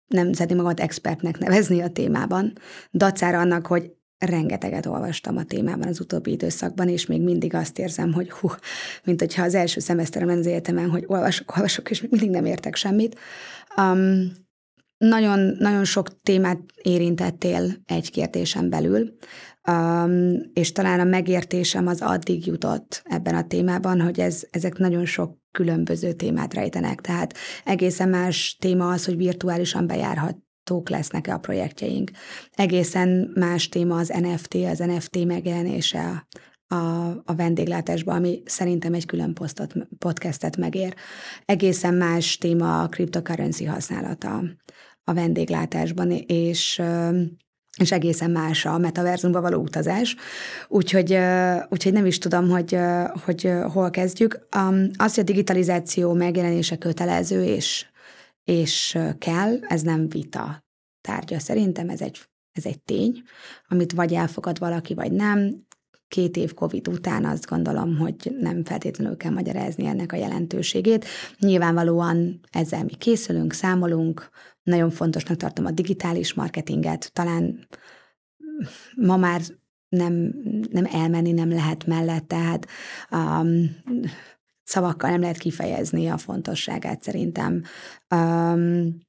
nem 0.07 0.33
szeretném 0.33 0.57
magamat 0.57 0.79
expertnek 0.79 1.37
nevezni 1.37 1.81
a 1.81 1.89
témában, 1.89 2.53
dacára 2.91 3.39
annak, 3.39 3.65
hogy 3.65 3.91
rengeteget 4.25 4.85
olvastam 4.85 5.37
a 5.37 5.43
témában 5.43 5.87
az 5.87 5.99
utóbbi 5.99 6.31
időszakban, 6.31 6.89
és 6.89 7.05
még 7.05 7.21
mindig 7.21 7.53
azt 7.53 7.79
érzem, 7.79 8.13
hogy 8.13 8.31
hú, 8.31 8.49
mint 9.03 9.19
hogyha 9.19 9.43
az 9.43 9.55
első 9.55 9.79
szemeszterem 9.79 10.29
az 10.29 10.47
egyetemen, 10.47 10.89
hogy 10.89 11.03
olvasok, 11.07 11.55
olvasok, 11.55 11.89
és 11.89 12.01
mindig 12.01 12.29
nem 12.29 12.45
értek 12.45 12.75
semmit. 12.75 13.19
Um, 13.77 14.31
nagyon, 14.97 15.55
nagyon 15.59 15.83
sok 15.83 16.21
témát 16.21 16.59
érintettél 16.81 17.73
egy 17.85 18.11
kérdésen 18.11 18.69
belül, 18.69 19.17
um, 19.71 20.33
és 20.53 20.71
talán 20.71 20.99
a 20.99 21.03
megértésem 21.03 21.87
az 21.87 22.01
addig 22.01 22.45
jutott 22.45 23.01
ebben 23.05 23.35
a 23.35 23.47
témában, 23.47 24.01
hogy 24.01 24.19
ez, 24.19 24.43
ezek 24.51 24.77
nagyon 24.77 25.05
sok 25.05 25.40
különböző 25.51 26.13
témát 26.13 26.53
rejtenek. 26.53 27.01
Tehát 27.01 27.33
egészen 27.65 28.09
más 28.09 28.57
téma 28.59 28.89
az, 28.89 29.05
hogy 29.05 29.17
virtuálisan 29.17 29.87
bejárhatók 29.87 30.89
lesznek-e 30.89 31.33
a 31.33 31.39
projektjeink. 31.39 32.11
Egészen 32.51 33.31
más 33.35 33.69
téma 33.69 33.97
az 33.97 34.07
NFT, 34.07 34.53
az 34.53 34.79
NFT 34.79 35.25
megjelenése 35.25 36.27
a, 36.67 36.75
a 37.25 37.35
vendéglátásban, 37.35 38.15
ami 38.15 38.41
szerintem 38.45 38.93
egy 38.93 39.05
külön 39.05 39.33
posztot, 39.33 39.73
podcastet 39.97 40.57
megér. 40.57 40.95
Egészen 41.45 41.93
más 41.93 42.37
téma 42.37 42.81
a 42.81 42.89
cryptocurrency 42.89 43.65
használata 43.65 44.43
a 45.03 45.13
vendéglátásban, 45.13 46.11
és 46.11 46.81
és 47.81 47.91
egészen 47.91 48.31
más 48.31 48.65
a 48.65 48.77
metaverzumba 48.77 49.41
való 49.41 49.61
utazás. 49.61 50.15
Úgyhogy, 50.67 51.17
úgyhogy 51.69 51.93
nem 51.93 52.05
is 52.05 52.17
tudom, 52.17 52.49
hogy, 52.49 52.77
hogy 53.25 53.51
hol 53.71 53.89
kezdjük. 53.89 54.47
Az, 54.97 55.13
hogy 55.13 55.23
a 55.23 55.31
digitalizáció 55.31 56.13
megjelenése 56.13 56.77
kötelező 56.77 57.43
és, 57.43 57.85
és 58.43 58.97
kell, 59.17 59.57
ez 59.67 59.81
nem 59.81 60.09
vita 60.09 60.63
tárgya. 61.01 61.39
Szerintem 61.39 61.89
ez 61.89 62.01
egy, 62.01 62.19
ez 62.51 62.65
egy 62.65 62.79
tény, 62.79 63.21
amit 63.67 63.91
vagy 63.91 64.13
elfogad 64.13 64.59
valaki, 64.59 64.93
vagy 64.93 65.11
nem. 65.11 65.65
Két 66.07 66.37
év 66.37 66.53
Covid 66.53 66.87
után 66.87 67.25
azt 67.25 67.45
gondolom, 67.45 67.97
hogy 67.97 68.35
nem 68.39 68.63
feltétlenül 68.63 69.17
kell 69.17 69.31
magyarázni 69.31 69.85
ennek 69.85 70.11
a 70.11 70.15
jelentőségét. 70.15 71.05
Nyilvánvalóan 71.39 72.39
ezzel 72.51 72.83
mi 72.83 72.95
készülünk, 72.95 73.53
számolunk, 73.53 74.29
nagyon 74.63 74.89
fontosnak 74.89 75.37
tartom 75.37 75.65
a 75.65 75.71
digitális 75.71 76.33
marketinget. 76.33 77.11
Talán 77.13 77.67
ma 78.95 79.17
már 79.17 79.41
nem, 79.89 80.33
nem 80.71 80.87
elmenni 80.91 81.31
nem 81.31 81.49
lehet 81.49 81.85
mellett, 81.85 82.27
tehát 82.27 82.67
um, 83.11 83.75
szavakkal 84.63 85.09
nem 85.09 85.21
lehet 85.21 85.37
kifejezni 85.37 86.07
a 86.07 86.17
fontosságát 86.17 87.03
szerintem. 87.03 87.63
Um, 88.15 88.99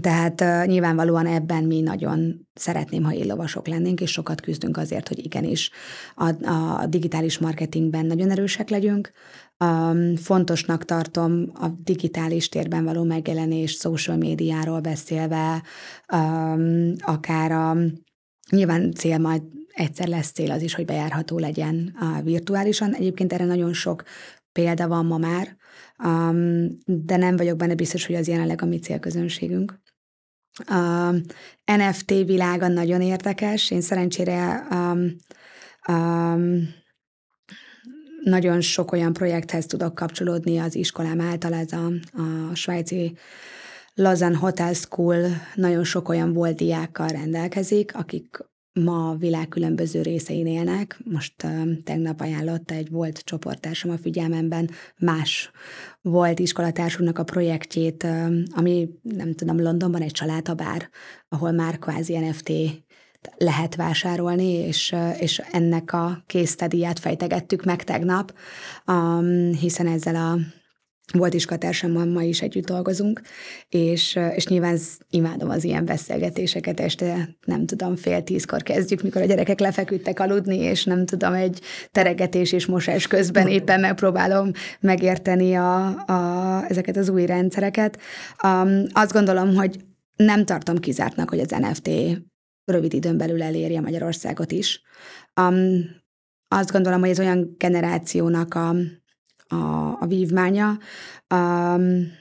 tehát 0.00 0.40
uh, 0.40 0.66
nyilvánvalóan 0.66 1.26
ebben 1.26 1.64
mi 1.64 1.80
nagyon 1.80 2.48
szeretném, 2.54 3.02
ha 3.02 3.14
éllovasok 3.14 3.66
lennénk, 3.66 4.00
és 4.00 4.10
sokat 4.10 4.40
küzdünk 4.40 4.76
azért, 4.76 5.08
hogy 5.08 5.24
igenis 5.24 5.70
a, 6.14 6.50
a 6.50 6.86
digitális 6.86 7.38
marketingben 7.38 8.06
nagyon 8.06 8.30
erősek 8.30 8.68
legyünk. 8.68 9.12
Um, 9.58 10.16
fontosnak 10.16 10.84
tartom 10.84 11.50
a 11.54 11.68
digitális 11.68 12.48
térben 12.48 12.84
való 12.84 13.02
megjelenés, 13.02 13.72
social 13.72 14.16
médiáról 14.16 14.80
beszélve, 14.80 15.62
um, 16.12 16.92
akár 16.98 17.52
a 17.52 17.76
nyilván 18.50 18.92
cél 18.92 19.18
majd 19.18 19.42
egyszer 19.72 20.08
lesz 20.08 20.30
cél 20.30 20.50
az 20.50 20.62
is, 20.62 20.74
hogy 20.74 20.84
bejárható 20.84 21.38
legyen 21.38 21.96
uh, 22.00 22.22
virtuálisan. 22.22 22.94
Egyébként 22.94 23.32
erre 23.32 23.44
nagyon 23.44 23.72
sok 23.72 24.02
példa 24.52 24.88
van 24.88 25.06
ma 25.06 25.18
már, 25.18 25.56
um, 26.04 26.78
de 26.84 27.16
nem 27.16 27.36
vagyok 27.36 27.56
benne 27.56 27.74
biztos, 27.74 28.06
hogy 28.06 28.14
az 28.14 28.28
jelenleg 28.28 28.62
a 28.62 28.66
mi 28.66 28.78
célközönségünk. 28.78 29.80
A 30.66 31.10
NFT 31.64 32.10
világa 32.10 32.68
nagyon 32.68 33.00
érdekes. 33.00 33.70
Én 33.70 33.80
szerencsére 33.80 34.66
um, 34.70 35.16
um, 35.88 36.80
nagyon 38.24 38.60
sok 38.60 38.92
olyan 38.92 39.12
projekthez 39.12 39.66
tudok 39.66 39.94
kapcsolódni 39.94 40.58
az 40.58 40.74
iskolám 40.74 41.20
által, 41.20 41.54
ez 41.54 41.72
a, 41.72 41.86
a 42.50 42.54
svájci 42.54 43.16
Lausanne 43.94 44.36
Hotel 44.36 44.74
School 44.74 45.26
nagyon 45.54 45.84
sok 45.84 46.08
olyan 46.08 46.32
volt 46.32 46.56
diákkal 46.56 47.08
rendelkezik, 47.08 47.94
akik 47.94 48.50
ma 48.80 49.10
a 49.10 49.16
világ 49.16 49.48
különböző 49.48 50.02
részein 50.02 50.46
élnek. 50.46 50.98
Most 51.04 51.46
tegnap 51.84 52.20
ajánlotta 52.20 52.74
egy 52.74 52.90
volt 52.90 53.18
csoporttársam 53.18 53.90
a 53.90 53.98
figyelmemben 53.98 54.70
más 54.98 55.50
volt 56.00 56.38
iskolatársunknak 56.38 57.18
a 57.18 57.24
projektjét, 57.24 58.06
ami 58.50 58.88
nem 59.02 59.34
tudom, 59.34 59.60
Londonban 59.60 60.02
egy 60.02 60.10
családabár, 60.10 60.88
ahol 61.28 61.50
már 61.50 61.78
kvázi 61.78 62.18
NFT 62.18 62.52
lehet 63.36 63.74
vásárolni, 63.74 64.52
és, 64.52 64.94
és 65.18 65.42
ennek 65.52 65.92
a 65.92 66.22
késztediát 66.26 66.98
fejtegettük 66.98 67.64
meg 67.64 67.84
tegnap, 67.84 68.34
um, 68.86 69.52
hiszen 69.54 69.86
ezzel 69.86 70.16
a 70.16 70.38
volt 71.12 71.34
is 71.34 71.46
ma 71.92 72.22
is 72.22 72.42
együtt 72.42 72.66
dolgozunk, 72.66 73.20
és, 73.68 74.18
és 74.34 74.46
nyilván 74.46 74.78
imádom 75.10 75.50
az 75.50 75.64
ilyen 75.64 75.84
beszélgetéseket, 75.84 76.80
este 76.80 77.28
nem 77.44 77.66
tudom, 77.66 77.96
fél 77.96 78.22
tízkor 78.22 78.62
kezdjük, 78.62 79.02
mikor 79.02 79.22
a 79.22 79.24
gyerekek 79.24 79.60
lefeküdtek 79.60 80.20
aludni, 80.20 80.56
és 80.56 80.84
nem 80.84 81.06
tudom, 81.06 81.32
egy 81.32 81.60
teregetés 81.90 82.52
és 82.52 82.66
mosás 82.66 83.06
közben 83.06 83.48
éppen 83.48 83.80
megpróbálom 83.80 84.50
megérteni 84.80 85.54
a, 85.54 85.86
a, 85.86 86.64
ezeket 86.68 86.96
az 86.96 87.08
új 87.08 87.26
rendszereket. 87.26 87.98
Um, 88.44 88.82
azt 88.92 89.12
gondolom, 89.12 89.54
hogy 89.54 89.76
nem 90.16 90.44
tartom 90.44 90.78
kizártnak, 90.78 91.28
hogy 91.28 91.40
az 91.40 91.50
NFT 91.50 91.90
rövid 92.64 92.92
időn 92.92 93.16
belül 93.16 93.42
elérje 93.42 93.80
Magyarországot 93.80 94.52
is. 94.52 94.82
Um, 95.40 96.00
azt 96.48 96.72
gondolom, 96.72 97.00
hogy 97.00 97.10
ez 97.10 97.18
olyan 97.18 97.54
generációnak 97.58 98.54
a, 98.54 98.68
a, 99.48 99.96
a 100.00 100.06
vívmánya, 100.06 100.78
um, 101.34 102.12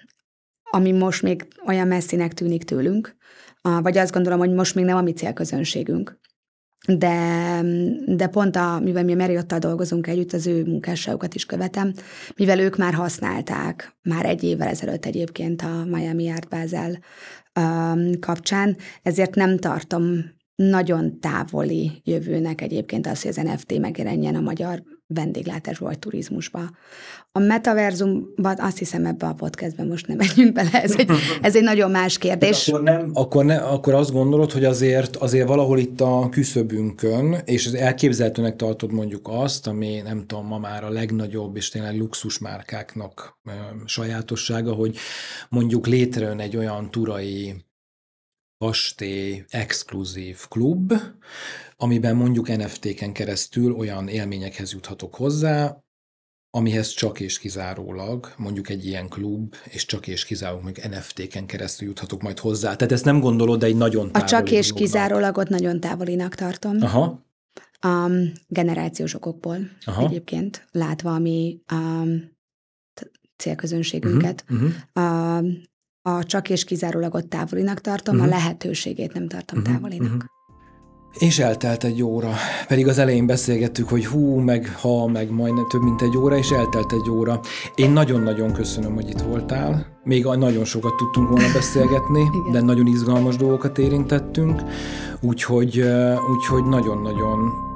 ami 0.72 0.92
most 0.92 1.22
még 1.22 1.48
olyan 1.66 1.88
messzinek 1.88 2.34
tűnik 2.34 2.64
tőlünk, 2.64 3.16
uh, 3.64 3.82
vagy 3.82 3.98
azt 3.98 4.14
gondolom, 4.14 4.40
hogy 4.40 4.52
most 4.52 4.76
még 4.76 4.86
nem 4.86 4.98
a 4.98 5.02
mi 5.02 5.12
célközönségünk. 5.12 6.20
De, 6.88 7.62
de 8.06 8.28
pont 8.28 8.56
a, 8.56 8.80
mivel 8.80 9.04
mi 9.04 9.12
a 9.12 9.16
Meriottal 9.16 9.60
dolgozunk 9.60 10.08
együtt, 10.08 10.34
az 10.34 10.48
ő 10.48 10.64
munkásságokat 10.64 11.36
is 11.36 11.46
követem, 11.46 11.94
mivel 12.36 12.60
ők 12.60 12.78
már 12.78 12.94
használták, 12.94 13.98
már 14.02 14.26
egy 14.26 14.44
évvel 14.44 14.68
ezelőtt 14.68 15.06
egyébként 15.06 15.62
a 15.62 15.86
Miami 15.86 16.30
Art 16.30 16.50
Basel 16.50 17.00
kapcsán, 18.20 18.78
ezért 19.04 19.36
nem 19.36 19.58
tartom 19.58 20.40
nagyon 20.56 21.20
távoli 21.20 22.02
jövőnek 22.04 22.62
egyébként 22.62 23.08
az, 23.08 23.22
hogy 23.22 23.32
az 23.32 23.36
NFT 23.36 23.80
megjelenjen 23.80 24.36
a 24.36 24.42
magyar 24.42 24.84
vendéglátásba 25.08 25.86
vagy 25.86 26.00
turizmusba. 26.00 26.70
A 27.34 27.40
metaverzumban 27.40 28.56
azt 28.60 28.78
hiszem 28.78 29.06
ebbe 29.06 29.28
a 29.28 29.34
podcastben 29.34 29.88
most 29.88 30.08
nem 30.08 30.18
menjünk 30.18 30.54
bele, 30.54 30.82
ez 30.84 30.96
egy, 30.98 31.10
ez 31.42 31.56
egy 31.56 31.64
nagyon 31.64 31.92
más 31.92 32.18
kérdés. 32.18 32.68
akkor, 32.68 32.84
nem, 32.84 33.12
akkor, 33.14 33.46
ne, 33.46 33.58
akkor 33.58 33.94
azt 33.94 34.12
gondolod, 34.12 34.52
hogy 34.52 34.66
azért, 34.66 35.16
azért 35.16 35.48
valahol 35.48 35.80
itt 35.80 36.02
a 36.02 36.28
küszöbünkön, 36.32 37.42
és 37.46 37.68
az 37.68 37.74
elképzelhetőnek 37.74 38.56
tartod 38.56 38.92
mondjuk 38.92 39.28
azt, 39.28 39.68
ami 39.68 40.02
nem 40.02 40.26
tudom, 40.26 40.48
ma 40.48 40.58
már 40.58 40.84
a 40.84 40.90
legnagyobb 40.90 41.56
és 41.56 41.70
tényleg 41.70 41.98
luxusmárkáknak 41.98 43.40
ö, 43.44 43.52
sajátossága, 43.86 44.74
hogy 44.74 44.98
mondjuk 45.50 45.88
létrejön 45.88 46.40
egy 46.40 46.58
olyan 46.58 46.90
turai 46.90 47.66
kastély 48.58 49.44
exkluzív 49.50 50.48
klub, 50.48 50.94
amiben 51.78 52.16
mondjuk 52.16 52.48
NFT-ken 52.58 53.14
keresztül 53.14 53.74
olyan 53.74 54.08
élményekhez 54.08 54.74
juthatok 54.74 55.16
hozzá, 55.16 55.84
amihez 56.52 56.90
csak 56.90 57.20
és 57.20 57.40
kizárólag 57.40 58.34
mondjuk 58.38 58.70
egy 58.70 58.86
ilyen 58.86 59.08
klub, 59.08 59.56
és 59.70 59.86
csak 59.86 60.08
és 60.08 60.26
kizárólag 60.26 60.64
mondjuk 60.64 60.90
NFT-ken 60.90 61.46
keresztül 61.46 61.88
juthatok 61.88 62.22
majd 62.22 62.40
hozzá. 62.40 62.76
Tehát 62.76 62.94
ezt 62.94 63.06
nem 63.06 63.20
gondolod, 63.20 63.60
de 63.60 63.66
egy 63.66 63.76
nagyon 63.76 64.12
távoli 64.12 64.24
A 64.24 64.28
csak 64.28 64.52
és 64.52 64.74
kizárólagot 64.74 65.50
nagyon 65.50 65.80
távolinak 65.80 66.36
tartom. 66.36 66.78
Aha. 66.82 67.26
Um, 67.86 68.32
generációs 68.48 69.14
okokból 69.14 69.58
Aha. 69.86 70.06
egyébként, 70.06 70.68
látva 70.72 71.14
a 71.14 71.20
mi 71.20 71.62
um, 71.72 72.32
célközönségünket. 73.38 74.46
Uh-huh, 74.50 74.70
uh-huh. 74.94 75.38
Um, 75.38 75.62
a 76.02 76.24
csak 76.24 76.50
és 76.50 76.64
kizárólag 76.64 77.14
ott 77.14 77.30
távolinak 77.30 77.82
tartom, 77.82 78.16
uh-huh. 78.16 78.32
a 78.32 78.36
mhm. 78.36 78.44
lehetőségét 78.44 79.14
nem 79.14 79.28
tartom 79.28 79.60
uh-huh. 79.60 79.74
távolinak. 79.74 80.14
Uh-huh. 80.14 80.30
És 81.18 81.40
eltelt 81.40 81.84
egy 81.84 82.04
óra. 82.04 82.32
Pedig 82.68 82.88
az 82.88 82.98
elején 82.98 83.26
beszélgettük, 83.26 83.90
hogy 83.90 84.06
hú, 84.06 84.40
meg 84.40 84.78
ha, 84.82 85.08
meg 85.08 85.32
majdnem 85.32 85.68
több 85.70 85.82
mint 85.82 86.02
egy 86.02 86.18
óra, 86.18 86.38
és 86.38 86.52
eltelt 86.52 86.92
egy 86.92 87.10
óra. 87.10 87.40
Én 87.76 87.92
nagyon-nagyon 87.92 88.54
köszönöm, 88.54 88.94
hogy 88.94 89.10
itt 89.10 89.22
voltál. 89.22 89.86
Még 90.04 90.24
nagyon 90.24 90.66
sokat 90.66 90.96
tudtunk 90.96 91.30
volna 91.30 91.54
beszélgetni, 91.60 92.30
de 92.52 92.62
nagyon 92.62 92.88
izgalmas 92.88 93.36
dolgokat 93.36 93.78
érintettünk. 93.78 94.62
Úgyhogy, 95.22 95.84
úgyhogy 96.32 96.64
nagyon-nagyon 96.64 97.70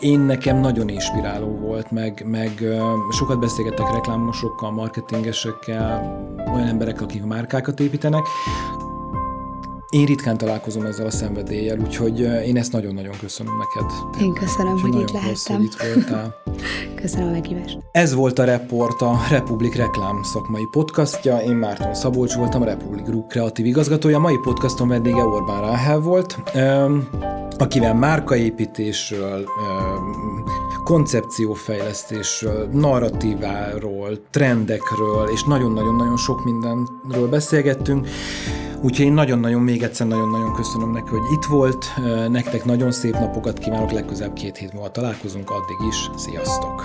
én 0.00 0.20
nekem 0.20 0.60
nagyon 0.60 0.88
inspiráló 0.88 1.56
volt, 1.56 1.90
meg, 1.90 2.24
meg 2.26 2.64
sokat 3.10 3.40
beszélgettek 3.40 3.92
reklámosokkal, 3.92 4.70
marketingesekkel, 4.70 6.20
olyan 6.54 6.66
emberek, 6.66 7.00
akik 7.00 7.24
márkákat 7.24 7.80
építenek. 7.80 8.26
Én 9.92 10.04
ritkán 10.04 10.36
találkozom 10.36 10.84
ezzel 10.84 11.06
a 11.06 11.10
szenvedéllyel, 11.10 11.78
úgyhogy 11.78 12.20
én 12.20 12.56
ezt 12.56 12.72
nagyon-nagyon 12.72 13.12
köszönöm 13.20 13.52
neked. 13.58 13.90
Én 14.20 14.32
köszönöm, 14.32 14.80
hogy 14.80 15.00
itt 15.00 15.10
lehettem. 15.10 15.56
hogy 15.56 15.64
itt 15.64 15.76
voltál. 15.94 16.42
köszönöm 17.02 17.28
a 17.28 17.30
meghívást. 17.30 17.78
Ez 17.92 18.14
volt 18.14 18.38
a 18.38 18.44
Report, 18.44 19.02
a 19.02 19.20
Republik 19.30 19.74
reklám 19.74 20.22
szakmai 20.22 20.68
podcastja. 20.70 21.38
Én 21.38 21.54
Márton 21.54 21.94
Szabolcs 21.94 22.34
voltam, 22.34 22.62
a 22.62 22.64
Republik 22.64 23.04
Group 23.04 23.28
kreatív 23.28 23.66
igazgatója. 23.66 24.16
A 24.16 24.20
mai 24.20 24.38
podcaston 24.42 24.88
vendége 24.88 25.24
Orbán 25.24 25.60
Ráhel 25.60 25.98
volt 25.98 26.38
akivel 27.58 27.94
márkaépítésről, 27.94 29.44
koncepciófejlesztésről, 30.84 32.68
narratíváról, 32.72 34.18
trendekről, 34.30 35.28
és 35.32 35.44
nagyon-nagyon-nagyon 35.44 36.16
sok 36.16 36.44
mindenről 36.44 37.28
beszélgettünk. 37.30 38.08
Úgyhogy 38.82 39.06
én 39.06 39.12
nagyon-nagyon, 39.12 39.62
még 39.62 39.82
egyszer 39.82 40.06
nagyon-nagyon 40.06 40.52
köszönöm 40.52 40.90
neki, 40.90 41.08
hogy 41.08 41.32
itt 41.32 41.44
volt. 41.44 41.86
Nektek 42.28 42.64
nagyon 42.64 42.92
szép 42.92 43.12
napokat 43.12 43.58
kívánok, 43.58 43.90
legközelebb 43.90 44.32
két 44.32 44.56
hét 44.56 44.72
múlva 44.72 44.90
találkozunk, 44.90 45.50
addig 45.50 45.88
is, 45.88 46.10
sziasztok! 46.16 46.84